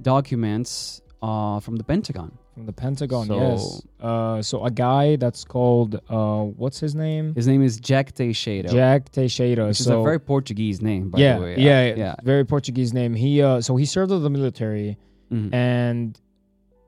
documents 0.00 1.00
uh, 1.22 1.58
from 1.60 1.76
the 1.76 1.84
Pentagon. 1.84 2.30
From 2.54 2.66
the 2.66 2.72
Pentagon. 2.72 3.26
So- 3.26 3.38
yes. 3.38 3.82
Uh, 4.00 4.42
so 4.42 4.64
a 4.64 4.70
guy 4.70 5.16
that's 5.16 5.42
called 5.44 6.00
uh, 6.08 6.42
what's 6.42 6.78
his 6.80 6.94
name? 6.94 7.34
His 7.34 7.46
name 7.46 7.62
is 7.62 7.78
Jack 7.80 8.12
Teixeira, 8.12 8.68
Jack 8.68 9.10
Teixeira. 9.10 9.66
which 9.68 9.80
is 9.80 9.86
so 9.86 10.00
a 10.00 10.04
very 10.04 10.20
Portuguese 10.20 10.82
name, 10.82 11.10
by 11.10 11.18
yeah, 11.18 11.36
the 11.38 11.42
way. 11.42 11.54
yeah, 11.58 11.94
yeah. 11.96 12.14
very 12.22 12.44
Portuguese 12.44 12.92
name. 12.92 13.14
He 13.14 13.40
uh, 13.42 13.60
so 13.60 13.76
he 13.76 13.86
served 13.86 14.12
in 14.12 14.22
the 14.22 14.30
military, 14.30 14.98
Mhm. 15.32 15.52
and 15.54 16.20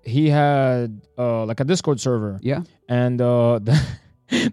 he 0.07 0.31
had 0.31 1.01
uh, 1.19 1.45
like 1.45 1.61
a 1.61 1.65
Discord 1.65 2.01
server, 2.01 2.39
Yeah. 2.43 2.63
and 2.89 3.21
uh, 3.21 3.59
the, 3.63 3.75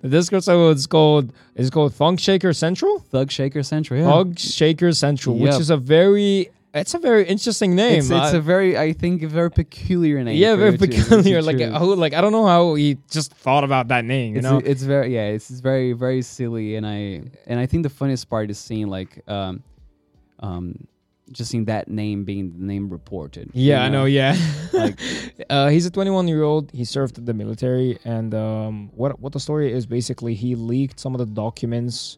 the 0.02 0.10
Discord 0.10 0.44
server 0.44 0.72
is 0.72 0.88
called 0.88 1.32
is 1.56 1.70
called 1.70 1.94
Funk 1.94 2.20
Shaker 2.20 2.54
Central. 2.54 3.00
Thug 3.00 3.32
Shaker 3.32 3.64
Central. 3.64 4.00
Yeah. 4.00 4.10
Funk 4.10 4.40
Shaker 4.40 4.92
Central, 4.92 5.38
which 5.38 5.54
is 5.60 5.70
a 5.70 5.78
very 5.78 6.50
it's 6.74 6.96
a 6.96 6.98
very 7.00 7.24
interesting 7.28 7.76
name. 7.76 8.00
It's, 8.00 8.10
it's 8.10 8.34
I- 8.34 8.38
a 8.38 8.42
very, 8.42 8.76
I 8.76 8.94
think, 8.94 9.22
a 9.22 9.28
very 9.28 9.52
peculiar 9.52 10.24
name. 10.24 10.38
yeah, 10.38 10.56
very 10.56 10.76
peculiar. 10.76 11.42
Like 11.44 11.62
oh, 11.62 11.86
like 11.90 12.14
I 12.16 12.22
don't 12.22 12.32
know 12.32 12.48
how 12.48 12.74
he 12.74 12.98
just 13.12 13.32
thought 13.32 13.64
about 13.64 13.90
that 13.90 14.06
name. 14.06 14.34
You 14.34 14.40
it's, 14.40 14.44
know, 14.44 14.58
it's 14.58 14.82
very 14.82 15.14
yeah 15.14 15.28
it's, 15.28 15.52
it's 15.52 15.60
very 15.60 15.94
very 15.94 16.22
silly 16.24 16.76
and 16.76 16.86
i 16.86 17.22
and 17.46 17.60
i 17.60 17.66
think 17.68 17.84
the 17.84 17.90
funniest 18.02 18.28
part 18.30 18.50
is 18.50 18.58
seeing 18.58 18.88
like 18.88 19.22
um 19.28 19.62
um 20.40 20.88
just 21.34 21.52
seeing 21.52 21.66
that 21.66 21.88
name 21.90 22.24
being 22.24 22.54
the 22.58 22.63
name 22.66 22.90
reported 22.90 23.50
you 23.54 23.70
Yeah, 23.72 23.84
I 23.84 23.90
know. 23.90 24.06
Yeah, 24.06 24.36
Like- 24.72 25.00
uh, 25.50 25.68
he's 25.70 25.86
a 25.86 25.92
21 25.92 26.28
year 26.28 26.44
old. 26.44 26.72
He 26.72 26.86
served 26.86 27.18
in 27.18 27.25
the 27.25 27.34
military, 27.34 27.98
and 28.06 28.34
um, 28.34 28.90
what 28.96 29.20
what 29.20 29.34
the 29.34 29.40
story 29.40 29.72
is 29.72 29.86
basically, 29.86 30.34
he 30.36 30.56
leaked 30.56 31.00
some 31.00 31.13
of 31.16 31.20
the 31.20 31.25
documents 31.44 32.18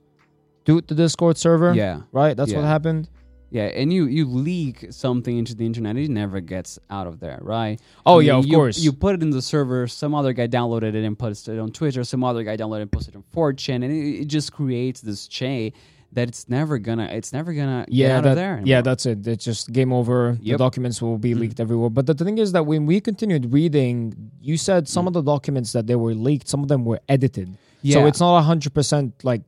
to 0.65 0.81
the 0.81 0.95
Discord 0.95 1.37
server. 1.37 1.73
yeah 1.73 2.01
right. 2.11 2.35
That's 2.37 2.53
what 2.53 2.63
happened. 2.65 3.09
yeah 3.51 3.65
and 3.79 3.93
you 3.93 4.05
you 4.17 4.25
leak 4.25 4.77
something 4.89 5.37
into 5.37 5.53
the 5.55 5.63
internet 5.65 5.95
it 5.95 6.09
never 6.09 6.41
gets 6.41 6.79
out 6.89 7.05
of 7.07 7.19
there 7.19 7.37
right 7.43 7.79
Oh 8.05 8.17
yeah, 8.19 8.35
of 8.39 8.45
you, 8.47 8.55
course. 8.57 8.79
you 8.85 8.91
put 8.91 9.13
it 9.15 9.21
in 9.21 9.29
the 9.29 9.41
server 9.41 9.85
some 9.87 10.15
other 10.15 10.33
guy 10.33 10.47
downloaded 10.47 10.95
it 10.99 11.03
and 11.05 11.15
posted 11.17 11.55
it 11.55 11.59
on 11.59 11.69
twitter 11.71 12.03
some 12.03 12.23
other 12.23 12.41
guy 12.43 12.57
downloaded 12.57 12.79
it 12.79 12.87
and 12.89 12.91
posted 12.91 13.13
it 13.13 13.17
on 13.21 13.23
4chan 13.35 13.75
and 13.85 13.91
it, 13.93 14.21
it 14.23 14.27
just 14.37 14.51
creates 14.51 14.99
this 15.01 15.27
chain 15.27 15.71
that 16.15 16.27
it's 16.29 16.47
never 16.49 16.77
gonna 16.87 17.07
it's 17.19 17.31
never 17.31 17.53
gonna 17.53 17.85
yeah, 17.87 18.07
get 18.07 18.15
out 18.17 18.23
that, 18.23 18.29
of 18.31 18.35
there 18.37 18.61
yeah, 18.71 18.81
that's 18.81 19.05
it. 19.05 19.27
It's 19.27 19.45
just 19.45 19.71
game 19.71 19.91
over. 19.93 20.37
The 20.41 20.57
documents 20.57 20.97
will 21.01 21.17
be 21.17 21.33
Mm. 21.33 21.39
leaked 21.41 21.59
everywhere. 21.59 21.89
But 21.97 22.05
the 22.07 22.13
thing 22.15 22.37
is 22.39 22.51
that 22.55 22.65
when 22.65 22.85
we 22.85 22.99
continued 23.09 23.53
reading, 23.53 23.97
you 24.41 24.57
said 24.57 24.87
some 24.87 25.05
Mm. 25.05 25.09
of 25.09 25.13
the 25.13 25.21
documents 25.33 25.69
that 25.75 25.85
they 25.87 25.95
were 25.95 26.13
leaked, 26.27 26.47
some 26.47 26.61
of 26.63 26.69
them 26.73 26.81
were 26.89 26.99
edited. 27.15 27.47
yeah. 27.81 27.93
So 27.95 28.05
it's 28.09 28.19
not 28.19 28.41
hundred 28.41 28.73
percent 28.73 29.07
like 29.23 29.43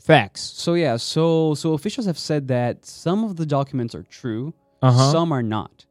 facts. 0.00 0.40
So 0.64 0.74
yeah, 0.74 0.96
so 0.96 1.54
so 1.54 1.66
officials 1.74 2.06
have 2.06 2.18
said 2.18 2.48
that 2.48 2.84
some 2.86 3.24
of 3.24 3.36
the 3.36 3.46
documents 3.46 3.94
are 3.94 4.02
true, 4.20 4.54
Uh 4.80 4.92
huh. 4.92 5.12
some 5.12 5.30
are 5.36 5.42
not. 5.56 5.86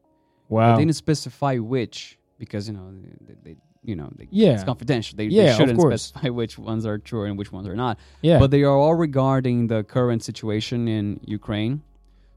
Wow. 0.50 0.76
They 0.76 0.82
didn't 0.84 0.96
specify 0.98 1.56
which 1.58 2.18
because 2.38 2.68
you 2.68 2.74
know 2.78 2.88
they, 3.28 3.36
they 3.46 3.56
you 3.84 3.96
know 3.96 4.10
they, 4.16 4.28
Yeah. 4.32 4.54
it's 4.54 4.64
confidential. 4.64 5.18
They, 5.18 5.26
Yeah, 5.26 5.52
they 5.52 5.58
shouldn't 5.58 5.80
specify 5.82 6.30
which 6.42 6.58
ones 6.58 6.86
are 6.86 6.98
true 6.98 7.26
and 7.26 7.38
which 7.38 7.52
ones 7.52 7.68
are 7.68 7.76
not. 7.76 7.98
yeah. 8.22 8.40
But 8.40 8.52
they 8.52 8.64
are 8.64 8.76
all 8.78 8.96
regarding 8.96 9.68
the 9.68 9.84
current 9.84 10.24
situation 10.24 10.88
in 10.88 11.20
Ukraine. 11.26 11.82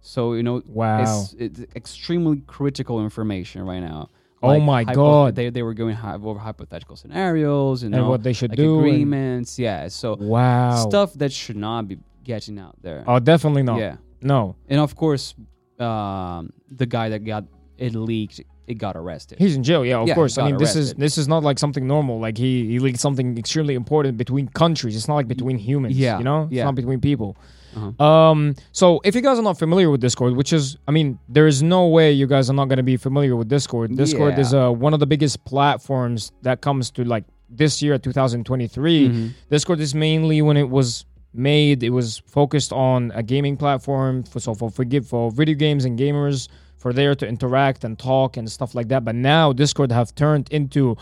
So 0.01 0.35
you 0.35 0.43
know 0.43 0.63
wow. 0.67 1.03
it's, 1.03 1.35
it's 1.39 1.61
extremely 1.75 2.43
critical 2.47 3.03
information 3.03 3.63
right 3.65 3.81
now. 3.81 4.11
Oh 4.43 4.61
my 4.61 4.85
God. 4.85 5.35
They, 5.37 5.49
they 5.49 5.63
were 5.63 5.73
going 5.73 5.95
hy- 5.95 6.17
over 6.17 6.39
hypothetical 6.39 6.97
scenarios 6.97 7.83
you 7.83 7.91
and 7.95 8.07
what 8.09 8.23
they 8.23 8.35
should 8.35 8.51
like 8.51 8.59
do. 8.59 8.79
and- 8.79 8.87
agreements. 8.87 9.59
Yeah, 9.59 9.89
so 9.89 10.17
wow. 10.21 10.77
stuff 10.77 11.15
that 11.15 11.33
should 11.33 11.57
not 11.57 11.89
be 11.89 11.97
getting 12.25 12.59
out 12.59 12.77
there. 12.83 13.05
Oh, 13.07 13.19
definitely 13.19 13.63
not. 13.63 13.79
Yeah, 13.79 13.97
No. 14.21 14.57
and 14.69 14.81
of 14.81 14.95
course, 14.97 15.35
um, 15.79 16.53
the 16.71 16.85
guy 16.85 17.09
that 17.09 17.25
got 17.25 17.45
it 17.79 17.95
leaked, 17.95 18.43
it 18.67 18.75
got 18.75 18.97
arrested. 18.97 19.39
He's 19.39 19.57
in 19.57 19.63
jail. 19.63 19.85
Yeah, 19.85 19.99
of 20.01 20.09
Yeah, 20.09 20.15
course. 20.15 20.39
I 20.39 20.45
mean, 20.45 20.53
got 20.55 20.61
this 20.61 20.77
is 20.77 20.95
this 20.95 21.19
is 21.19 21.27
not 21.29 21.43
like 21.43 21.59
something 21.59 21.87
normal. 21.87 22.19
Like 22.21 22.37
he 22.39 22.67
he 22.67 22.79
leaked 22.79 23.01
something 23.01 23.37
extremely 23.39 23.75
important 23.75 24.17
between 24.17 24.49
countries. 24.49 24.97
It's 24.97 25.09
not 25.09 25.17
like 25.17 25.29
between 25.29 25.59
humans. 25.59 25.97
Yeah, 25.97 26.19
You 26.19 26.25
know, 26.25 26.43
it's 26.45 26.53
yeah. 26.53 26.65
not 26.65 26.75
between 26.75 27.01
people. 27.01 27.37
Uh-huh. 27.77 28.05
Um. 28.05 28.55
So 28.73 29.01
if 29.05 29.15
you 29.17 29.21
guys 29.21 29.39
are 29.39 29.43
not 29.43 29.59
familiar 29.59 29.91
with 29.91 30.01
Discord, 30.01 30.37
which 30.37 30.53
is, 30.53 30.77
I 30.87 30.93
mean, 30.93 31.19
there 31.29 31.47
is 31.49 31.61
no 31.63 31.89
way 31.89 32.13
you 32.13 32.27
guys 32.27 32.49
are 32.49 32.55
not 32.55 32.67
going 32.69 32.77
to 32.77 32.85
be 32.85 32.97
familiar 32.97 33.35
with 33.37 33.49
Discord. 33.49 33.97
Discord 33.97 34.35
Yeah. 34.35 34.41
is 34.41 34.55
uh 34.55 34.71
one 34.71 34.95
of 34.95 35.01
the 35.01 35.07
biggest 35.07 35.45
platforms 35.45 36.31
that 36.43 36.61
comes 36.61 36.91
to 36.93 37.05
like 37.05 37.25
this 37.51 37.83
year, 37.83 37.99
2023. 37.99 39.09
Mhm. 39.09 39.31
Discord 39.51 39.81
is 39.81 39.95
mainly 39.95 40.41
when 40.43 40.57
it 40.57 40.71
was 40.71 41.05
made, 41.33 41.83
it 41.83 41.91
was 41.91 42.23
focused 42.27 42.73
on 42.73 43.11
a 43.15 43.23
gaming 43.23 43.57
platform 43.57 44.23
for 44.23 44.39
so 44.41 44.55
for 44.55 44.71
forgive 44.71 45.05
for 45.07 45.31
video 45.33 45.57
games 45.57 45.85
and 45.85 45.99
gamers 45.99 46.49
for 46.85 46.93
there 46.93 47.15
to 47.15 47.27
interact 47.27 47.83
and 47.87 47.99
talk 47.99 48.37
and 48.37 48.47
stuff 48.53 48.75
like 48.75 48.89
that. 48.89 49.03
But 49.09 49.15
now 49.15 49.55
Discord 49.55 49.91
have 49.91 50.15
turned 50.15 50.47
into 50.51 50.97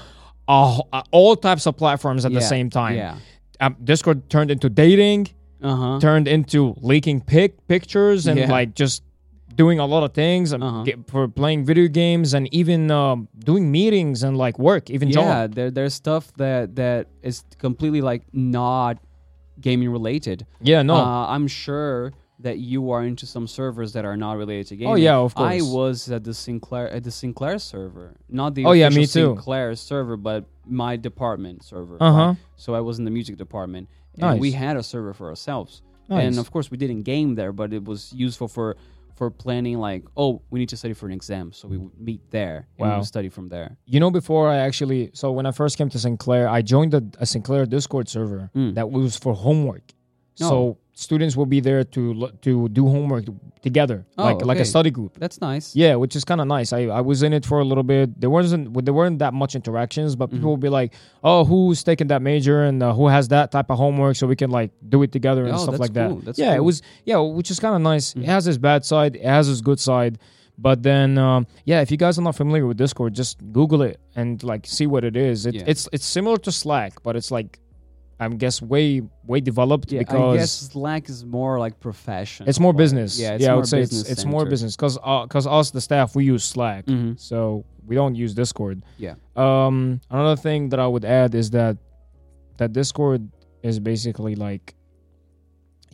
all 1.17 1.35
types 1.37 1.67
of 1.67 1.77
platforms 1.77 2.25
at 2.25 2.33
the 2.33 2.41
same 2.41 2.71
time. 2.71 2.97
Yeah. 2.97 3.17
Um, 3.61 3.77
Discord 3.83 4.19
turned 4.31 4.51
into 4.55 4.69
dating, 4.71 5.23
Uh 5.61 5.77
huh. 5.83 5.99
turned 6.01 6.29
into 6.29 6.75
leaking 6.81 7.19
pic 7.23 7.51
pictures 7.67 8.27
and 8.29 8.39
Yeah. 8.39 8.51
like 8.59 8.75
just 8.75 9.03
doing 9.63 9.79
a 9.81 9.87
lot 9.87 10.03
of 10.07 10.13
things 10.15 10.53
and 10.53 10.63
Uh-huh. 10.63 10.83
get, 10.85 10.97
for 11.11 11.27
playing 11.29 11.65
video 11.65 11.89
games 11.89 12.33
and 12.35 12.45
even 12.55 12.91
um, 12.91 13.29
doing 13.51 13.71
meetings 13.71 14.23
and 14.23 14.37
like 14.45 14.57
work, 14.59 14.89
even 14.89 15.09
Yeah, 15.09 15.15
job. 15.47 15.55
there, 15.57 15.71
there's 15.77 15.95
stuff 15.95 16.25
that 16.43 16.77
that 16.77 17.07
is 17.23 17.43
completely 17.59 18.01
like 18.11 18.23
not 18.33 18.99
gaming 19.61 19.91
related. 19.91 20.47
Yeah, 20.61 20.83
no. 20.83 20.95
Uh, 20.95 21.27
I'm 21.35 21.47
sure 21.49 22.13
that 22.43 22.59
you 22.59 22.91
are 22.91 23.03
into 23.05 23.27
some 23.27 23.47
servers 23.47 23.93
that 23.95 24.05
are 24.05 24.17
not 24.17 24.37
related 24.37 24.67
to 24.69 24.77
gaming. 24.77 24.93
Oh, 24.93 24.97
yeah, 24.97 25.17
of 25.17 25.35
course. 25.35 25.53
I 25.53 25.61
was 25.63 26.11
at 26.11 26.25
the 26.25 26.35
Sinclair 26.35 26.89
at 26.91 27.03
the 27.05 27.11
Sinclair 27.11 27.59
server, 27.59 28.17
not 28.29 28.55
the 28.55 28.65
Oh, 28.67 28.73
yeah, 28.73 28.89
me 28.89 29.07
too. 29.07 29.35
Sinclair 29.35 29.75
server, 29.77 30.17
but 30.17 30.45
my 30.67 30.97
department 30.97 31.65
server. 31.65 31.97
Uh-huh. 32.01 32.19
right? 32.29 32.37
So 32.57 32.75
I 32.75 32.81
was 32.81 32.99
in 32.99 33.05
the 33.05 33.11
music 33.11 33.37
department, 33.37 33.89
and 34.15 34.23
Nice. 34.23 34.41
we 34.41 34.53
had 34.53 34.77
a 34.77 34.83
server 34.83 35.13
for 35.15 35.29
ourselves. 35.29 35.83
Nice. 36.09 36.25
And 36.27 36.39
of 36.39 36.51
course, 36.51 36.71
we 36.71 36.77
didn't 36.77 37.03
game 37.03 37.35
there, 37.37 37.53
but 37.53 37.73
it 37.73 37.85
was 37.85 38.13
useful 38.13 38.49
for 38.49 38.77
for 39.15 39.31
planning. 39.31 39.79
Like, 39.79 40.05
oh, 40.17 40.43
we 40.51 40.59
need 40.61 40.69
to 40.71 40.77
study 40.77 40.95
for 40.95 41.07
an 41.07 41.13
exam, 41.13 41.53
so 41.53 41.69
we 41.69 41.77
would 41.79 41.99
meet 42.01 42.23
there 42.31 42.67
and 42.79 42.91
we 42.91 42.97
would 42.97 43.07
study 43.07 43.29
from 43.29 43.49
there. 43.51 43.77
You 43.87 44.01
know, 44.01 44.11
before 44.11 44.49
I 44.51 44.57
actually, 44.57 45.11
so 45.13 45.31
when 45.33 45.47
I 45.47 45.53
first 45.53 45.79
came 45.79 45.89
to 45.91 45.99
Sinclair, 45.99 46.49
I 46.49 46.61
joined 46.63 46.93
a, 46.95 47.03
a 47.19 47.27
Sinclair 47.27 47.67
Discord 47.67 48.09
server 48.09 48.51
Mm. 48.57 48.75
that 48.75 48.91
was 48.91 49.17
for 49.17 49.33
homework. 49.35 49.83
No. 50.41 50.49
So 50.49 50.79
students 50.95 51.37
will 51.37 51.47
be 51.47 51.61
there 51.61 51.85
to 51.85 52.29
to 52.43 52.69
do 52.69 52.87
homework 52.89 53.25
together, 53.63 54.05
Oh, 54.19 54.25
like 54.25 54.45
like 54.45 54.59
a 54.59 54.65
study 54.65 54.91
group. 54.91 55.19
That's 55.19 55.41
nice. 55.41 55.75
Yeah, 55.75 55.95
which 55.97 56.15
is 56.17 56.25
kind 56.25 56.41
of 56.41 56.47
nice. 56.47 56.73
I, 56.73 56.83
I 56.87 57.01
was 57.01 57.23
in 57.23 57.33
it 57.33 57.47
for 57.47 57.61
a 57.61 57.65
little 57.65 57.83
bit. 57.85 58.21
There 58.21 58.31
wasn't 58.31 58.85
there 58.85 58.95
weren't 58.95 59.19
that 59.21 59.33
much 59.35 59.55
interactions, 59.55 60.17
but 60.17 60.27
Mm-hmm. 60.29 60.37
people 60.37 60.51
will 60.51 60.57
be 60.69 60.69
like, 60.69 60.93
"Oh, 61.25 61.45
who's 61.45 61.83
taking 61.83 62.09
that 62.09 62.23
major 62.23 62.65
and 62.65 62.83
uh, 62.83 62.93
who 62.95 63.09
has 63.09 63.29
that 63.29 63.51
type 63.53 63.71
of 63.71 63.79
homework?" 63.79 64.17
So 64.17 64.27
we 64.27 64.37
can 64.37 64.51
like 64.51 64.71
do 64.89 65.03
it 65.03 65.13
together 65.13 65.45
and 65.47 65.55
Oh, 65.55 65.59
stuff 65.59 65.79
like 65.79 65.93
that. 65.95 66.25
That's 66.25 66.39
yeah, 66.39 66.45
it 66.45 66.49
cool. 66.49 66.57
Mm-hmm. 66.57 66.65
was 66.67 66.83
yeah, 67.05 67.19
which 67.19 67.51
is 67.51 67.59
kind 67.61 67.75
of 67.75 67.81
nice. 67.81 68.15
It 68.15 68.25
has 68.25 68.47
its 68.47 68.59
bad 68.59 68.85
side, 68.85 69.17
it 69.17 69.25
has 69.25 69.49
its 69.49 69.61
good 69.61 69.81
side. 69.81 70.19
But 70.59 70.83
then, 70.83 71.17
um, 71.17 71.47
yeah, 71.65 71.81
if 71.81 71.91
you 71.91 71.97
guys 71.97 72.19
are 72.19 72.23
not 72.23 72.37
familiar 72.37 72.67
with 72.67 72.77
Discord, 72.77 73.15
just 73.15 73.39
Google 73.53 73.81
it 73.83 73.99
and 74.15 74.43
like 74.45 74.67
see 74.67 74.87
what 74.87 75.03
it 75.03 75.17
is. 75.17 75.47
It, 75.47 75.55
Yeah. 75.55 75.65
It's 75.67 75.89
it's 75.93 76.05
similar 76.05 76.37
to 76.45 76.53
Slack, 76.53 77.03
but 77.03 77.17
it's 77.17 77.31
like, 77.31 77.59
I 78.21 78.29
guess 78.29 78.63
way 78.63 79.03
way 79.27 79.41
developed 79.41 79.91
Yeah, 79.93 80.01
because 80.01 80.35
I 80.37 80.37
guess 80.39 80.53
Slack 80.53 81.09
is 81.09 81.25
more 81.25 81.59
like 81.59 81.81
professional. 81.81 82.49
it's 82.49 82.61
more 82.61 82.73
business. 82.73 83.19
Yeah, 83.19 83.35
it's 83.35 83.43
yeah, 83.45 83.53
I 83.53 83.57
would 83.57 83.67
say 83.67 83.81
it's 83.83 84.09
it's 84.09 84.25
more 84.25 84.45
business 84.47 84.77
because 84.77 84.97
because 85.27 85.47
us 85.47 85.71
the 85.73 85.81
staff 85.81 86.15
we 86.15 86.25
use 86.25 86.45
Slack, 86.45 86.87
Mhm. 86.87 87.19
so 87.19 87.65
we 87.87 87.97
don't 87.97 88.15
use 88.15 88.35
Discord. 88.35 88.83
Yeah. 88.99 89.15
Um, 89.35 90.01
another 90.11 90.37
thing 90.41 90.69
that 90.71 90.79
I 90.79 90.87
would 90.87 91.05
add 91.05 91.35
is 91.35 91.51
that 91.51 91.77
that 92.59 92.73
Discord 92.73 93.29
is 93.63 93.81
basically 93.81 94.35
like 94.37 94.75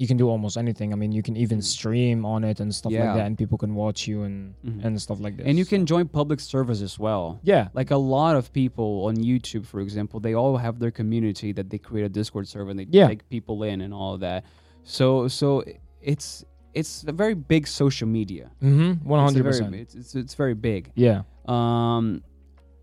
you 0.00 0.06
can 0.06 0.16
do 0.16 0.28
almost 0.28 0.56
anything. 0.56 0.92
I 0.92 0.96
mean, 0.96 1.12
you 1.12 1.22
can 1.22 1.36
even 1.36 1.60
stream 1.62 2.24
on 2.24 2.44
it 2.44 2.60
and 2.60 2.74
stuff 2.74 2.92
Yeah. 2.92 3.04
like 3.06 3.16
that, 3.18 3.26
and 3.26 3.36
people 3.36 3.58
can 3.58 3.74
watch 3.74 4.06
you 4.06 4.22
and 4.22 4.54
Mhm. 4.64 4.84
and 4.84 5.00
stuff 5.02 5.18
like 5.20 5.36
this. 5.36 5.46
And 5.46 5.58
you 5.58 5.64
can 5.64 5.86
join 5.86 6.08
public 6.08 6.40
servers 6.40 6.80
as 6.82 6.98
well. 6.98 7.40
yeah, 7.42 7.68
Like 7.74 7.90
a 7.90 7.96
lot 7.96 8.36
of 8.36 8.52
people 8.52 9.04
on 9.08 9.16
YouTube, 9.16 9.64
for 9.66 9.80
example, 9.80 10.20
they 10.20 10.34
all 10.34 10.56
have 10.58 10.78
their 10.78 10.90
community 10.90 11.52
that 11.52 11.70
they 11.70 11.78
create 11.78 12.04
a 12.04 12.08
Discord 12.08 12.46
server 12.48 12.70
and 12.70 12.78
they 12.80 12.86
Yeah. 12.90 13.08
take 13.08 13.28
people 13.28 13.62
in 13.62 13.80
and 13.80 13.92
all 13.92 14.14
of 14.14 14.20
that. 14.20 14.44
So 14.84 15.28
so 15.28 15.62
it's 16.02 16.44
it's 16.74 17.02
a 17.08 17.12
very 17.12 17.34
big 17.34 17.66
social 17.66 18.06
media. 18.06 18.50
mm-hmm, 18.62 19.06
one 19.08 19.20
hundred 19.24 19.42
percent. 19.44 19.74
It's, 19.74 19.94
it's 19.94 20.14
it's 20.14 20.34
very 20.34 20.54
big. 20.54 20.92
Yeah, 20.94 21.22
um, 21.46 22.22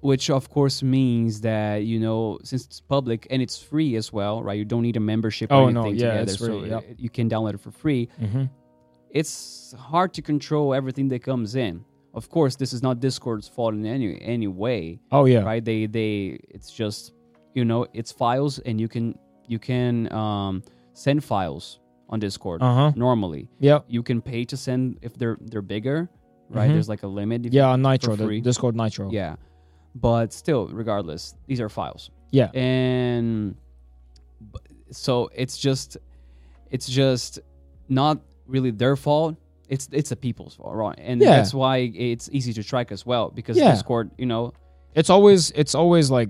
which 0.09 0.25
of 0.39 0.43
course 0.57 0.77
means 0.97 1.31
that 1.49 1.75
you 1.91 1.97
know 2.05 2.19
since 2.49 2.63
it's 2.69 2.79
public 2.95 3.21
and 3.31 3.39
it's 3.45 3.57
free 3.69 3.91
as 4.01 4.07
well, 4.17 4.35
right? 4.47 4.57
You 4.61 4.65
don't 4.73 4.85
need 4.89 4.97
a 5.03 5.05
membership 5.13 5.47
or 5.51 5.55
Oh, 5.55 5.69
no, 5.69 5.81
anything 5.81 5.99
yeah, 5.99 6.11
together, 6.11 6.31
it's 6.31 6.37
free, 6.45 6.69
so 6.69 6.83
you 7.05 7.09
can 7.17 7.25
download 7.33 7.55
it 7.57 7.61
for 7.65 7.71
free. 7.83 8.03
mm-hmm. 8.21 8.45
It's 9.19 9.73
hard 9.77 10.13
to 10.15 10.21
control 10.21 10.73
everything 10.73 11.07
that 11.09 11.23
comes 11.23 11.55
in. 11.55 11.83
Of 12.13 12.29
course, 12.29 12.55
this 12.55 12.71
is 12.73 12.81
not 12.81 12.99
Discord's 12.99 13.47
fault 13.47 13.73
in 13.73 13.85
any 13.85 14.07
any 14.21 14.47
way, 14.47 14.99
oh 15.11 15.25
yeah, 15.25 15.43
right? 15.51 15.63
They 15.63 15.85
they 15.85 16.39
it's 16.49 16.69
just 16.81 17.13
you 17.57 17.65
know 17.65 17.87
it's 17.93 18.11
files 18.11 18.59
and 18.59 18.79
you 18.79 18.87
can 18.87 19.05
you 19.47 19.59
can 19.59 20.11
um, 20.13 20.63
send 20.93 21.23
files 21.23 21.79
on 22.09 22.19
Discord 22.19 22.61
uh 22.61 22.73
huh, 22.79 22.91
normally. 22.95 23.43
yeah, 23.59 23.79
You 23.87 24.01
can 24.03 24.21
pay 24.21 24.43
to 24.45 24.55
send 24.57 24.99
if 25.01 25.13
they're 25.19 25.37
they're 25.49 25.61
bigger, 25.75 26.09
right? 26.49 26.69
Mhm. 26.69 26.73
There's 26.73 26.89
like 26.89 27.03
a 27.03 27.07
limit. 27.19 27.45
If 27.45 27.53
yeah. 27.53 27.73
On 27.73 27.81
Nitro. 27.81 28.15
Discord 28.41 28.75
Nitro. 28.75 29.09
yeah. 29.11 29.35
But 29.95 30.33
still, 30.33 30.67
regardless, 30.67 31.35
these 31.47 31.61
are 31.61 31.69
files. 31.69 32.09
yeah, 32.31 32.49
And 32.53 33.55
so 34.91 35.29
it's 35.33 35.57
just 35.57 35.97
it's 36.71 36.87
just 36.87 37.39
not 37.89 38.19
really 38.47 38.71
their 38.71 38.95
fault. 38.95 39.35
It's 39.69 39.87
it's 39.91 40.09
the 40.09 40.15
people's 40.15 40.55
fault, 40.55 40.75
right? 40.75 40.97
And 41.01 41.21
Yeah. 41.21 41.37
that's 41.37 41.53
why 41.53 41.77
it's 41.95 42.29
easy 42.31 42.53
to 42.53 42.63
track 42.63 42.91
as 42.91 43.05
well 43.05 43.31
because 43.33 43.57
Yeah. 43.57 43.71
Discord, 43.71 44.11
you 44.17 44.25
know, 44.25 44.53
it's 44.93 45.09
always 45.09 45.51
it's 45.51 45.73
always 45.75 46.11
like 46.11 46.29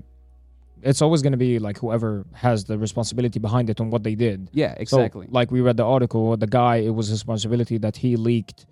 it's 0.82 1.02
always 1.02 1.22
going 1.22 1.32
to 1.32 1.38
be 1.38 1.58
like 1.58 1.78
whoever 1.78 2.24
has 2.34 2.64
the 2.64 2.78
responsibility 2.78 3.38
behind 3.38 3.68
it 3.70 3.80
on 3.80 3.90
what 3.90 4.02
they 4.04 4.14
did. 4.14 4.48
yeah, 4.52 4.74
So, 4.74 4.80
exactly. 5.00 5.26
like 5.30 5.50
we 5.50 5.60
read 5.60 5.76
the 5.76 5.84
article, 5.84 6.36
the 6.36 6.46
guy 6.46 6.76
it 6.76 6.94
was 6.94 7.08
his 7.08 7.18
responsibility 7.20 7.78
that 7.78 7.96
he 7.96 8.16
leaked 8.16 8.66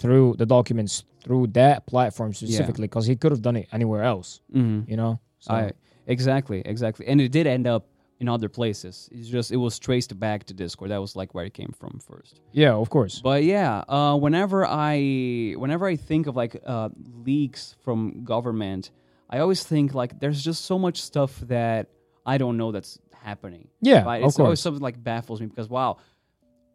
through 0.00 0.34
the 0.38 0.46
documents 0.46 1.04
through 1.22 1.46
that 1.48 1.86
platform 1.86 2.32
specifically 2.32 2.88
because 2.88 3.06
he 3.06 3.14
could 3.14 3.30
have 3.32 3.42
done 3.42 3.56
it 3.56 3.68
anywhere 3.72 4.02
else. 4.02 4.40
hmm 4.52 4.80
You 4.86 4.96
know. 4.96 5.20
So, 5.40 5.54
I 5.54 5.72
exactly, 6.06 6.62
exactly. 6.64 7.06
And 7.06 7.20
it 7.20 7.30
did 7.32 7.46
end 7.46 7.66
up 7.66 7.86
in 8.18 8.28
other 8.28 8.48
places. 8.48 9.08
It's 9.12 9.28
just 9.28 9.50
it 9.52 9.56
was 9.56 9.78
traced 9.78 10.18
back 10.18 10.44
to 10.44 10.54
Discord. 10.54 10.90
That 10.90 11.00
was 11.00 11.16
like 11.16 11.34
where 11.34 11.44
it 11.44 11.54
came 11.54 11.72
from 11.78 12.00
first. 12.00 12.40
yeah, 12.52 12.72
of 12.72 12.90
course. 12.90 13.20
But 13.22 13.44
yeah, 13.44 13.84
uh, 13.88 14.16
whenever 14.16 14.66
I 14.66 15.54
whenever 15.56 15.86
I 15.86 15.96
think 15.96 16.26
of 16.26 16.36
like 16.36 16.60
uh, 16.66 16.90
leaks 17.24 17.76
from 17.84 18.24
government, 18.24 18.90
I 19.30 19.38
always 19.38 19.62
think 19.64 19.94
like 19.94 20.20
there's 20.20 20.42
just 20.42 20.64
so 20.64 20.78
much 20.78 21.00
stuff 21.02 21.40
that 21.48 21.88
I 22.26 22.36
don't 22.38 22.56
know 22.56 22.72
that's 22.72 22.98
happening. 23.22 23.68
Yeah, 23.80 24.04
right? 24.04 24.22
of 24.22 24.28
It's 24.28 24.38
always 24.38 24.60
something 24.60 24.82
like 24.82 25.02
baffles 25.02 25.40
me 25.40 25.46
because 25.46 25.68
wow. 25.68 25.98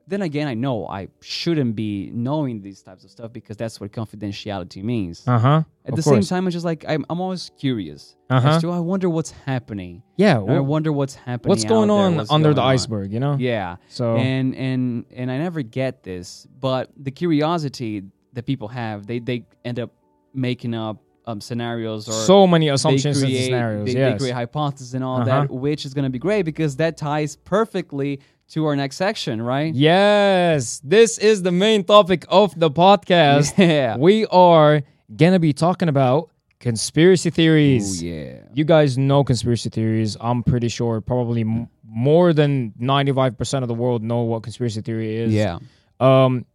Then 0.07 0.21
again, 0.21 0.47
I 0.47 0.53
know 0.53 0.85
I 0.87 1.07
shouldn't 1.21 1.75
be 1.75 2.11
knowing 2.13 2.61
these 2.61 2.83
types 2.83 3.03
of 3.03 3.09
stuff 3.09 3.33
because 3.33 3.57
that's 3.57 3.79
what 3.81 3.91
confidentiality 3.91 4.83
means. 4.83 5.23
Uh 5.27 5.39
huh. 5.39 5.63
At 5.83 5.95
the 5.95 6.01
same 6.03 6.21
time, 6.21 6.45
I'm 6.45 6.51
just 6.51 6.65
like 6.65 6.85
I'm, 6.87 7.05
I'm 7.09 7.19
always 7.21 7.49
curious 7.57 8.15
Uh-huh. 8.29 8.47
as 8.49 8.63
I 8.65 8.79
wonder 8.79 9.09
what's 9.09 9.31
happening. 9.31 10.03
yeah. 10.17 10.37
I 10.39 10.59
wonder 10.59 10.91
what's 10.91 11.15
happening. 11.15 11.49
what's 11.49 11.63
going 11.65 11.89
on 11.89 12.17
what's 12.17 12.31
under 12.31 12.49
the 12.49 12.55
going 12.55 12.67
on. 12.67 12.73
iceberg? 12.73 13.11
You 13.13 13.19
know. 13.19 13.35
Yeah 13.39 13.77
So 13.89 14.15
and 14.17 14.55
and 14.55 15.05
and 15.15 15.31
I 15.31 15.37
never 15.39 15.61
get 15.63 16.03
this, 16.03 16.47
but 16.59 16.91
the 16.97 17.11
curiosity 17.11 18.03
that 18.33 18.45
people 18.45 18.67
have, 18.67 19.07
they 19.07 19.19
they 19.19 19.45
end 19.63 19.79
up 19.79 19.91
making 20.33 20.73
up 20.75 21.01
um, 21.27 21.41
scenarios 21.41 22.07
or 22.07 22.11
so 22.11 22.45
many 22.45 22.69
assumptions 22.69 23.19
and 23.23 23.33
scenarios. 23.33 23.87
They, 23.87 23.93
they 23.95 24.15
create 24.17 24.33
hypotheses 24.35 24.93
and 24.93 25.03
all 25.03 25.21
Uh-huh. 25.21 25.25
that, 25.41 25.49
which 25.49 25.83
is 25.85 25.93
going 25.95 26.03
to 26.03 26.11
be 26.11 26.19
great 26.19 26.43
because 26.43 26.75
that 26.75 26.97
ties 26.97 27.35
perfectly 27.37 28.19
to 28.49 28.65
our 28.65 28.75
next 28.75 28.97
section, 28.97 29.41
right? 29.41 29.73
Yes, 29.73 30.79
this 30.83 31.17
is 31.17 31.41
the 31.43 31.51
main 31.51 31.83
topic 31.83 32.25
of 32.29 32.57
the 32.59 32.69
podcast. 32.69 33.53
Yeah. 33.57 33.97
We 33.97 34.25
are 34.27 34.81
gonna 35.15 35.39
be 35.39 35.53
talking 35.53 35.89
about 35.89 36.29
conspiracy 36.59 37.29
theories. 37.29 38.01
Ooh, 38.01 38.05
yeah. 38.05 38.39
You 38.53 38.63
guys 38.63 38.97
know 38.97 39.23
conspiracy 39.23 39.69
theories. 39.69 40.15
I'm 40.19 40.43
pretty 40.43 40.67
sure 40.69 41.01
probably 41.01 41.41
m- 41.41 41.67
more 41.83 42.33
than 42.33 42.73
95% 42.79 43.61
of 43.61 43.67
the 43.67 43.73
world 43.73 44.03
know 44.03 44.21
what 44.21 44.43
conspiracy 44.43 44.81
theory 44.81 45.15
is. 45.17 45.33
Yeah. 45.33 45.59
Um 45.99 46.45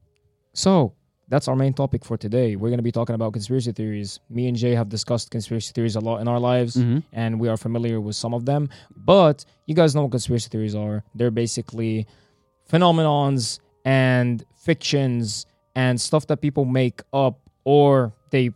so 0.52 0.94
that's 1.30 1.46
our 1.48 1.56
main 1.56 1.72
topic 1.72 2.04
for 2.04 2.16
today. 2.16 2.56
We're 2.56 2.68
going 2.68 2.78
to 2.78 2.82
be 2.82 2.92
talking 2.92 3.14
about 3.14 3.32
conspiracy 3.32 3.72
theories. 3.72 4.20
Me 4.28 4.48
and 4.48 4.56
Jay 4.56 4.74
have 4.74 4.88
discussed 4.88 5.30
conspiracy 5.30 5.72
theories 5.72 5.96
a 5.96 6.00
lot 6.00 6.20
in 6.20 6.28
our 6.28 6.40
lives 6.40 6.76
Mhm. 6.76 7.02
and 7.12 7.40
we 7.40 7.48
are 7.48 7.56
familiar 7.56 8.00
with 8.00 8.16
some 8.16 8.34
of 8.34 8.44
them. 8.46 8.68
But 8.96 9.44
you 9.66 9.74
guys 9.74 9.94
know 9.94 10.02
what 10.02 10.10
conspiracy 10.10 10.48
theories 10.50 10.74
are. 10.74 11.04
They're 11.14 11.30
basically 11.30 12.06
phenomenons 12.70 13.60
and 13.84 14.44
fictions 14.56 15.46
and 15.74 16.00
stuff 16.00 16.26
that 16.26 16.40
people 16.40 16.64
make 16.64 17.02
up 17.12 17.38
or 17.64 18.12
they 18.30 18.50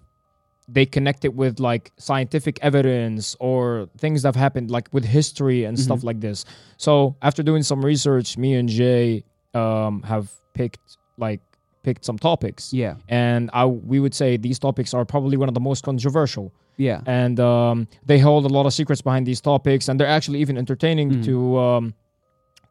they 0.67 0.87
connect 0.87 1.27
it 1.27 1.35
with 1.35 1.61
like 1.61 1.93
scientific 1.99 2.59
evidence 2.63 3.37
or 3.39 3.87
things 3.99 4.23
that 4.23 4.29
have 4.29 4.37
happened 4.37 4.71
like 4.71 4.89
with 4.93 5.05
history 5.05 5.65
and 5.65 5.79
stuff 5.79 6.03
like 6.03 6.21
this. 6.21 6.47
So 6.79 7.17
after 7.21 7.43
doing 7.43 7.63
some 7.63 7.85
research, 7.85 8.39
me 8.39 8.55
and 8.55 8.67
Jay 8.69 9.25
um, 9.53 10.03
have 10.05 10.31
picked 10.55 10.97
like 11.19 11.43
picked 11.85 12.05
some 12.05 12.19
topics. 12.19 12.73
Yeah. 12.73 12.95
And 13.09 13.51
I 13.53 13.65
we 13.67 13.99
would 14.01 14.15
say 14.15 14.37
these 14.49 14.59
topics 14.59 14.91
are 14.95 15.05
probably 15.05 15.37
one 15.43 15.49
of 15.49 15.55
the 15.55 15.65
most 15.71 15.81
controversial 15.85 16.47
Yeah. 16.77 17.01
and 17.07 17.39
um, 17.39 17.77
they 18.11 18.19
hold 18.19 18.43
a 18.51 18.53
lot 18.59 18.65
of 18.67 18.73
secrets 18.81 19.03
behind 19.03 19.25
these 19.27 19.41
topics, 19.53 19.89
and 19.89 19.95
they're 19.99 20.15
actually 20.19 20.41
even 20.45 20.57
entertaining 20.59 21.09
Mhm. 21.11 21.25
to 21.29 21.35
um, 21.67 21.85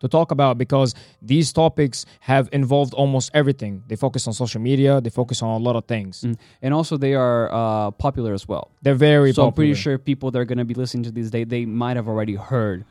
to 0.02 0.10
talk 0.10 0.32
about 0.32 0.58
because 0.58 0.90
these 1.34 1.54
topics 1.54 2.06
have 2.20 2.46
involved 2.52 2.94
almost 3.02 3.32
everything. 3.34 3.74
They 3.88 3.96
focus 3.96 4.28
on 4.28 4.34
social 4.34 4.60
media, 4.70 5.00
they 5.06 5.10
focus 5.22 5.42
on 5.42 5.50
a 5.62 5.64
lot 5.68 5.76
of 5.78 5.86
things. 5.96 6.14
Mm. 6.24 6.36
And 6.64 6.74
also, 6.74 6.98
they 6.98 7.14
are 7.16 7.44
uh, 7.62 7.92
popular 7.92 8.34
as 8.34 8.46
well. 8.52 8.66
They're 8.84 9.00
very 9.12 9.32
so 9.32 9.48
I'm 9.48 9.54
pretty 9.54 9.76
sure 9.76 9.98
people 9.98 10.28
that 10.32 10.40
are 10.44 10.50
going 10.52 10.58
to 10.66 10.70
be 10.74 10.78
listening 10.84 11.04
to 11.10 11.12
this, 11.18 11.30
they, 11.30 11.46
they 11.46 11.64
might 11.66 11.96
have 12.00 12.10
already 12.10 12.36
heard 12.52 12.84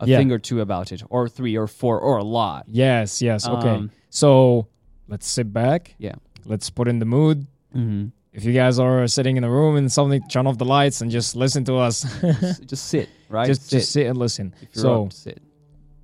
a 0.00 0.06
Yeah. 0.06 0.18
thing 0.18 0.30
or 0.32 0.38
two 0.48 0.60
about 0.60 0.92
it, 0.92 1.02
or 1.08 1.28
three, 1.36 1.56
or 1.62 1.66
four, 1.66 1.98
or 1.98 2.18
a 2.18 2.24
lot. 2.40 2.60
Yes, 2.68 3.22
yes. 3.22 3.48
Okay, 3.48 3.76
Um, 3.76 3.90
so 4.10 4.66
let's 5.10 5.26
sit 5.28 5.52
back. 5.52 5.94
Yeah. 5.98 6.14
Let's 6.46 6.70
put 6.70 6.88
in 6.88 6.98
the 6.98 7.04
mood. 7.04 7.46
Mm-hmm. 7.76 8.08
If 8.32 8.44
you 8.44 8.52
guys 8.52 8.78
are 8.78 9.06
sitting 9.08 9.36
in 9.36 9.44
a 9.44 9.50
room 9.50 9.76
and 9.76 9.90
something, 9.90 10.22
turn 10.28 10.46
off 10.46 10.56
the 10.56 10.64
lights 10.64 11.00
and 11.02 11.10
just 11.10 11.34
listen 11.34 11.64
to 11.64 11.74
us. 11.76 12.02
just, 12.20 12.66
just 12.72 12.86
sit, 12.86 13.08
right? 13.28 13.46
just 13.46 13.62
sit. 13.68 13.78
just 13.80 13.90
sit 13.92 14.06
and 14.06 14.16
listen. 14.16 14.54
If 14.62 14.68
you're 14.74 14.82
So 14.82 15.04
up, 15.06 15.12
sit. 15.12 15.42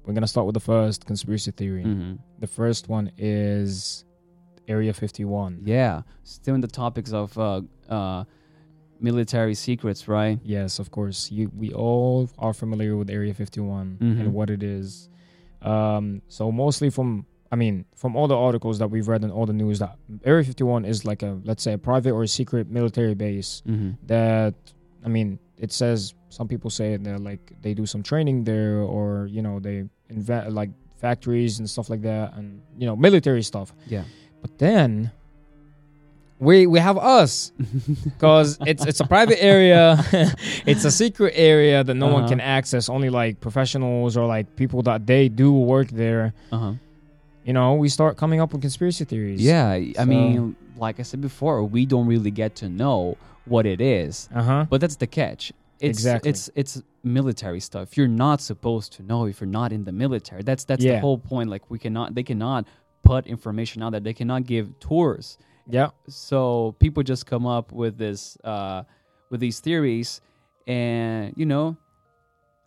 we're 0.05 0.13
gonna 0.13 0.27
start 0.27 0.47
with 0.47 0.55
the 0.55 0.61
first 0.75 1.07
conspiracy 1.07 1.53
theory. 1.53 1.85
Mm-hmm. 1.85 2.15
The 2.41 2.47
first 2.49 2.89
one 2.89 3.13
is 3.17 4.05
Area 4.69 4.93
51. 4.93 5.61
Yeah, 5.65 6.03
still 6.25 6.57
in 6.57 6.61
the 6.61 6.67
topics 6.83 7.13
of 7.13 7.39
uh, 7.39 7.63
uh, 7.89 8.25
military 9.01 9.55
secrets, 9.55 10.09
right? 10.09 10.39
Yes, 10.43 10.79
of 10.81 10.91
course. 10.91 11.31
You 11.31 11.51
we 11.57 11.73
all 11.73 12.29
are 12.39 12.53
familiar 12.53 12.97
with 12.97 13.09
Area 13.09 13.35
51 13.35 13.99
Mhm. 14.01 14.21
and 14.21 14.35
what 14.35 14.51
it 14.51 14.63
is. 14.65 15.09
Um, 15.63 16.23
so 16.29 16.51
mostly 16.51 16.91
from 16.91 17.25
I 17.53 17.57
mean, 17.57 17.85
from 17.95 18.17
all 18.17 18.27
the 18.29 18.37
articles 18.37 18.79
that 18.81 18.89
we've 18.91 19.09
read 19.09 19.23
and 19.25 19.33
all 19.33 19.47
the 19.47 19.53
news 19.53 19.79
that 19.79 19.97
Area 20.25 20.45
51 20.45 20.85
is 20.85 21.05
like 21.05 21.23
a 21.23 21.39
let's 21.45 21.63
say 21.63 21.73
a 21.75 21.79
private 21.79 22.13
or 22.13 22.23
a 22.25 22.29
secret 22.29 22.69
military 22.69 23.15
base 23.15 23.63
Mm-hmm. 23.67 23.91
that 24.07 24.55
I 25.05 25.09
mean, 25.09 25.39
it 25.59 25.71
says 25.73 26.15
some 26.29 26.49
people 26.49 26.71
say 26.71 26.97
that 26.97 27.21
like 27.23 27.53
they 27.63 27.73
do 27.75 27.87
some 27.87 28.03
training 28.03 28.45
there 28.45 28.79
or 28.81 29.27
you 29.31 29.43
know, 29.43 29.61
they 29.61 29.85
invent 30.11 30.53
like 30.53 30.71
factories 31.01 31.59
and 31.61 31.69
stuff 31.71 31.89
like 31.91 32.03
that, 32.03 32.35
and 32.37 32.61
you 32.79 32.87
know 32.87 32.97
military 32.97 33.43
stuff. 33.43 33.73
Yeah. 33.87 34.05
But 34.43 34.59
then 34.59 35.13
we 36.39 36.67
we 36.67 36.79
have 36.81 36.99
us 36.99 37.53
because 38.05 38.59
it's 38.67 38.85
it's 38.85 39.01
a 39.01 39.07
private 39.07 39.43
area, 39.43 39.97
it's 40.67 40.85
a 40.85 40.91
secret 40.91 41.33
area 41.37 41.83
that 41.85 41.95
no 41.95 42.07
one 42.07 42.23
Uh-huh. 42.25 42.29
can 42.29 42.41
access. 42.41 42.89
Only 42.89 43.09
like 43.11 43.41
professionals 43.41 44.17
or 44.17 44.27
like 44.27 44.57
people 44.57 44.83
that 44.83 45.07
they 45.07 45.29
do 45.29 45.53
work 45.53 45.89
there. 45.89 46.35
Uh 46.53 46.59
huh. 46.59 46.73
You 47.47 47.53
know, 47.53 47.75
we 47.75 47.89
start 47.89 48.17
coming 48.17 48.41
up 48.41 48.53
with 48.53 48.61
conspiracy 48.63 49.05
theories. 49.05 49.41
Yeah, 49.41 49.71
I 49.99 50.05
mean, 50.05 50.57
like 50.77 50.99
I 50.99 51.05
said 51.05 51.21
before, 51.21 51.63
we 51.65 51.87
don't 51.87 52.07
really 52.07 52.33
get 52.33 52.57
to 52.57 52.69
know 52.69 53.17
what 53.45 53.65
it 53.67 53.81
is, 53.81 54.29
Uh 54.35 54.43
huh. 54.43 54.67
but 54.69 54.81
that's 54.81 54.97
the 54.97 55.07
catch. 55.07 55.53
It's, 55.79 55.99
Exactly. 55.99 56.31
It's 56.31 56.51
it's 56.57 56.83
military 57.05 57.61
stuff. 57.61 57.97
You're 57.97 58.09
not 58.27 58.41
supposed 58.41 58.93
to 58.95 59.03
know 59.05 59.27
if 59.27 59.41
you're 59.41 59.47
not 59.61 59.73
in 59.73 59.85
the 59.85 59.93
military. 59.93 60.43
That's 60.43 60.65
that's 60.65 60.83
the 60.83 60.99
whole 61.01 61.19
point. 61.19 61.49
Like 61.49 61.71
we 61.71 61.79
cannot, 61.79 62.15
they 62.17 62.25
cannot 62.25 62.67
put 63.05 63.27
information 63.29 63.83
out 63.83 63.91
there. 63.93 64.01
They 64.01 64.15
cannot 64.15 64.45
give 64.47 64.67
tours. 64.81 65.39
Yeah. 65.69 65.91
So 66.09 66.75
people 66.81 67.03
just 67.05 67.27
come 67.27 67.47
up 67.47 67.71
with 67.73 67.97
this, 67.99 68.37
uh, 68.43 68.83
with 69.31 69.39
these 69.41 69.61
theories, 69.61 70.21
and 70.67 71.33
you 71.37 71.47
know, 71.47 71.77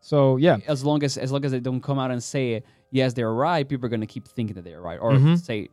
So 0.01 0.37
yeah. 0.37 0.57
as 0.67 0.83
long 0.83 1.03
as 1.03 1.17
as 1.17 1.31
long 1.31 1.43
as 1.45 1.51
they 1.51 1.59
don't 1.59 1.81
come 1.81 1.99
out 1.99 2.11
and 2.11 2.21
say 2.23 2.63
yes 2.91 3.13
they're 3.13 3.33
right, 3.33 3.67
people 3.67 3.85
are 3.85 3.89
gonna 3.89 4.05
keep 4.07 4.27
thinking 4.27 4.55
that 4.55 4.63
they're 4.63 4.81
right, 4.81 4.99
or 4.99 5.11
Mhm. 5.11 5.39
say 5.39 5.69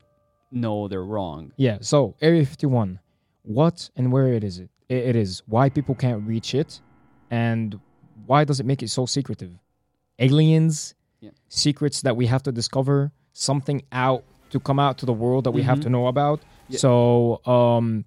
no 0.51 0.89
they're 0.89 1.05
wrong. 1.05 1.53
Yeah. 1.57 1.79
So 1.81 2.15
Area 2.21 2.45
51, 2.45 2.99
what 3.43 3.91
and 3.97 4.13
where 4.13 4.29
it 4.33 4.43
is 4.45 4.59
it? 4.59 4.71
It 4.89 5.17
is 5.17 5.43
why 5.47 5.69
people 5.71 5.95
can't 5.95 6.27
reach 6.27 6.55
it, 6.55 6.81
and 7.31 7.79
why 8.27 8.45
does 8.45 8.61
it 8.61 8.67
make 8.67 8.83
it 8.83 8.91
so 8.91 9.07
secretive? 9.07 9.53
Aliens, 10.19 10.95
Yeah. 11.21 11.31
secrets 11.49 12.03
that 12.03 12.17
we 12.17 12.27
have 12.27 12.43
to 12.45 12.53
discover, 12.53 13.13
something 13.33 13.83
out 13.93 14.25
to 14.51 14.61
come 14.61 14.79
out 14.79 14.99
to 14.99 15.07
the 15.07 15.13
world 15.13 15.45
that 15.45 15.51
we 15.51 15.63
have 15.63 15.79
Mhm. 15.79 15.83
to 15.83 15.91
know 15.91 16.07
about. 16.07 16.41
Yeah. 16.69 16.79
So 16.79 17.41
um, 17.47 18.05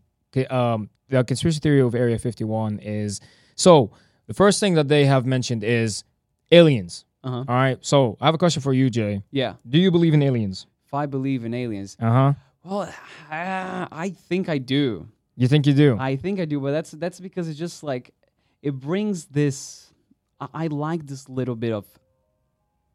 um, 0.50 0.90
the 1.10 1.24
conspiracy 1.24 1.60
theory 1.60 1.82
of 1.82 1.94
Area 1.96 2.18
51 2.18 2.80
is 2.80 3.20
so 3.56 3.92
the 4.28 4.34
first 4.34 4.60
thing 4.60 4.76
that 4.76 4.88
they 4.88 5.06
have 5.06 5.26
mentioned 5.26 5.64
is 5.64 6.04
aliens. 6.52 7.06
Uh 7.24 7.30
huh. 7.32 7.38
All 7.48 7.56
right. 7.56 7.78
So 7.82 8.18
I 8.22 8.26
have 8.26 8.36
a 8.36 8.38
question 8.38 8.62
for 8.62 8.74
you, 8.74 8.90
Jay. 8.90 9.22
Yeah. 9.32 9.56
Do 9.68 9.78
you 9.78 9.92
believe 9.92 10.14
in 10.14 10.22
aliens? 10.24 10.68
If 10.86 10.94
I 10.94 11.06
believe 11.06 11.46
in 11.46 11.54
aliens, 11.54 11.98
Uh 12.00 12.12
huh. 12.12 12.34
well, 12.64 12.82
uh, 13.30 13.88
I 13.92 14.10
think 14.28 14.50
I 14.50 14.58
do. 14.58 15.08
You 15.36 15.48
think 15.48 15.68
you 15.68 15.74
do? 15.74 15.98
I 16.00 16.16
think 16.16 16.40
I 16.40 16.46
do, 16.46 16.60
but 16.60 16.72
that's 16.72 16.92
that's 16.92 17.20
because 17.20 17.48
it's 17.48 17.60
just 17.60 17.84
like 17.84 18.14
it 18.62 18.72
brings 18.72 19.26
this. 19.26 19.92
I, 20.40 20.48
I 20.54 20.68
like 20.68 21.06
this 21.06 21.30
little 21.30 21.56
bit 21.56 21.72
of 21.74 21.86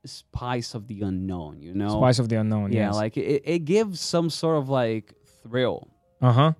spice 0.04 0.74
of 0.74 0.86
the 0.86 1.02
unknown, 1.02 1.60
you 1.60 1.74
know. 1.74 1.98
Spice 2.00 2.18
of 2.18 2.28
the 2.28 2.36
unknown. 2.36 2.72
yeah, 2.72 2.86
yes. 2.86 2.94
like 2.94 3.16
it, 3.16 3.42
it 3.44 3.58
gives 3.64 4.00
some 4.00 4.28
sort 4.30 4.58
of 4.58 4.68
like 4.68 5.14
thrill 5.42 5.88
uh 6.20 6.32
huh. 6.32 6.52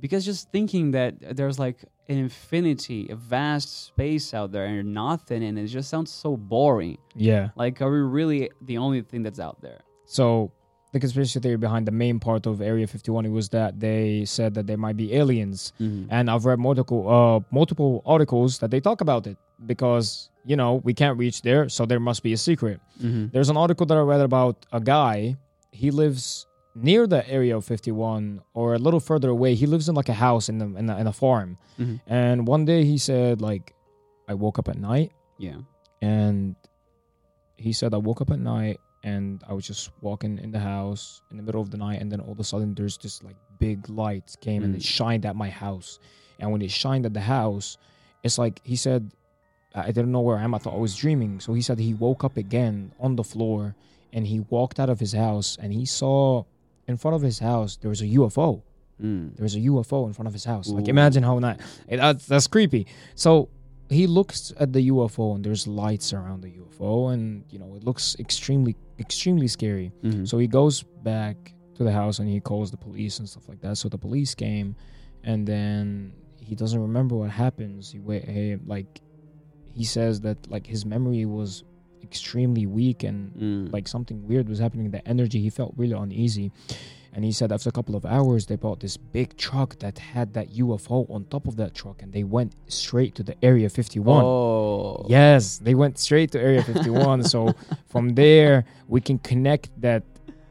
Because 0.00 0.24
just 0.24 0.50
thinking 0.50 0.90
that 0.92 1.36
there's 1.36 1.58
like 1.58 1.84
an 2.08 2.18
infinity, 2.18 3.08
a 3.10 3.14
vast 3.16 3.86
space 3.86 4.34
out 4.34 4.50
there 4.52 4.64
and 4.64 4.92
nothing, 4.94 5.44
and 5.44 5.58
it 5.58 5.66
just 5.66 5.88
sounds 5.90 6.10
so 6.10 6.36
boring. 6.36 6.98
Yeah. 7.14 7.50
Like, 7.56 7.80
are 7.82 7.90
we 7.90 7.98
really 7.98 8.50
the 8.62 8.78
only 8.78 9.02
thing 9.02 9.22
that's 9.22 9.38
out 9.40 9.60
there? 9.60 9.80
So 10.06 10.50
the 10.92 10.98
conspiracy 10.98 11.38
theory 11.38 11.56
behind 11.56 11.86
the 11.86 11.92
main 11.92 12.18
part 12.18 12.46
of 12.46 12.60
Area 12.60 12.84
51 12.86 13.26
it 13.26 13.28
was 13.28 13.50
that 13.50 13.78
they 13.78 14.24
said 14.24 14.54
that 14.54 14.66
there 14.66 14.76
might 14.76 14.96
be 14.96 15.14
aliens, 15.14 15.72
Mm-hmm. 15.80 16.06
and 16.10 16.28
I've 16.30 16.44
read 16.46 16.58
multiple 16.58 17.02
uh, 17.08 17.40
multiple 17.54 18.02
articles 18.04 18.58
that 18.58 18.70
they 18.72 18.80
talk 18.80 19.00
about 19.00 19.26
it 19.28 19.36
because 19.66 20.30
you 20.44 20.56
know 20.56 20.80
we 20.82 20.94
can't 20.94 21.16
reach 21.18 21.42
there, 21.42 21.68
so 21.68 21.86
there 21.86 22.00
must 22.00 22.22
be 22.24 22.32
a 22.32 22.36
secret. 22.36 22.80
Mm-hmm. 23.00 23.26
There's 23.32 23.50
an 23.50 23.56
article 23.56 23.86
that 23.86 23.96
I 23.96 24.00
read 24.00 24.20
about 24.20 24.66
a 24.72 24.80
guy. 24.80 25.36
He 25.70 25.92
lives 25.92 26.46
near 26.74 27.06
the 27.06 27.28
area 27.28 27.56
of 27.56 27.64
51 27.64 28.42
or 28.54 28.74
a 28.74 28.78
little 28.78 29.00
further 29.00 29.28
away. 29.30 29.54
He 29.54 29.66
lives 29.66 29.88
in 29.88 29.94
like 29.94 30.08
a 30.08 30.14
house 30.14 30.48
in 30.48 30.58
the 30.58 30.66
in 30.78 30.88
a, 30.88 30.96
in 30.98 31.06
a 31.06 31.12
farm, 31.12 31.58
Mhm. 31.78 32.00
and 32.06 32.46
one 32.46 32.64
day 32.64 32.84
he 32.84 32.96
said 32.98 33.40
like, 33.42 33.74
I 34.28 34.34
woke 34.34 34.58
up 34.58 34.68
at 34.68 34.78
night 34.78 35.12
Yeah. 35.38 35.58
and 36.00 36.54
he 37.56 37.72
said 37.72 37.92
I 37.94 37.96
woke 37.98 38.20
up 38.20 38.30
at 38.30 38.38
night 38.38 38.78
and 39.02 39.42
I 39.48 39.52
was 39.54 39.66
just 39.66 39.90
walking 40.00 40.38
in 40.38 40.50
the 40.50 40.60
house 40.60 41.22
in 41.30 41.36
the 41.36 41.42
middle 41.42 41.60
of 41.60 41.70
the 41.70 41.76
night 41.78 42.00
and 42.00 42.10
then 42.12 42.20
all 42.20 42.32
of 42.32 42.40
a 42.40 42.44
sudden 42.44 42.74
there's 42.74 42.96
this 42.98 43.22
like 43.22 43.36
big 43.58 43.88
light 43.88 44.36
came 44.40 44.62
and 44.62 44.74
it 44.74 44.78
Mm. 44.82 44.84
shined 44.96 45.26
at 45.26 45.36
my 45.36 45.50
house 45.50 45.98
and 46.38 46.52
when 46.52 46.62
it 46.62 46.70
shined 46.70 47.04
at 47.06 47.14
the 47.14 47.20
house 47.20 47.76
it's 48.22 48.38
like 48.38 48.60
he 48.64 48.76
said 48.76 49.10
I 49.74 49.82
I 49.88 49.90
didn't 49.92 50.12
know 50.12 50.20
where 50.20 50.38
I 50.38 50.44
am 50.44 50.54
I 50.54 50.58
thought 50.58 50.74
I 50.74 50.78
was 50.78 50.94
dreaming 50.96 51.40
so 51.40 51.52
he 51.54 51.62
said 51.62 51.78
he 51.78 51.94
woke 51.94 52.22
up 52.24 52.36
again 52.36 52.92
on 53.00 53.16
the 53.16 53.24
floor 53.24 53.74
and 54.12 54.26
he 54.26 54.40
walked 54.40 54.78
out 54.80 54.90
of 54.90 55.00
his 55.00 55.12
house 55.12 55.56
and 55.60 55.72
he 55.72 55.84
saw 55.86 56.44
in 56.90 56.96
front 57.02 57.14
of 57.18 57.22
his 57.22 57.38
house 57.38 57.76
there 57.80 57.88
was 57.94 58.02
a 58.02 58.10
UFO 58.18 58.62
Mm. 59.02 59.34
there 59.36 59.44
was 59.44 59.56
a 59.56 59.60
UFO 59.60 60.06
in 60.08 60.12
front 60.12 60.26
of 60.26 60.34
his 60.34 60.44
house. 60.44 60.68
Like 60.68 60.86
imagine 60.96 61.22
how 61.22 61.38
not 61.38 61.58
that's 61.88 62.26
that's 62.26 62.46
creepy. 62.54 62.82
So 63.14 63.48
he 63.88 64.06
looks 64.06 64.52
at 64.62 64.68
the 64.74 64.82
UFO 64.94 65.34
and 65.34 65.42
there's 65.46 65.66
lights 65.66 66.12
around 66.12 66.42
the 66.46 66.52
UFO 66.62 66.92
and 67.12 67.24
you 67.52 67.58
know 67.58 67.70
it 67.78 67.82
looks 67.88 68.14
extremely 68.18 68.74
extremely 68.98 69.48
scary. 69.48 69.88
Mhm. 70.04 70.28
So 70.28 70.34
he 70.36 70.46
goes 70.60 70.82
back 71.12 71.36
to 71.76 71.82
the 71.82 71.92
house 72.00 72.18
and 72.20 72.28
he 72.28 72.40
calls 72.50 72.70
the 72.70 72.76
police 72.76 73.18
and 73.20 73.26
stuff 73.32 73.48
like 73.48 73.60
that. 73.62 73.78
So 73.78 73.88
the 73.88 73.96
police 74.06 74.34
came 74.34 74.76
and 75.24 75.46
then 75.52 76.12
he 76.48 76.54
doesn't 76.54 76.80
remember 76.88 77.14
what 77.16 77.30
happens. 77.30 77.90
He 77.92 77.98
wait 78.08 78.28
he, 78.28 78.56
like 78.74 79.00
he 79.78 79.84
says 79.84 80.20
that 80.26 80.36
like 80.54 80.66
his 80.66 80.84
memory 80.84 81.24
was 81.24 81.64
extremely 82.02 82.66
weak 82.66 83.02
and 83.04 83.18
Mm. 83.34 83.72
like 83.72 83.86
something 83.88 84.26
weird 84.26 84.48
was 84.48 84.58
happening 84.58 84.90
the 84.90 85.06
energy 85.08 85.40
he 85.40 85.50
felt 85.50 85.72
really 85.76 85.92
uneasy 86.04 86.50
and 87.12 87.24
he 87.24 87.32
said 87.32 87.50
after 87.52 87.68
a 87.68 87.72
couple 87.72 87.94
of 87.96 88.04
hours 88.06 88.46
they 88.46 88.56
bought 88.56 88.80
this 88.80 88.96
big 88.96 89.36
truck 89.36 89.78
that 89.80 89.98
had 89.98 90.32
that 90.34 90.48
ufo 90.54 91.08
on 91.10 91.24
top 91.34 91.46
of 91.46 91.56
that 91.56 91.74
truck 91.74 92.02
and 92.02 92.12
they 92.12 92.24
went 92.24 92.52
straight 92.68 93.14
to 93.14 93.22
the 93.22 93.34
area 93.42 93.68
51 93.68 94.24
Oh. 94.24 95.04
yes 95.08 95.58
they 95.58 95.74
went 95.74 95.98
straight 95.98 96.30
to 96.32 96.38
area 96.40 96.62
51 96.62 97.24
so 97.24 97.52
from 97.92 98.10
there 98.10 98.64
we 98.88 99.00
can 99.00 99.18
connect 99.18 99.70
that 99.80 100.02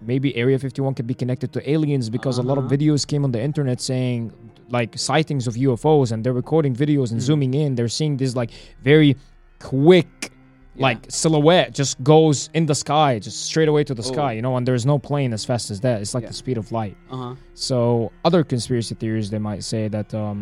maybe 0.01 0.35
area 0.35 0.57
51 0.59 0.93
can 0.93 1.05
be 1.05 1.13
connected 1.13 1.51
to 1.53 1.59
aliens 1.69 2.09
because 2.09 2.37
a 2.37 2.43
lot 2.43 2.57
of 2.57 2.65
Uh-huh. 2.65 2.75
videos 2.77 3.05
came 3.07 3.23
on 3.25 3.31
the 3.31 3.41
internet 3.41 3.79
saying 3.81 4.31
like 4.69 4.97
sightings 4.97 5.47
of 5.47 5.55
ufos 5.55 6.11
and 6.11 6.23
they're 6.23 6.39
recording 6.43 6.73
videos 6.75 7.11
and 7.11 7.19
Hmm. 7.19 7.27
zooming 7.27 7.53
in 7.53 7.75
they're 7.75 7.87
seeing 7.99 8.17
this 8.17 8.35
like 8.35 8.51
very 8.83 9.15
quick 9.59 10.31
Yeah. 10.79 10.87
like 10.87 10.99
silhouette 11.09 11.73
just 11.81 12.01
goes 12.03 12.49
in 12.53 12.65
the 12.65 12.75
sky 12.85 13.19
just 13.19 13.37
straight 13.51 13.67
away 13.73 13.83
to 13.83 13.93
the 13.93 14.01
Oh. 14.07 14.13
sky 14.13 14.31
you 14.37 14.41
know 14.41 14.55
and 14.57 14.65
there's 14.67 14.85
no 14.93 14.97
plane 14.97 15.31
as 15.33 15.43
fast 15.45 15.69
as 15.73 15.79
that 15.81 16.01
it's 16.01 16.13
like 16.15 16.23
Yeah. 16.23 16.29
the 16.33 16.39
speed 16.43 16.57
of 16.57 16.71
light 16.71 16.95
Uh-huh. 17.11 17.35
so 17.53 18.11
other 18.27 18.41
conspiracy 18.43 18.95
theories 18.95 19.29
they 19.29 19.39
might 19.49 19.63
say 19.63 19.83
that 19.89 20.09
um 20.13 20.39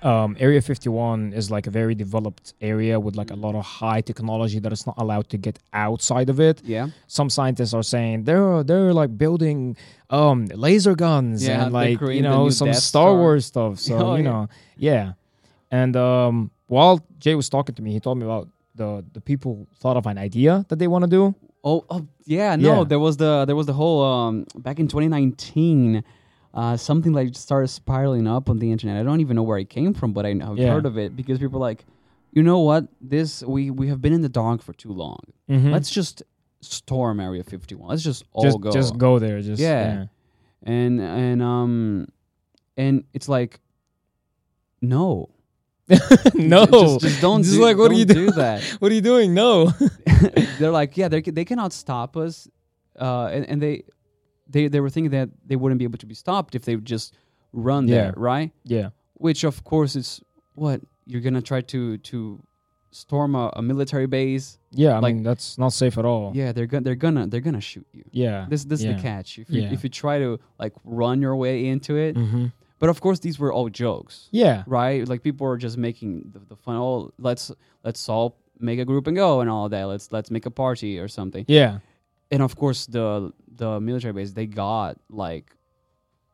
um, 0.00 0.36
Area 0.38 0.60
51 0.62 1.32
is 1.32 1.50
like 1.50 1.66
a 1.66 1.72
very 1.72 1.92
developed 1.92 2.54
area 2.60 3.00
with 3.00 3.16
like 3.16 3.32
a 3.32 3.34
lot 3.34 3.56
of 3.56 3.64
high 3.64 4.00
technology 4.00 4.60
that 4.60 4.72
is 4.72 4.86
not 4.86 4.94
allowed 4.96 5.28
to 5.30 5.36
get 5.36 5.58
outside 5.72 6.30
of 6.30 6.38
it. 6.38 6.62
Yeah. 6.64 6.90
Some 7.08 7.28
scientists 7.28 7.74
are 7.74 7.82
saying 7.82 8.22
they're 8.22 8.62
they're 8.62 8.94
like 8.94 9.18
building 9.18 9.76
um 10.10 10.46
laser 10.54 10.94
guns 10.94 11.44
Yeah, 11.44 11.64
and 11.64 11.72
like 11.72 12.00
you 12.00 12.22
know 12.22 12.48
some 12.48 12.68
Death 12.68 12.76
Star 12.76 13.08
Star. 13.10 13.16
Wars 13.16 13.46
stuff. 13.46 13.80
So 13.80 13.94
Oh, 13.98 14.14
you 14.14 14.22
yeah. 14.22 14.30
know, 14.30 14.48
yeah. 14.76 15.06
And 15.72 15.96
um 15.96 16.52
while 16.68 17.00
Jay 17.18 17.34
was 17.34 17.48
talking 17.48 17.74
to 17.74 17.82
me, 17.82 17.90
he 17.92 17.98
told 17.98 18.18
me 18.18 18.24
about 18.24 18.46
the 18.78 19.04
the 19.12 19.20
people 19.20 19.66
thought 19.80 19.96
of 19.96 20.06
an 20.06 20.18
idea 20.18 20.64
that 20.68 20.78
they 20.78 20.88
want 20.88 21.02
to 21.04 21.10
do. 21.10 21.34
Oh, 21.64 21.84
oh 21.90 22.06
yeah, 22.24 22.56
no, 22.56 22.78
Yeah. 22.78 22.84
there 22.90 22.98
was 23.06 23.16
the 23.16 23.44
there 23.44 23.56
was 23.56 23.66
the 23.66 23.72
whole 23.80 24.00
um 24.04 24.46
back 24.66 24.78
in 24.80 24.86
2019 24.88 26.02
uh 26.54 26.76
something 26.76 27.12
like 27.12 27.34
started 27.34 27.68
spiraling 27.68 28.26
up 28.36 28.48
on 28.48 28.58
the 28.58 28.70
internet. 28.74 28.96
I 28.96 29.02
don't 29.08 29.20
even 29.20 29.34
know 29.36 29.42
where 29.50 29.58
it 29.58 29.68
came 29.68 29.92
from, 29.92 30.12
but 30.12 30.24
I 30.24 30.32
know, 30.32 30.52
I've 30.52 30.58
Yeah. 30.58 30.72
heard 30.74 30.86
of 30.86 30.96
it 30.96 31.10
because 31.20 31.38
people 31.38 31.58
are 31.58 31.66
like, 31.70 31.84
"You 32.32 32.42
know 32.42 32.60
what? 32.60 32.82
This 33.14 33.42
we 33.54 33.70
we 33.80 33.88
have 33.92 34.00
been 34.00 34.14
in 34.18 34.22
the 34.22 34.34
dark 34.42 34.62
for 34.62 34.72
too 34.84 34.92
long. 35.04 35.20
Mhm. 35.50 35.70
Let's 35.76 35.90
just 35.90 36.22
storm 36.60 37.20
Area 37.20 37.42
51. 37.44 37.88
Let's 37.90 38.02
just 38.10 38.22
all 38.32 38.44
just 38.44 38.60
go." 38.60 38.70
just 38.80 38.96
go 38.96 39.18
there. 39.18 39.38
Just 39.42 39.60
Yeah. 39.60 40.06
And 40.62 41.00
and 41.00 41.42
um 41.42 42.06
and 42.76 43.04
it's 43.16 43.28
like 43.28 43.60
no. 44.80 45.28
no, 46.34 46.66
Just, 46.66 47.00
just 47.00 47.20
don't 47.20 47.42
Just 47.42 47.54
do, 47.56 47.62
like, 47.62 47.76
what 47.78 47.90
are 47.90 47.94
you 47.94 48.04
do 48.04 48.14
doing? 48.14 48.30
that. 48.36 48.62
What 48.80 48.90
are 48.92 48.94
you 48.94 49.00
doing? 49.00 49.32
No. 49.34 49.72
they're 50.58 50.70
like, 50.70 50.96
yeah, 50.96 51.08
they 51.08 51.20
they 51.22 51.44
cannot 51.44 51.72
stop 51.72 52.16
us, 52.16 52.48
uh, 53.00 53.26
and, 53.32 53.44
and 53.48 53.62
they 53.62 53.84
they 54.48 54.68
they 54.68 54.80
were 54.80 54.90
thinking 54.90 55.12
that 55.12 55.28
they 55.46 55.56
wouldn't 55.56 55.78
be 55.78 55.84
able 55.84 55.98
to 55.98 56.06
be 56.06 56.14
stopped 56.14 56.54
if 56.54 56.64
they 56.64 56.74
would 56.76 56.84
just 56.86 57.14
run 57.52 57.88
Yeah. 57.88 57.94
there, 57.96 58.14
right? 58.16 58.50
yeah. 58.64 58.90
Which 59.14 59.44
of 59.44 59.64
course 59.64 59.96
is 59.96 60.20
what 60.54 60.80
you're 61.06 61.22
gonna 61.22 61.42
try 61.42 61.60
to 61.62 61.98
to 61.98 62.40
storm 62.90 63.34
a, 63.34 63.50
a 63.56 63.62
military 63.62 64.06
base. 64.06 64.58
Yeah. 64.70 64.96
I 64.96 64.98
Like- 65.00 65.14
mean, 65.14 65.22
that's 65.24 65.58
not 65.58 65.72
safe 65.72 65.98
at 65.98 66.04
all. 66.04 66.32
Yeah, 66.34 66.52
they're 66.52 66.66
gonna 66.66 66.84
they're 66.84 66.94
gonna 67.06 67.26
they're 67.26 67.40
gonna 67.48 67.60
shoot 67.60 67.86
you. 67.92 68.04
Yeah. 68.12 68.46
This 68.48 68.64
this 68.64 68.80
is 68.80 68.86
the 68.86 69.00
catch. 69.02 69.38
If 69.38 69.50
you 69.50 69.62
Yeah. 69.62 69.72
if 69.72 69.82
you 69.84 69.90
try 69.90 70.18
to 70.18 70.38
like 70.58 70.72
run 70.84 71.20
your 71.22 71.34
way 71.36 71.66
into 71.66 71.96
it, 71.96 72.14
Mm-hmm. 72.16 72.46
But 72.78 72.88
of 72.88 73.00
course 73.00 73.18
these 73.20 73.38
were 73.38 73.52
all 73.52 73.68
jokes, 73.68 74.28
Yeah. 74.30 74.62
right? 74.66 75.06
Like 75.08 75.22
people 75.22 75.46
were 75.46 75.58
just 75.58 75.76
making 75.76 76.30
the, 76.32 76.40
the 76.40 76.56
fun. 76.56 76.76
Oh, 76.76 77.10
let's 77.18 77.50
let's 77.84 78.08
all 78.08 78.36
make 78.60 78.78
a 78.80 78.84
group 78.84 79.06
and 79.06 79.16
go 79.16 79.40
and 79.40 79.48
all 79.50 79.68
that. 79.68 79.84
Let's 79.84 80.10
let's 80.12 80.30
make 80.30 80.46
a 80.46 80.50
party 80.50 80.98
or 80.98 81.08
something. 81.08 81.44
Yeah. 81.48 81.78
and 82.30 82.42
of 82.42 82.56
course 82.56 82.86
the 82.86 83.32
the 83.62 83.80
military 83.80 84.12
base 84.12 84.32
they 84.32 84.46
got 84.46 84.96
like 85.08 85.46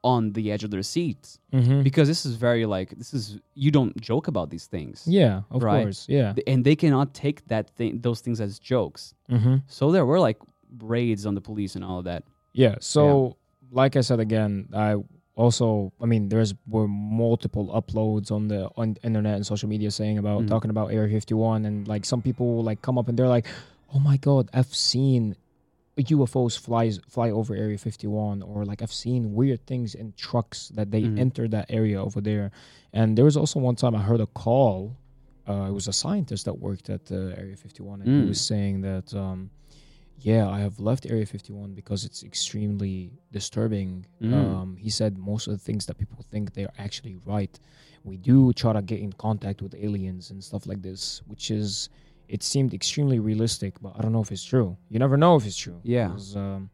on 0.03 0.33
the 0.33 0.53
edge 0.53 0.65
of 0.65 0.71
their 0.71 0.83
seats 0.83 1.39
Mm-hmm. 1.53 1.83
because 1.83 2.09
this 2.09 2.27
is 2.27 2.35
very 2.35 2.67
like 2.67 2.91
this 2.99 3.15
is 3.15 3.39
you 3.55 3.71
don't 3.71 3.95
joke 4.01 4.27
about 4.29 4.51
these 4.51 4.67
things 4.67 5.05
Yeah, 5.07 5.43
of 5.51 5.63
Right. 5.63 5.85
course. 5.85 6.07
Yeah. 6.09 6.35
And 6.47 6.65
they 6.65 6.77
cannot 6.77 7.15
take 7.15 7.47
that 7.47 7.71
thing 7.77 8.01
those 8.01 8.21
things 8.21 8.41
as 8.41 8.59
jokes 8.59 9.15
Mm-hmm. 9.31 9.57
so 9.67 9.93
there 9.93 10.05
were 10.05 10.21
like 10.29 10.39
raids 10.83 11.25
on 11.27 11.35
the 11.35 11.41
police 11.41 11.75
and 11.77 11.85
all 11.85 11.99
of 12.01 12.05
that 12.05 12.23
Yeah. 12.53 12.75
So, 12.81 13.37
like 13.71 13.97
I 13.97 14.03
said 14.03 14.21
again, 14.21 14.69
I 14.75 14.97
also, 15.37 15.93
I 16.01 16.07
mean, 16.07 16.29
there's 16.29 16.55
were 16.69 16.87
multiple 16.89 17.67
uploads 17.75 18.31
on 18.31 18.49
the 18.49 18.71
on 18.77 18.97
internet 19.03 19.35
and 19.35 19.45
social 19.47 19.69
media 19.69 19.91
saying 19.91 20.19
about 20.19 20.43
Mhm. 20.43 20.49
talking 20.49 20.71
about 20.71 20.93
Area 20.93 21.11
51, 21.13 21.65
and 21.65 21.89
like 21.89 22.05
some 22.05 22.23
people 22.23 22.63
like 22.63 22.83
come 22.83 22.99
up 22.99 23.09
and 23.09 23.19
they're 23.19 23.29
like, 23.29 23.47
"Oh 23.95 23.99
my 23.99 24.17
God, 24.17 24.49
I've 24.53 24.75
seen 24.75 25.35
UFOs 25.97 26.57
flies 26.59 26.99
fly 27.09 27.31
over 27.31 27.55
Area 27.55 27.79
51, 27.79 28.43
or 28.43 28.65
like 28.65 28.83
I've 28.83 28.93
seen 28.93 29.35
weird 29.35 29.65
things 29.67 29.95
in 29.95 30.13
trucks 30.17 30.69
that 30.71 30.91
they 30.91 31.03
Mhm. 31.03 31.19
enter 31.19 31.49
that 31.49 31.67
area 31.69 32.03
over 32.03 32.21
there." 32.21 32.51
And 32.93 33.17
there 33.19 33.25
was 33.25 33.37
also 33.37 33.59
one 33.61 33.77
time 33.77 33.95
I 33.95 34.03
heard 34.03 34.21
a 34.21 34.27
call. 34.27 34.97
Uh, 35.49 35.67
it 35.69 35.73
was 35.73 35.89
a 35.89 35.93
scientist 35.93 36.45
that 36.47 36.59
worked 36.61 36.89
at 36.89 37.11
uh, 37.13 37.35
Area 37.37 37.57
51, 37.57 38.01
and 38.03 38.09
he 38.09 38.23
Mm. 38.25 38.29
was 38.29 38.41
saying 38.41 38.81
that. 38.83 39.13
Um, 39.15 39.51
yeah, 40.19 40.49
I 40.49 40.61
have 40.61 40.81
left 40.81 41.07
Area 41.07 41.27
51 41.27 41.75
because 41.75 42.05
it's 42.05 42.23
extremely 42.23 43.13
disturbing. 43.33 44.07
Mm. 44.23 44.33
Um, 44.33 44.77
he 44.77 44.91
said 44.91 45.19
most 45.19 45.47
of 45.47 45.53
the 45.53 45.59
things 45.59 45.87
that 45.87 45.99
people 45.99 46.25
think 46.31 46.55
they're 46.55 46.73
actually 46.79 47.17
right. 47.25 47.59
We 48.05 48.17
do 48.17 48.53
try 48.53 48.73
to 48.73 48.83
get 48.83 49.01
in 49.01 49.13
contact 49.13 49.63
with 49.63 49.75
aliens 49.75 50.31
and 50.31 50.43
stuff 50.43 50.67
like 50.67 50.83
this, 50.83 51.23
which 51.27 51.51
is 51.51 51.89
it 52.29 52.43
seemed 52.43 52.73
extremely 52.75 53.19
realistic, 53.19 53.75
but 53.81 53.93
I 53.97 54.03
don't 54.03 54.13
know 54.13 54.23
if 54.23 54.33
it's 54.33 54.45
true. 54.45 54.77
You 54.89 54.99
never 54.99 55.17
know 55.17 55.37
if 55.37 55.47
it's 55.47 55.57
true. 55.57 55.81
Yeah. 55.83 56.17
Um, 56.35 56.71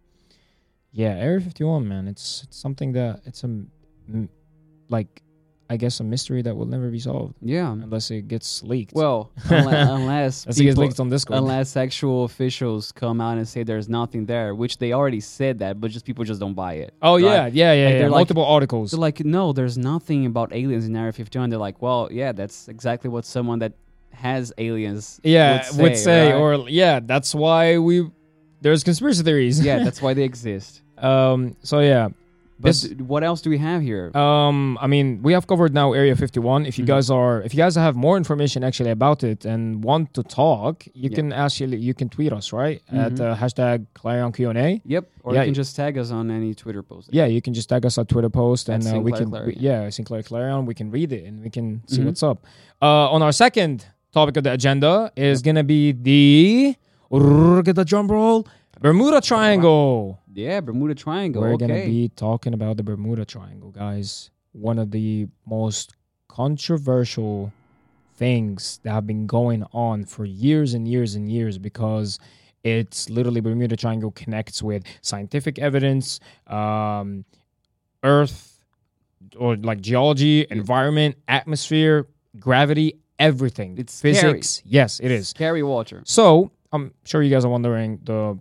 yeah, 0.93 1.11
Area 1.11 1.41
51, 1.41 1.87
man, 1.87 2.09
it's 2.09 2.43
it's 2.45 2.59
something 2.59 2.93
that 2.93 3.21
it's 3.25 3.45
a 3.45 3.65
like 4.89 5.23
I 5.73 5.77
guess 5.77 6.01
a 6.01 6.05
mystery 6.15 6.43
that 6.47 6.55
will 6.59 6.67
never 6.75 6.89
be 6.91 6.99
solved 6.99 7.35
yeah 7.57 7.71
unless 7.71 8.11
it 8.11 8.23
gets 8.35 8.49
leaked. 8.73 8.93
well 8.93 9.31
unless, 9.45 9.89
unless 9.99 10.35
unless 10.45 10.59
it 10.61 10.65
gets 10.65 10.77
leaked 10.83 10.99
on 11.01 11.09
Discord. 11.11 11.39
unless 11.39 11.77
actual 11.77 12.25
officials 12.25 12.91
come 13.03 13.21
out 13.21 13.37
and 13.39 13.47
say 13.47 13.63
there's 13.63 13.89
nothing 13.89 14.27
there 14.27 14.49
which 14.63 14.75
they 14.79 14.93
already 14.93 15.21
said 15.21 15.55
that 15.61 15.81
but 15.81 15.89
just 15.93 16.05
people 16.05 16.25
just 16.25 16.41
don't 16.41 16.55
buy 16.55 16.75
it 16.85 16.93
oh 17.03 17.15
right? 17.15 17.23
yeah, 17.25 17.47
yeah, 17.47 17.73
yeah, 17.73 17.85
Like, 17.87 17.95
yeah. 18.01 18.03
like- 18.09 18.11
multiple 18.23 18.45
articles. 18.57 18.91
They're 18.91 19.01
like, 19.11 19.21
no, 19.25 19.53
there's 19.53 19.79
nothing 19.79 20.27
about 20.27 20.53
aliens 20.53 20.85
in 20.89 20.97
Area 20.97 21.13
51. 21.13 21.51
They're 21.51 21.59
like, 21.69 21.81
well, 21.81 22.09
yeah, 22.11 22.33
that's 22.33 22.67
exactly 22.69 23.09
what 23.09 23.25
someone 23.25 23.59
that 23.61 23.73
has 24.13 24.53
aliens 24.59 25.21
yeah 25.23 25.65
would 25.79 25.97
say, 25.97 26.33
right? 26.33 26.39
or 26.41 26.69
yeah 26.69 26.99
that's 27.13 27.33
why 27.35 27.79
we 27.79 28.11
there's 28.61 28.83
conspiracy 28.85 29.23
theories 29.23 29.65
yeah, 29.65 29.79
that's 29.87 30.03
why 30.03 30.13
they 30.15 30.25
exist. 30.25 30.83
um 30.99 31.57
so 31.63 31.79
yeah 31.81 32.09
But 32.63 32.69
This- 32.69 32.93
what 33.13 33.23
else 33.29 33.41
do 33.45 33.49
we 33.55 33.59
have 33.59 33.81
here? 33.91 34.07
um 34.27 34.59
i 34.85 34.87
mean 34.95 35.07
we 35.27 35.33
have 35.37 35.47
covered 35.53 35.73
now 35.83 35.89
area 36.01 36.15
51 36.15 36.67
if 36.71 36.75
you 36.79 36.85
Mhm. 36.85 36.93
guys 36.95 37.07
are 37.19 37.35
if 37.47 37.51
you 37.55 37.61
guys 37.65 37.75
have 37.87 37.95
more 38.07 38.17
information 38.23 38.59
actually 38.69 38.91
about 38.99 39.21
it 39.31 39.41
and 39.53 39.63
want 39.91 40.05
to 40.19 40.23
talk 40.23 40.75
you 41.03 41.09
Yeah. 41.11 41.17
can 41.19 41.27
actually 41.45 41.77
you 41.89 41.95
can 42.01 42.09
tweet 42.17 42.33
us 42.39 42.47
right 42.63 42.79
at 43.05 43.13
Mhm. 43.15 43.21
uh, 43.25 43.35
hashtag 43.43 43.79
clarion 43.99 44.31
q&a 44.37 44.69
yep. 44.95 45.05
Or 45.25 45.35
yeah, 45.35 45.43
you 45.43 45.49
can 45.51 45.55
just 45.63 45.73
tag 45.81 45.93
us 46.03 46.09
on 46.19 46.25
any 46.39 46.53
Twitter 46.63 46.83
post. 46.91 47.07
yeah 47.19 47.27
you 47.35 47.41
can 47.47 47.53
just 47.59 47.69
tag 47.73 47.83
us 47.89 47.95
on 48.01 48.05
twitter 48.13 48.33
post 48.43 48.65
At 48.69 48.75
and 48.75 48.83
uh, 48.97 49.01
we 49.07 49.13
can 49.19 49.29
we- 49.47 49.57
yeah 49.69 49.89
sinclair 49.99 50.23
clarion 50.31 50.61
we 50.71 50.75
can 50.81 50.89
read 50.97 51.11
it 51.19 51.23
and 51.29 51.37
we 51.45 51.51
can 51.57 51.67
see 51.93 52.01
Mhm. 52.01 52.07
what's 52.07 52.23
up 52.31 52.39
uh 52.89 53.15
on 53.15 53.21
our 53.27 53.33
second 53.45 53.75
topic 54.19 54.35
of 54.39 54.43
the 54.47 54.53
agenda 54.59 54.93
is 55.31 55.37
gonna 55.47 55.65
be 55.75 55.83
the 56.09 56.23
get 57.67 57.75
the 57.81 57.85
drum 57.93 58.07
roll 58.17 58.47
bermuda 58.81 59.21
triangle 59.21 60.21
Yeah, 60.33 60.61
Bermuda 60.61 60.95
Triangle. 60.95 61.43
We're 61.43 61.55
okay. 61.55 61.67
gonna 61.67 61.85
be 61.87 62.09
talking 62.15 62.55
about 62.55 62.77
the 62.77 62.83
Bermuda 62.85 63.25
Triangle, 63.25 63.71
guys. 63.73 64.31
One 64.53 64.79
of 64.79 64.91
the 64.93 65.27
most 65.45 65.97
controversial 66.29 67.53
things 68.15 68.79
that 68.85 68.93
have 68.93 69.07
been 69.07 69.27
going 69.27 69.65
on 69.73 70.05
for 70.05 70.25
years 70.25 70.73
and 70.75 70.87
years 70.87 71.15
and 71.17 71.29
years 71.31 71.59
because 71.59 72.19
it's 72.63 73.11
literally 73.11 73.41
Bermuda 73.41 73.77
Triangle 73.77 74.13
connects 74.13 74.63
with 74.63 74.85
scientific 75.03 75.59
evidence, 75.59 76.21
um, 76.47 77.25
Earth, 78.05 78.63
or 79.37 79.57
like 79.57 79.81
geology, 79.81 80.47
environment, 80.51 81.17
atmosphere, 81.27 82.07
gravity, 82.39 83.01
everything. 83.19 83.77
It's 83.79 83.95
scary. 83.95 84.15
physics. 84.15 84.63
Yes, 84.65 85.01
it 85.01 85.11
is. 85.11 85.29
Scary 85.29 85.63
water. 85.63 86.03
So 86.05 86.53
I'm 86.73 86.95
sure 87.05 87.23
you 87.23 87.31
guys 87.31 87.45
are 87.45 87.51
wondering 87.51 87.99
the 88.05 88.39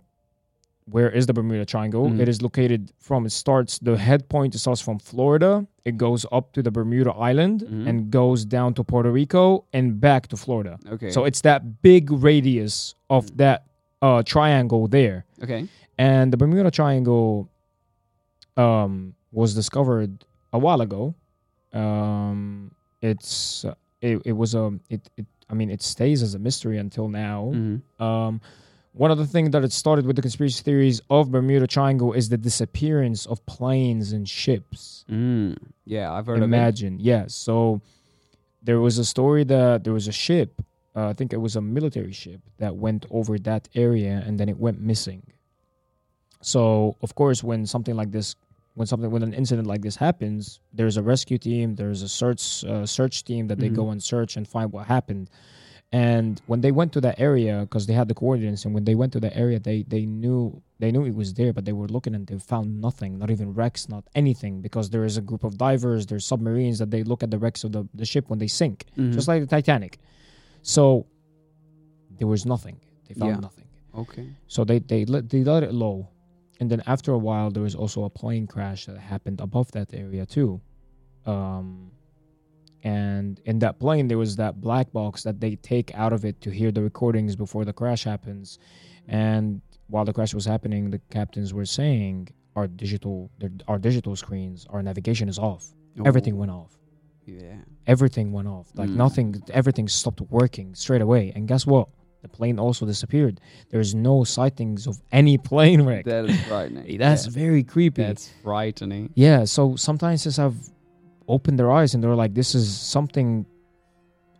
where 0.90 1.10
is 1.10 1.26
the 1.26 1.32
Bermuda 1.32 1.64
Triangle? 1.64 2.04
Mhm. 2.08 2.20
It 2.20 2.28
is 2.28 2.42
located 2.42 2.92
from 2.98 3.26
it 3.26 3.32
starts 3.32 3.78
the 3.78 3.96
head 3.96 4.28
point 4.28 4.54
starts 4.54 4.80
from 4.80 4.98
Florida. 4.98 5.66
It 5.84 5.96
goes 5.96 6.26
up 6.32 6.52
to 6.52 6.62
the 6.62 6.70
Bermuda 6.70 7.12
Island 7.12 7.62
Mhm. 7.62 7.88
and 7.88 8.10
goes 8.10 8.44
down 8.44 8.74
to 8.74 8.84
Puerto 8.84 9.10
Rico 9.10 9.64
and 9.72 10.00
back 10.00 10.26
to 10.28 10.36
Florida. 10.36 10.78
Okay. 10.94 11.10
So 11.10 11.24
it's 11.24 11.40
that 11.42 11.82
big 11.82 12.10
radius 12.10 12.94
of 13.08 13.36
that 13.36 13.64
uh, 14.02 14.22
triangle 14.22 14.86
there. 14.88 15.24
okay. 15.42 15.68
And 15.98 16.32
the 16.32 16.36
Bermuda 16.38 16.70
Triangle 16.70 17.48
um, 18.56 19.14
was 19.32 19.54
discovered 19.54 20.24
a 20.52 20.58
while 20.58 20.80
ago. 20.80 21.14
Um, 21.72 22.72
it's 23.02 23.64
uh, 23.64 23.74
it, 24.00 24.20
it 24.24 24.32
was 24.32 24.54
a 24.54 24.72
it, 24.88 25.08
it 25.16 25.26
I 25.48 25.54
mean 25.54 25.70
it 25.70 25.82
stays 25.82 26.22
as 26.22 26.34
a 26.34 26.38
mystery 26.38 26.78
until 26.78 27.08
now. 27.08 27.52
Mhm. 27.54 27.80
Um, 28.00 28.40
one 28.92 29.10
of 29.10 29.18
the 29.18 29.26
things 29.26 29.50
that 29.50 29.62
it 29.64 29.72
started 29.72 30.04
with 30.06 30.16
the 30.16 30.22
conspiracy 30.22 30.62
theories 30.62 31.00
of 31.10 31.30
Bermuda 31.30 31.66
Triangle 31.66 32.12
is 32.12 32.28
the 32.28 32.36
disappearance 32.36 33.24
of 33.26 33.44
planes 33.46 34.12
and 34.12 34.28
ships. 34.28 35.04
Mm. 35.10 35.56
Yeah, 35.84 36.12
I've 36.12 36.26
heard 36.26 36.38
of 36.38 36.42
it. 36.42 36.46
Imagine, 36.46 36.98
yeah. 36.98 37.24
So 37.28 37.80
there 38.62 38.80
was 38.80 38.98
a 38.98 39.04
story 39.04 39.44
that 39.44 39.84
there 39.84 39.92
was 39.92 40.08
a 40.08 40.12
ship, 40.12 40.60
uh, 40.96 41.06
I 41.08 41.12
think 41.12 41.32
it 41.32 41.36
was 41.40 41.54
a 41.56 41.60
military 41.60 42.12
ship 42.12 42.40
that 42.58 42.76
went 42.76 43.06
over 43.10 43.38
that 43.38 43.68
area 43.74 44.22
and 44.26 44.38
then 44.40 44.48
it 44.48 44.58
went 44.58 44.80
missing. 44.80 45.22
So 46.42 46.96
of 47.02 47.14
course, 47.14 47.44
when 47.44 47.66
something 47.66 47.94
like 47.94 48.10
this, 48.10 48.34
when 48.74 48.86
something 48.86 49.10
when 49.10 49.22
an 49.22 49.34
incident 49.34 49.66
like 49.68 49.82
this 49.82 49.96
happens, 49.96 50.60
there's 50.72 50.96
a 50.96 51.02
rescue 51.02 51.38
team, 51.38 51.74
there's 51.76 52.02
a 52.02 52.08
search 52.08 52.64
uh, 52.64 52.86
search 52.86 53.24
team 53.24 53.46
that 53.48 53.58
they 53.58 53.68
Mhm. 53.70 53.74
go 53.74 53.90
and 53.90 54.02
search 54.02 54.36
and 54.36 54.48
find 54.48 54.72
what 54.72 54.86
happened. 54.86 55.28
And 55.92 56.40
when 56.46 56.60
they 56.60 56.70
went 56.70 56.92
to 56.92 57.00
that 57.00 57.18
area, 57.18 57.60
because 57.62 57.86
they 57.88 57.94
had 57.94 58.06
the 58.06 58.14
coordinates, 58.14 58.64
and 58.64 58.72
when 58.72 58.84
they 58.84 58.94
went 58.94 59.12
to 59.14 59.20
that 59.20 59.36
area, 59.36 59.58
they 59.58 59.82
they 59.82 60.06
knew 60.06 60.62
they 60.78 60.92
knew 60.92 61.04
it 61.04 61.14
was 61.16 61.34
there, 61.34 61.52
but 61.52 61.64
they 61.64 61.72
were 61.72 61.88
looking 61.88 62.14
and 62.14 62.26
they 62.28 62.38
found 62.38 62.80
nothing, 62.80 63.18
not 63.18 63.28
even 63.30 63.52
wrecks, 63.54 63.88
not 63.88 64.04
anything, 64.14 64.60
because 64.60 64.90
there 64.90 65.04
is 65.04 65.16
a 65.16 65.20
group 65.20 65.42
of 65.42 65.58
divers, 65.58 66.06
there's 66.06 66.24
submarines 66.24 66.78
that 66.78 66.90
they 66.92 67.02
look 67.02 67.22
at 67.24 67.30
the 67.32 67.38
wrecks 67.38 67.64
of 67.64 67.72
the, 67.72 67.88
the 67.94 68.06
ship 68.06 68.30
when 68.30 68.38
they 68.38 68.46
sink, 68.46 68.84
Mhm. 68.96 69.12
just 69.12 69.26
like 69.26 69.40
the 69.42 69.48
Titanic. 69.48 69.98
So 70.62 71.06
there 72.18 72.28
was 72.28 72.46
nothing. 72.46 72.76
They 73.08 73.14
found 73.14 73.32
Yeah. 73.32 73.40
nothing. 73.40 73.64
Okay. 73.96 74.26
So 74.46 74.62
they 74.64 74.78
they 74.78 75.04
let 75.06 75.28
they 75.28 75.42
let 75.42 75.64
it 75.64 75.74
low, 75.74 76.06
and 76.60 76.70
then 76.70 76.82
after 76.86 77.10
a 77.12 77.18
while, 77.18 77.50
there 77.50 77.64
was 77.64 77.74
also 77.74 78.04
a 78.04 78.10
plane 78.10 78.46
crash 78.46 78.86
that 78.86 78.96
happened 78.96 79.40
above 79.40 79.72
that 79.72 79.92
area 79.92 80.24
too. 80.24 80.60
Um, 81.26 81.90
and 82.82 83.40
in 83.44 83.58
that 83.60 83.78
plane, 83.78 84.08
there 84.08 84.18
was 84.18 84.36
that 84.36 84.60
black 84.60 84.92
box 84.92 85.22
that 85.24 85.40
they 85.40 85.56
take 85.56 85.94
out 85.94 86.12
of 86.12 86.24
it 86.24 86.40
to 86.42 86.50
hear 86.50 86.70
the 86.72 86.82
recordings 86.82 87.36
before 87.36 87.64
the 87.64 87.72
crash 87.72 88.04
happens. 88.04 88.58
And 89.08 89.60
while 89.88 90.04
the 90.04 90.12
crash 90.12 90.32
was 90.34 90.44
happening, 90.44 90.90
the 90.90 91.00
captains 91.10 91.52
were 91.52 91.66
saying 91.66 92.28
our 92.56 92.66
digital 92.66 93.30
our 93.68 93.78
digital 93.78 94.16
screens, 94.16 94.66
our 94.70 94.82
navigation 94.82 95.28
is 95.28 95.38
off. 95.38 95.66
Everything 96.04 96.36
went 96.36 96.50
off. 96.50 96.76
Yeah. 97.26 97.56
Everything 97.86 98.32
went 98.32 98.48
off. 98.48 98.68
Like 98.74 98.88
Mm. 98.88 98.96
nothing. 98.96 99.42
Everything 99.52 99.86
stopped 99.88 100.20
working 100.30 100.74
straight 100.74 101.02
away. 101.02 101.32
And 101.34 101.46
guess 101.46 101.66
what? 101.66 101.88
The 102.22 102.28
plane 102.28 102.58
also 102.58 102.86
disappeared. 102.86 103.40
There's 103.70 103.94
no 103.94 104.24
sightings 104.24 104.86
of 104.86 105.00
any 105.12 105.36
plane 105.50 105.82
wreck. 105.82 106.04
That 106.06 106.24
is 106.26 106.40
frightening. 106.46 106.98
That's 106.98 107.26
Yeah. 107.26 107.32
very 107.32 107.62
creepy. 107.62 108.02
That's 108.02 108.28
frightening. 108.42 109.10
yeah. 109.14 109.44
So 109.44 109.76
sometimes 109.76 110.24
just 110.24 110.36
have 110.38 110.54
opened 111.30 111.58
their 111.58 111.70
eyes 111.70 111.94
and 111.94 112.02
they're 112.02 112.14
like, 112.24 112.34
this 112.34 112.54
is 112.54 112.66
something 112.76 113.46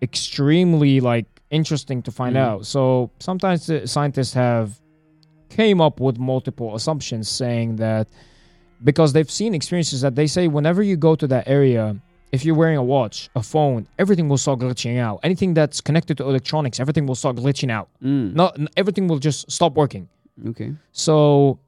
extremely 0.02 1.00
like 1.00 1.26
interesting 1.50 2.02
to 2.02 2.10
find 2.10 2.36
Mm. 2.36 2.40
out. 2.40 2.66
So 2.66 3.10
sometimes 3.18 3.66
the 3.66 3.86
scientists 3.86 4.34
have 4.34 4.80
came 5.48 5.80
up 5.80 6.00
with 6.00 6.18
multiple 6.18 6.74
assumptions 6.74 7.28
saying 7.28 7.76
that 7.76 8.08
because 8.82 9.12
they've 9.12 9.30
seen 9.30 9.54
experiences 9.54 10.00
that 10.00 10.14
they 10.14 10.26
say 10.26 10.48
whenever 10.48 10.82
you 10.82 10.96
go 10.96 11.14
to 11.16 11.26
that 11.26 11.44
area, 11.48 11.96
if 12.32 12.44
you're 12.44 12.54
wearing 12.54 12.76
a 12.78 12.82
watch, 12.84 13.28
a 13.34 13.42
phone, 13.42 13.86
everything 13.98 14.28
will 14.28 14.38
start 14.38 14.60
glitching 14.60 14.98
out. 14.98 15.18
Anything 15.22 15.52
that's 15.52 15.80
connected 15.80 16.16
to 16.18 16.24
electronics, 16.24 16.78
everything 16.80 17.04
will 17.06 17.16
start 17.16 17.36
glitching 17.36 17.70
out. 17.70 17.88
Mm. 18.02 18.34
Not 18.34 18.56
everything 18.76 19.08
will 19.08 19.18
just 19.18 19.50
stop 19.50 19.74
working. 19.74 20.08
Okay. 20.50 20.72
So, 20.92 21.58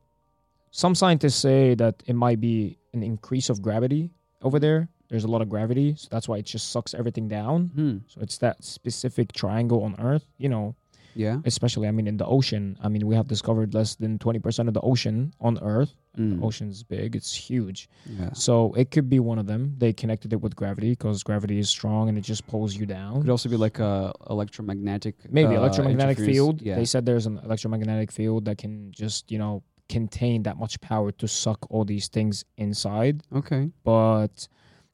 some 0.70 0.94
scientists 0.94 1.34
say 1.34 1.74
that 1.74 2.02
it 2.06 2.14
might 2.14 2.40
be 2.40 2.78
an 2.94 3.02
increase 3.02 3.50
of 3.50 3.60
gravity 3.60 4.10
over 4.40 4.58
there. 4.58 4.88
There's 5.12 5.24
a 5.28 5.32
lot 5.34 5.42
of 5.44 5.48
gravity, 5.54 5.88
so 6.00 6.08
that's 6.10 6.26
why 6.28 6.38
it 6.38 6.46
just 6.54 6.66
sucks 6.74 6.92
everything 7.00 7.28
down. 7.28 7.58
Hmm. 7.78 7.96
So 8.08 8.16
it's 8.24 8.38
that 8.38 8.64
specific 8.64 9.32
triangle 9.32 9.80
on 9.86 9.92
Earth. 10.00 10.24
You 10.38 10.48
know, 10.48 10.74
Yeah. 11.14 11.36
especially 11.44 11.86
I 11.86 11.92
mean 11.98 12.06
in 12.12 12.16
the 12.16 12.24
ocean. 12.36 12.64
I 12.84 12.88
mean 12.92 13.02
we 13.10 13.14
have 13.20 13.28
discovered 13.28 13.74
less 13.78 13.90
than 14.02 14.12
twenty 14.24 14.40
percent 14.46 14.66
of 14.70 14.74
the 14.78 14.80
ocean 14.92 15.16
on 15.38 15.58
Earth. 15.74 15.92
Mm. 16.18 16.30
The 16.40 16.46
ocean's 16.48 16.82
big; 16.96 17.08
it's 17.20 17.34
huge. 17.48 17.80
Yeah. 18.18 18.32
So 18.32 18.72
it 18.82 18.86
could 18.94 19.08
be 19.16 19.20
one 19.20 19.38
of 19.42 19.46
them. 19.52 19.62
They 19.82 19.92
connected 20.02 20.30
it 20.32 20.40
with 20.44 20.54
gravity 20.56 20.90
because 20.96 21.22
gravity 21.22 21.58
is 21.64 21.68
strong 21.78 22.08
and 22.08 22.16
it 22.20 22.24
just 22.32 22.42
pulls 22.52 22.72
you 22.78 22.86
down. 22.86 23.14
Could 23.22 23.30
also 23.36 23.48
be 23.56 23.60
like 23.66 23.78
a 23.80 24.12
electromagnetic. 24.30 25.14
Maybe 25.30 25.54
uh, 25.56 25.60
electromagnetic 25.62 26.18
field. 26.18 26.62
Yeah. 26.62 26.76
They 26.76 26.84
said 26.92 27.04
there's 27.06 27.26
an 27.26 27.38
electromagnetic 27.44 28.10
field 28.12 28.44
that 28.46 28.56
can 28.58 28.74
just 28.92 29.30
you 29.30 29.38
know 29.38 29.62
contain 29.88 30.42
that 30.44 30.56
much 30.56 30.80
power 30.80 31.12
to 31.12 31.26
suck 31.28 31.58
all 31.70 31.84
these 31.84 32.08
things 32.08 32.44
inside. 32.56 33.22
okay. 33.40 33.70
But 33.84 34.48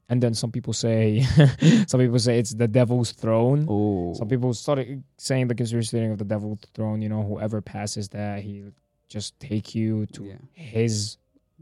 and 0.09 0.21
then 0.23 0.33
some 0.33 0.51
people 0.51 0.73
say 0.73 1.21
some 1.87 1.99
people 1.99 2.19
say 2.19 2.39
it's 2.39 2.53
the 2.53 2.67
devil's 2.67 3.11
throne. 3.11 3.65
Oh. 3.69 4.13
Some 4.15 4.27
people 4.27 4.53
started 4.53 5.03
saying 5.17 5.47
the 5.47 5.55
conspiracy 5.55 5.97
theory 5.97 6.11
of 6.11 6.17
the 6.17 6.25
devil's 6.25 6.59
throne. 6.73 7.01
You 7.01 7.09
know, 7.09 7.23
whoever 7.23 7.61
passes 7.61 8.09
that, 8.09 8.41
he 8.41 8.63
just 9.07 9.39
take 9.39 9.73
you 9.75 10.05
to 10.07 10.25
Yeah. 10.25 10.35
his 10.53 11.17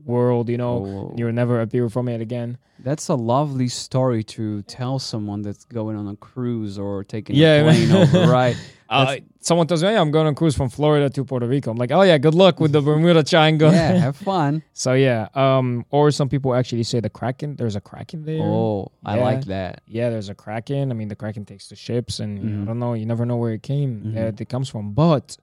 world. 0.06 0.50
You 0.50 0.58
know, 0.58 0.86
Oh. 0.86 1.14
you'll 1.18 1.32
never 1.34 1.62
appear 1.62 1.90
from 1.90 2.08
it 2.08 2.22
again. 2.22 2.58
That's 2.84 3.08
a 3.08 3.16
lovely 3.16 3.68
story 3.68 4.24
to 4.36 4.62
tell 4.64 5.00
someone 5.00 5.42
that's 5.42 5.66
going 5.66 5.96
on 5.98 6.08
a 6.08 6.16
cruise 6.16 6.78
or 6.78 7.04
taking 7.04 7.36
Yeah, 7.36 7.56
a 7.56 7.64
plane 7.64 7.92
over, 7.92 8.28
right? 8.32 8.56
Uh, 8.90 9.18
someone 9.42 9.68
tells 9.68 9.84
me, 9.84 9.90
"Hey, 9.90 9.98
I'm 9.98 10.12
going 10.12 10.28
on 10.28 10.32
a 10.32 10.36
cruise 10.36 10.56
from 10.56 10.70
Florida 10.70 11.10
to 11.10 11.26
Puerto 11.26 11.46
Rico." 11.46 11.70
I'm 11.72 11.76
like, 11.76 11.92
"Oh 11.92 12.04
yeah, 12.04 12.18
good 12.18 12.34
luck 12.34 12.62
with 12.62 12.72
the 12.72 12.80
Bermuda 12.82 13.22
Triangle." 13.22 13.70
yeah, 13.70 13.92
have 13.98 14.16
fun. 14.34 14.64
so 14.72 14.94
yeah, 14.94 15.28
um, 15.36 15.84
or 15.90 16.10
some 16.10 16.30
people 16.30 16.56
actually 16.56 16.84
say 16.84 17.02
the 17.02 17.10
Kraken. 17.10 17.58
There's 17.58 17.76
a 17.76 17.82
Kraken 17.82 18.24
there. 18.24 18.40
Oh, 18.42 18.94
I 19.04 19.20
like 19.20 19.44
that. 19.48 19.82
Yeah, 19.88 20.10
there's 20.10 20.30
a 20.30 20.36
Kraken. 20.36 20.90
I 20.90 20.94
mean, 20.94 21.10
the 21.10 21.18
Kraken 21.18 21.44
takes 21.44 21.68
the 21.68 21.76
ships, 21.76 22.22
and 22.22 22.42
know, 22.42 22.62
I 22.62 22.66
don't 22.66 22.80
know. 22.80 22.94
You 22.94 23.06
never 23.06 23.26
know 23.26 23.36
where 23.36 23.52
it 23.52 23.62
came, 23.62 24.14
Mhm. 24.16 24.18
uh, 24.18 24.32
it 24.40 24.48
comes 24.48 24.70
from. 24.70 24.94
But 24.94 25.36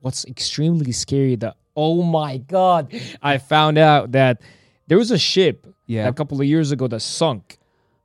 what's 0.00 0.24
extremely 0.26 0.92
scary 0.92 1.34
that 1.42 1.56
oh 1.76 2.02
my 2.02 2.38
god, 2.38 2.92
I 3.22 3.38
found 3.38 3.78
out 3.78 4.12
that 4.12 4.40
there 4.88 4.98
was 4.98 5.10
a 5.10 5.18
ship 5.18 5.66
Yeah. 5.86 6.08
a 6.08 6.12
couple 6.12 6.40
of 6.40 6.46
years 6.46 6.72
ago 6.72 6.88
that 6.88 7.00
sunk. 7.00 7.58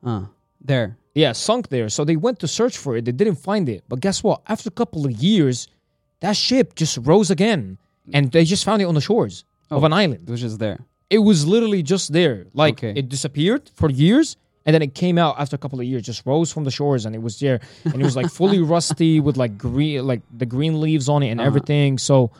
Uh, 0.04 0.26
there. 0.62 0.98
Yeah, 1.16 1.32
sunk 1.34 1.70
there. 1.70 1.90
So 1.90 2.06
they 2.06 2.16
went 2.16 2.40
to 2.40 2.48
search 2.48 2.78
for 2.78 2.96
it. 2.96 3.06
They 3.06 3.12
didn't 3.12 3.36
find 3.36 3.68
it. 3.70 3.84
But 3.90 4.00
guess 4.00 4.24
what? 4.24 4.42
After 4.48 4.68
a 4.70 4.72
couple 4.72 5.06
of 5.06 5.12
years, 5.12 5.68
that 6.20 6.36
ship 6.38 6.76
just 6.76 6.98
rose 7.02 7.32
again, 7.32 7.78
and 8.14 8.32
they 8.32 8.44
just 8.46 8.64
found 8.66 8.82
it 8.82 8.86
on 8.86 8.94
the 8.96 9.02
shores 9.02 9.44
of 9.72 9.84
Oh. 9.84 9.86
an 9.86 9.94
island. 9.94 10.24
It 10.28 10.32
was 10.32 10.42
just 10.42 10.60
there. 10.60 10.80
It 11.10 11.20
was 11.20 11.46
literally 11.48 11.82
just 11.84 12.14
there. 12.14 12.46
Like 12.54 12.76
Okay. 12.84 12.94
it 13.00 13.10
disappeared 13.10 13.70
for 13.74 13.90
years. 13.90 14.38
And 14.66 14.74
then 14.74 14.82
it 14.82 14.94
came 14.94 15.18
out 15.18 15.40
after 15.40 15.56
a 15.56 15.60
couple 15.60 15.80
of 15.80 15.86
years, 15.86 16.02
just 16.04 16.26
rose 16.26 16.52
from 16.52 16.66
the 16.66 16.72
shores, 16.72 17.06
and 17.06 17.16
it 17.16 17.22
was 17.22 17.40
there, 17.40 17.62
and 17.86 17.96
it 18.02 18.04
was 18.04 18.18
like 18.18 18.30
fully 18.30 18.60
rusty 18.76 19.22
with 19.22 19.38
like 19.38 19.58
green, 19.58 20.06
like 20.06 20.22
the 20.38 20.46
green 20.46 20.82
leaves 20.82 21.08
on 21.08 21.24
it 21.24 21.30
and 21.30 21.40
Uh-huh. 21.40 21.48
everything. 21.48 21.98
So, 21.98 22.32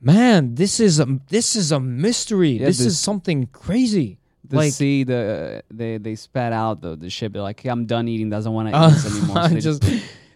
man, 0.00 0.54
this 0.54 0.80
is 0.80 1.00
a 1.00 1.06
this 1.28 1.56
is 1.56 1.72
a 1.72 1.80
mystery. 1.80 2.50
Yeah, 2.58 2.66
this, 2.66 2.78
this- 2.78 2.86
is 2.88 2.98
something 3.00 3.46
crazy. 3.52 4.18
The 4.48 4.56
Like- 4.56 4.72
sea, 4.74 5.02
the 5.02 5.64
they 5.72 5.98
they 5.98 6.14
spat 6.14 6.52
out 6.52 6.80
the 6.80 6.94
the 6.96 7.10
ship. 7.10 7.32
They're 7.32 7.42
like, 7.42 7.58
"Hey, 7.60 7.68
I'm 7.70 7.84
done 7.86 8.06
eating. 8.06 8.30
Doesn't 8.30 8.52
want 8.52 8.68
to 8.68 8.76
Uh, 8.76 8.88
eat 8.90 8.94
this 8.94 9.06
anymore. 9.18 9.48
So 9.48 9.58
just 9.60 9.82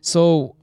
so 0.01 0.57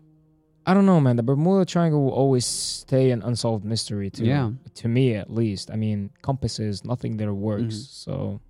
I 0.66 0.74
don't 0.74 0.86
know, 0.86 1.00
man. 1.00 1.16
The 1.16 1.24
Bermuda 1.24 1.64
Triangle 1.64 2.04
will 2.04 2.12
always 2.12 2.46
stay 2.46 3.12
an 3.12 3.22
unsolved 3.24 3.64
mystery 3.64 4.10
to 4.10 4.26
Yeah. 4.26 4.52
to 4.76 4.88
me 4.90 5.16
at 5.16 5.32
least. 5.32 5.72
I 5.72 5.78
mean, 5.78 6.10
compasses, 6.22 6.84
nothing 6.84 7.16
there 7.16 7.34
works. 7.34 7.76
Mhm. 7.76 7.88
So 8.04 8.42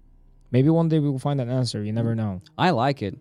maybe 0.50 0.70
one 0.70 0.90
day 0.90 0.98
we 0.98 1.10
will 1.12 1.20
find 1.20 1.40
an 1.40 1.50
answer. 1.50 1.84
You 1.84 1.94
never 1.94 2.16
know. 2.16 2.42
I 2.58 2.72
like 2.72 3.04
it. 3.04 3.20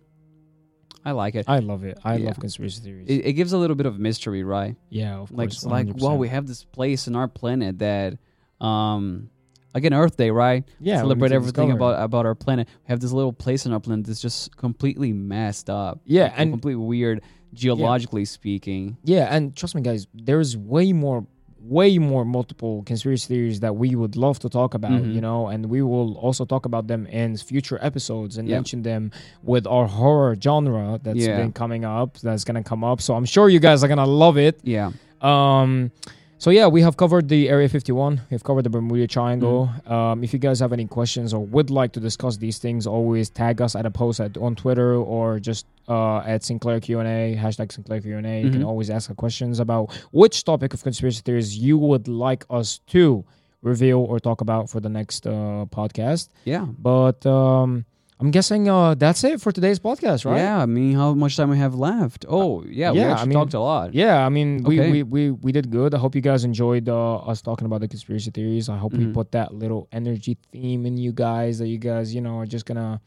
I 1.07 1.11
like 1.11 1.35
it. 1.35 1.45
I 1.47 1.59
love 1.59 1.83
it. 1.85 1.97
I 2.03 2.17
Yeah. 2.17 2.27
love 2.27 2.39
conspiracy 2.39 2.81
theories. 2.81 3.07
it. 3.07 3.25
It 3.25 3.33
gives 3.33 3.53
a 3.53 3.57
little 3.57 3.75
bit 3.75 3.85
of 3.85 3.97
mystery, 3.97 4.43
right? 4.43 4.75
yeah, 4.89 5.17
of 5.19 5.31
Like 5.31 5.49
course. 5.49 5.65
like, 5.65 5.87
well, 5.87 6.15
100%. 6.17 6.19
we 6.19 6.27
have 6.29 6.45
this 6.47 6.63
place 6.65 7.07
in 7.07 7.15
our 7.15 7.27
planet 7.29 7.79
that, 7.79 8.17
um, 8.59 9.29
again, 9.73 9.93
Earth 9.93 10.17
Day, 10.17 10.31
right? 10.31 10.63
yeah 10.79 10.97
Celebrate 10.97 11.31
everything 11.31 11.67
discover. 11.69 11.91
about 11.93 12.03
about 12.03 12.25
our 12.25 12.35
planet. 12.35 12.67
We 12.85 12.89
have 12.91 12.99
this 12.99 13.11
little 13.13 13.33
place 13.33 13.65
in 13.65 13.71
our 13.73 13.79
planet 13.79 14.05
that's 14.05 14.21
just 14.21 14.55
completely 14.57 15.13
messed 15.13 15.69
up. 15.69 16.01
Yeah, 16.05 16.23
Like, 16.23 16.33
and 16.39 16.51
completely 16.53 16.83
weird, 16.83 17.21
geologically 17.53 18.25
speaking. 18.25 18.97
yeah, 19.03 19.33
and 19.33 19.55
trust 19.55 19.75
me, 19.75 19.81
guys. 19.81 20.07
There's 20.13 20.57
way 20.57 20.91
more, 20.93 21.25
way 21.67 21.97
more 21.97 22.23
multiple 22.25 22.83
conspiracy 22.85 23.27
theories 23.27 23.59
that 23.59 23.75
we 23.75 23.95
would 23.95 24.15
love 24.15 24.39
to 24.39 24.49
talk 24.49 24.73
about. 24.73 24.91
Mhm. 24.91 25.13
You 25.15 25.21
know, 25.21 25.47
and 25.47 25.65
we 25.67 25.81
will 25.81 26.15
also 26.17 26.45
talk 26.45 26.65
about 26.65 26.87
them 26.87 27.05
in 27.07 27.35
future 27.37 27.77
episodes 27.81 28.37
and 28.37 28.47
Yeah. 28.47 28.55
mention 28.57 28.83
them 28.83 29.11
with 29.43 29.65
our 29.67 29.87
horror 29.87 30.35
genre 30.41 30.99
that's 31.03 31.25
Yeah. 31.25 31.37
been 31.37 31.51
coming 31.51 31.83
up. 31.85 32.17
That's 32.19 32.43
gonna 32.43 32.63
come 32.63 32.83
up. 32.83 33.01
So 33.01 33.15
I'm 33.15 33.25
sure 33.25 33.49
you 33.49 33.59
guys 33.59 33.83
are 33.83 33.87
gonna 33.87 34.05
love 34.05 34.37
it. 34.37 34.59
Yeah. 34.63 34.91
Um, 35.21 35.91
so 36.39 36.49
yeah, 36.51 36.67
we 36.67 36.81
have 36.81 36.97
covered 36.97 37.29
the 37.29 37.49
Area 37.49 37.67
51. 37.67 38.21
We've 38.29 38.43
covered 38.43 38.63
the 38.63 38.69
Bermuda 38.69 39.07
Triangle. 39.07 39.69
Mm-hmm. 39.87 39.91
Um, 39.93 40.23
if 40.23 40.33
you 40.33 40.39
guys 40.39 40.59
have 40.59 40.71
any 40.71 40.85
questions 40.85 41.33
or 41.33 41.43
would 41.45 41.69
like 41.69 41.93
to 41.93 41.99
discuss 41.99 42.37
these 42.37 42.57
things, 42.59 42.85
always 42.85 43.29
tag 43.29 43.61
us 43.61 43.75
at 43.75 43.85
a 43.85 43.91
post 43.91 44.19
at, 44.19 44.37
on 44.37 44.55
Twitter 44.55 44.93
or 44.95 45.39
just 45.39 45.65
uh, 45.87 46.19
at 46.19 46.43
Sinclair 46.43 46.79
Q 46.79 46.99
and 46.99 47.07
A 47.07 47.35
hashtag 47.41 47.71
Sinclair 47.71 48.01
Q 48.01 48.17
and 48.17 48.27
A. 48.27 48.41
You 48.41 48.51
can 48.51 48.61
Mhm. 48.61 48.67
always 48.67 48.89
ask 48.89 49.13
questions 49.15 49.59
about 49.59 49.91
which 50.11 50.43
topic 50.43 50.73
of 50.73 50.83
conspiracy 50.83 51.21
theories 51.25 51.57
you 51.57 51.77
would 51.77 52.07
like 52.07 52.45
us 52.49 52.79
to 52.87 53.23
reveal 53.63 53.99
or 53.99 54.19
talk 54.19 54.41
about 54.41 54.69
for 54.69 54.79
the 54.79 54.89
next 54.89 55.25
uh, 55.25 55.65
podcast. 55.71 56.29
Yeah. 56.45 56.65
But 56.77 57.25
um, 57.25 57.85
I'm 58.19 58.31
guessing 58.31 58.67
uh, 58.67 58.95
that's 58.95 59.23
it 59.23 59.39
for 59.41 59.51
today's 59.51 59.77
podcast, 59.79 60.25
right? 60.25 60.37
Yeah. 60.37 60.57
I 60.63 60.65
mean, 60.65 60.95
how 60.95 61.13
much 61.13 61.37
time 61.37 61.51
we 61.51 61.57
have 61.59 61.75
left? 61.75 62.25
Oh, 62.27 62.63
yeah. 62.65 62.91
we 62.91 62.99
yeah, 62.99 63.09
I 63.09 63.11
actually 63.11 63.29
mean- 63.29 63.37
talked 63.37 63.53
a 63.53 63.59
lot. 63.59 63.93
Yeah, 63.93 64.25
I 64.25 64.29
mean, 64.29 64.63
we, 64.63 64.79
Okay. 64.79 64.91
we, 64.91 65.03
we, 65.03 65.31
we 65.31 65.51
did 65.51 65.69
good. 65.69 65.93
I 65.93 65.99
hope 65.99 66.15
you 66.15 66.21
guys 66.21 66.43
enjoyed 66.43 66.89
uh, 66.89 67.17
us 67.17 67.43
talking 67.43 67.65
about 67.67 67.81
the 67.81 67.87
conspiracy 67.87 68.31
theories. 68.31 68.69
I 68.69 68.77
hope 68.77 68.93
we 68.93 69.05
Mhm. 69.05 69.13
put 69.13 69.31
that 69.33 69.53
little 69.53 69.87
energy 69.91 70.35
theme 70.51 70.87
in 70.87 70.97
you 70.97 71.11
guys 71.13 71.59
that 71.59 71.67
you 71.67 71.77
guys, 71.77 72.15
you 72.15 72.21
know, 72.21 72.39
are 72.39 72.47
just 72.47 72.65
gonna 72.65 72.99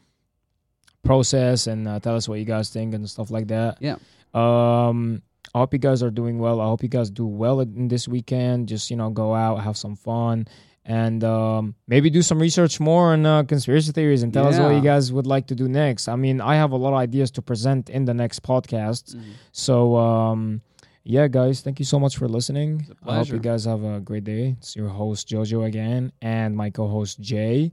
process 1.03 1.67
and 1.67 1.87
uh, 1.87 1.99
tell 1.99 2.15
us 2.15 2.29
what 2.29 2.39
you 2.39 2.45
guys 2.45 2.69
think 2.69 2.93
and 2.93 3.09
stuff 3.09 3.31
like 3.31 3.47
that. 3.47 3.77
Yeah. 3.81 3.95
Um, 4.33 5.21
I 5.53 5.59
hope 5.59 5.73
you 5.73 5.79
guys 5.79 6.01
are 6.03 6.11
doing 6.11 6.39
well. 6.39 6.61
I 6.61 6.65
hope 6.65 6.83
you 6.83 6.89
guys 6.89 7.09
do 7.09 7.25
well 7.25 7.59
in 7.59 7.89
this 7.89 8.07
weekend. 8.07 8.69
Just 8.69 8.89
you 8.89 8.95
know, 8.95 9.09
go 9.09 9.35
out, 9.35 9.57
have 9.57 9.75
some 9.75 9.95
fun, 9.95 10.47
and 10.85 11.23
um, 11.23 11.75
maybe 11.87 12.09
do 12.09 12.21
some 12.21 12.39
research 12.39 12.79
more 12.79 13.13
on 13.13 13.25
uh, 13.25 13.43
conspiracy 13.43 13.91
theories 13.91 14.23
and 14.23 14.33
tell 14.33 14.47
us 14.47 14.57
what 14.59 14.73
you 14.73 14.81
guys 14.81 15.13
would 15.13 15.27
like 15.27 15.45
to 15.47 15.55
do 15.55 15.67
next. 15.69 16.07
I 16.07 16.15
mean, 16.15 16.41
I 16.41 16.55
have 16.55 16.71
a 16.71 16.75
lot 16.77 16.89
of 16.93 16.99
ideas 16.99 17.29
to 17.31 17.41
present 17.41 17.89
in 17.89 18.05
the 18.05 18.13
next 18.13 18.41
podcast. 18.41 19.15
Mhm. 19.15 19.21
So 19.51 19.95
um 19.97 20.61
yeah 21.03 21.27
guys, 21.27 21.61
thank 21.61 21.77
you 21.79 21.85
so 21.85 21.99
much 21.99 22.17
for 22.17 22.27
listening. 22.27 22.85
I 23.05 23.17
hope 23.17 23.29
you 23.29 23.39
guys 23.39 23.65
have 23.65 23.83
a 23.83 23.99
great 23.99 24.23
day. 24.23 24.55
It's 24.59 24.75
your 24.75 24.89
host 24.89 25.27
Jojo 25.29 25.65
again 25.65 26.11
and 26.21 26.55
my 26.55 26.69
co-host 26.71 27.19
Jay. 27.19 27.71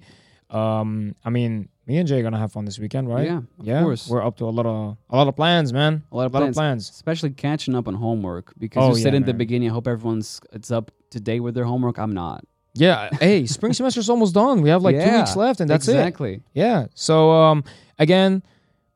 Um 0.50 1.14
I 1.24 1.30
mean 1.30 1.68
me 1.86 1.96
and 1.98 2.06
Jay 2.08 2.20
are 2.20 2.22
gonna 2.22 2.38
have 2.38 2.52
fun 2.52 2.64
this 2.66 2.78
weekend, 2.78 3.08
right? 3.08 3.24
Yeah. 3.26 3.38
Of 3.38 3.66
yeah. 3.66 3.82
course. 3.82 4.08
We're 4.08 4.24
up 4.24 4.36
to 4.38 4.44
a 4.44 4.52
lot 4.58 4.66
of 4.66 4.96
a 5.10 5.16
lot 5.16 5.28
of 5.28 5.36
plans, 5.36 5.72
man. 5.72 6.02
A 6.12 6.16
lot 6.16 6.26
of 6.26 6.32
a 6.32 6.36
lot 6.36 6.40
plans. 6.40 6.56
of 6.56 6.60
plans. 6.60 6.90
Especially 6.90 7.30
catching 7.30 7.74
up 7.74 7.88
on 7.88 7.94
homework 7.94 8.52
because 8.58 8.82
Oh, 8.84 8.90
you 8.96 9.02
said 9.02 9.12
yeah, 9.14 9.18
in 9.18 9.24
the 9.24 9.34
beginning, 9.34 9.70
I 9.70 9.72
hope 9.72 9.86
everyone's 9.88 10.40
it's 10.52 10.70
up 10.70 10.90
to 11.10 11.20
date 11.20 11.40
with 11.40 11.54
their 11.54 11.64
homework. 11.64 11.98
I'm 11.98 12.12
not. 12.12 12.44
Yeah. 12.78 13.10
hey, 13.20 13.46
spring 13.46 13.72
semester's 13.72 14.08
almost 14.14 14.34
done. 14.34 14.62
We 14.62 14.70
have 14.70 14.82
like 14.82 14.96
two 14.96 15.02
Yeah, 15.02 15.18
weeks 15.20 15.36
left 15.36 15.60
and 15.60 15.68
that's 15.70 15.88
it. 15.88 15.92
exactly. 15.92 16.40
Yeah. 16.54 16.86
So 16.94 17.30
um 17.32 17.64
again, 17.98 18.42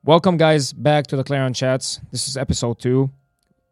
welcome 0.04 0.36
guys 0.36 0.72
back 0.72 1.06
to 1.08 1.16
the 1.16 1.24
Clarion 1.24 1.52
Chats. 1.54 2.00
This 2.10 2.28
is 2.28 2.36
episode 2.36 2.78
two. 2.78 3.10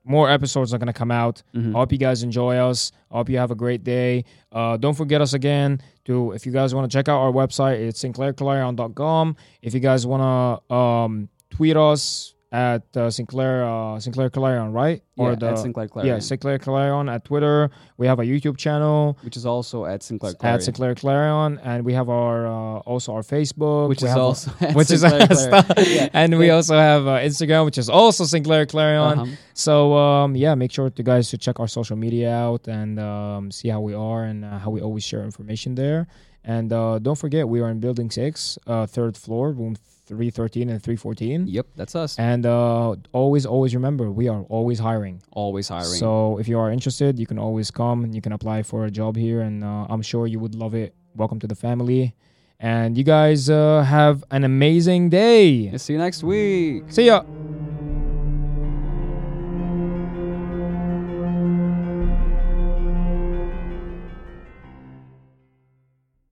More 0.04 0.30
episodes 0.30 0.72
are 0.74 0.78
gonna 0.78 0.92
come 0.92 1.10
out. 1.10 1.42
Mhm. 1.54 1.74
I 1.74 1.78
hope 1.78 1.92
you 1.92 1.98
guys 1.98 2.22
enjoy 2.22 2.56
us. 2.56 2.90
I 3.10 3.16
hope 3.18 3.28
you 3.28 3.38
have 3.38 3.50
a 3.50 3.54
great 3.54 3.84
day. 3.84 4.24
Uh, 4.50 4.76
don't 4.76 4.94
forget 4.94 5.20
us 5.20 5.34
again 5.34 5.80
to 6.06 6.32
if 6.32 6.46
you 6.46 6.52
guys 6.52 6.74
want 6.74 6.90
to 6.90 6.96
check 6.96 7.08
out 7.08 7.18
our 7.20 7.30
website, 7.30 7.78
it's 7.80 8.02
sinclairclarion.com. 8.02 9.36
If 9.62 9.74
you 9.74 9.80
guys 9.80 10.06
want 10.06 10.22
to 10.68 10.74
um, 10.74 11.28
tweet 11.50 11.76
us 11.76 12.34
at 12.52 12.82
uh, 12.96 13.08
Sinclair 13.10 13.64
uh, 13.64 14.00
Sinclair 14.00 14.28
Clarion, 14.28 14.72
right? 14.72 15.02
Yeah, 15.16 15.34
the 15.36 15.50
at 15.50 15.58
Sinclair 15.58 15.86
Clarion, 15.88 16.14
yeah 16.14 16.18
Sinclair 16.18 16.58
Clarion 16.58 17.08
at 17.08 17.24
Twitter. 17.24 17.70
We 17.96 18.06
have 18.06 18.18
a 18.18 18.24
YouTube 18.24 18.56
channel 18.56 19.16
which 19.22 19.36
is 19.36 19.46
also 19.46 19.84
at 19.84 20.02
Sinclair 20.02 20.34
Clarion, 20.34 20.54
at 20.56 20.62
Sinclair 20.64 20.94
Clarion, 20.94 21.60
and 21.62 21.84
we 21.84 21.92
have 21.92 22.08
our 22.08 22.46
uh, 22.46 22.78
also 22.80 23.14
our 23.14 23.22
Facebook, 23.22 23.88
which 23.88 24.02
We 24.02 24.08
is 24.08 24.16
also 24.16 24.50
at 24.60 24.74
which 24.74 24.90
is 24.90 25.02
Sinclair 25.02 25.26
Clarion. 25.50 25.64
Yeah. 25.90 26.08
and 26.12 26.38
we 26.38 26.50
also 26.50 26.76
have 26.76 27.06
uh, 27.06 27.18
Instagram, 27.18 27.64
which 27.64 27.78
is 27.78 27.88
also 27.88 28.24
Sinclair 28.24 28.66
Clarion. 28.66 29.18
Uh-huh. 29.20 29.26
So 29.54 29.94
um, 29.96 30.34
yeah, 30.34 30.54
make 30.54 30.72
sure 30.72 30.90
to 30.90 31.02
guys 31.02 31.30
to 31.30 31.38
check 31.38 31.60
our 31.60 31.68
social 31.68 31.96
media 31.96 32.32
out 32.32 32.66
and 32.66 32.98
um, 32.98 33.50
see 33.52 33.68
how 33.68 33.80
we 33.80 33.94
are 33.94 34.24
and 34.24 34.44
uh, 34.44 34.58
how 34.58 34.70
we 34.70 34.80
always 34.80 35.04
share 35.04 35.22
information 35.22 35.76
there. 35.76 36.08
And 36.42 36.72
uh, 36.72 36.98
don't 36.98 37.18
forget, 37.18 37.46
we 37.48 37.60
are 37.60 37.68
in 37.68 37.80
Building 37.80 38.10
Six, 38.10 38.58
uh, 38.66 38.86
third 38.86 39.16
floor, 39.16 39.52
room 39.52 39.76
three 40.10 40.30
thirteen 40.30 40.66
and 40.72 40.82
three 40.82 40.96
fourteen. 40.96 41.46
Yep, 41.46 41.66
that's 41.78 41.94
us. 41.94 42.18
And 42.18 42.44
uh, 42.44 42.96
always, 43.12 43.46
always 43.46 43.72
remember, 43.78 44.10
we 44.10 44.26
are 44.32 44.42
always 44.56 44.78
hiring. 44.88 45.22
Always 45.30 45.68
hiring. 45.68 46.00
So 46.04 46.10
if 46.42 46.46
you 46.50 46.58
are 46.58 46.70
interested, 46.76 47.18
you 47.22 47.28
can 47.30 47.38
always 47.38 47.70
come. 47.70 48.02
and 48.04 48.10
You 48.12 48.20
can 48.20 48.32
apply 48.32 48.64
for 48.70 48.84
a 48.84 48.90
job 48.90 49.12
here, 49.16 49.40
and 49.40 49.62
uh, 49.62 49.86
I'm 49.92 50.02
sure 50.02 50.26
you 50.26 50.40
would 50.44 50.56
love 50.64 50.74
it. 50.74 50.90
Welcome 51.14 51.38
to 51.44 51.46
the 51.46 51.54
family. 51.54 52.14
And 52.58 52.98
you 52.98 53.04
guys 53.04 53.48
uh, 53.48 53.82
have 53.86 54.16
an 54.36 54.42
amazing 54.44 55.02
day. 55.10 55.70
see 55.78 55.92
you 55.94 55.98
next 56.06 56.20
week. 56.22 56.84
See 56.88 57.06
ya. 57.06 57.22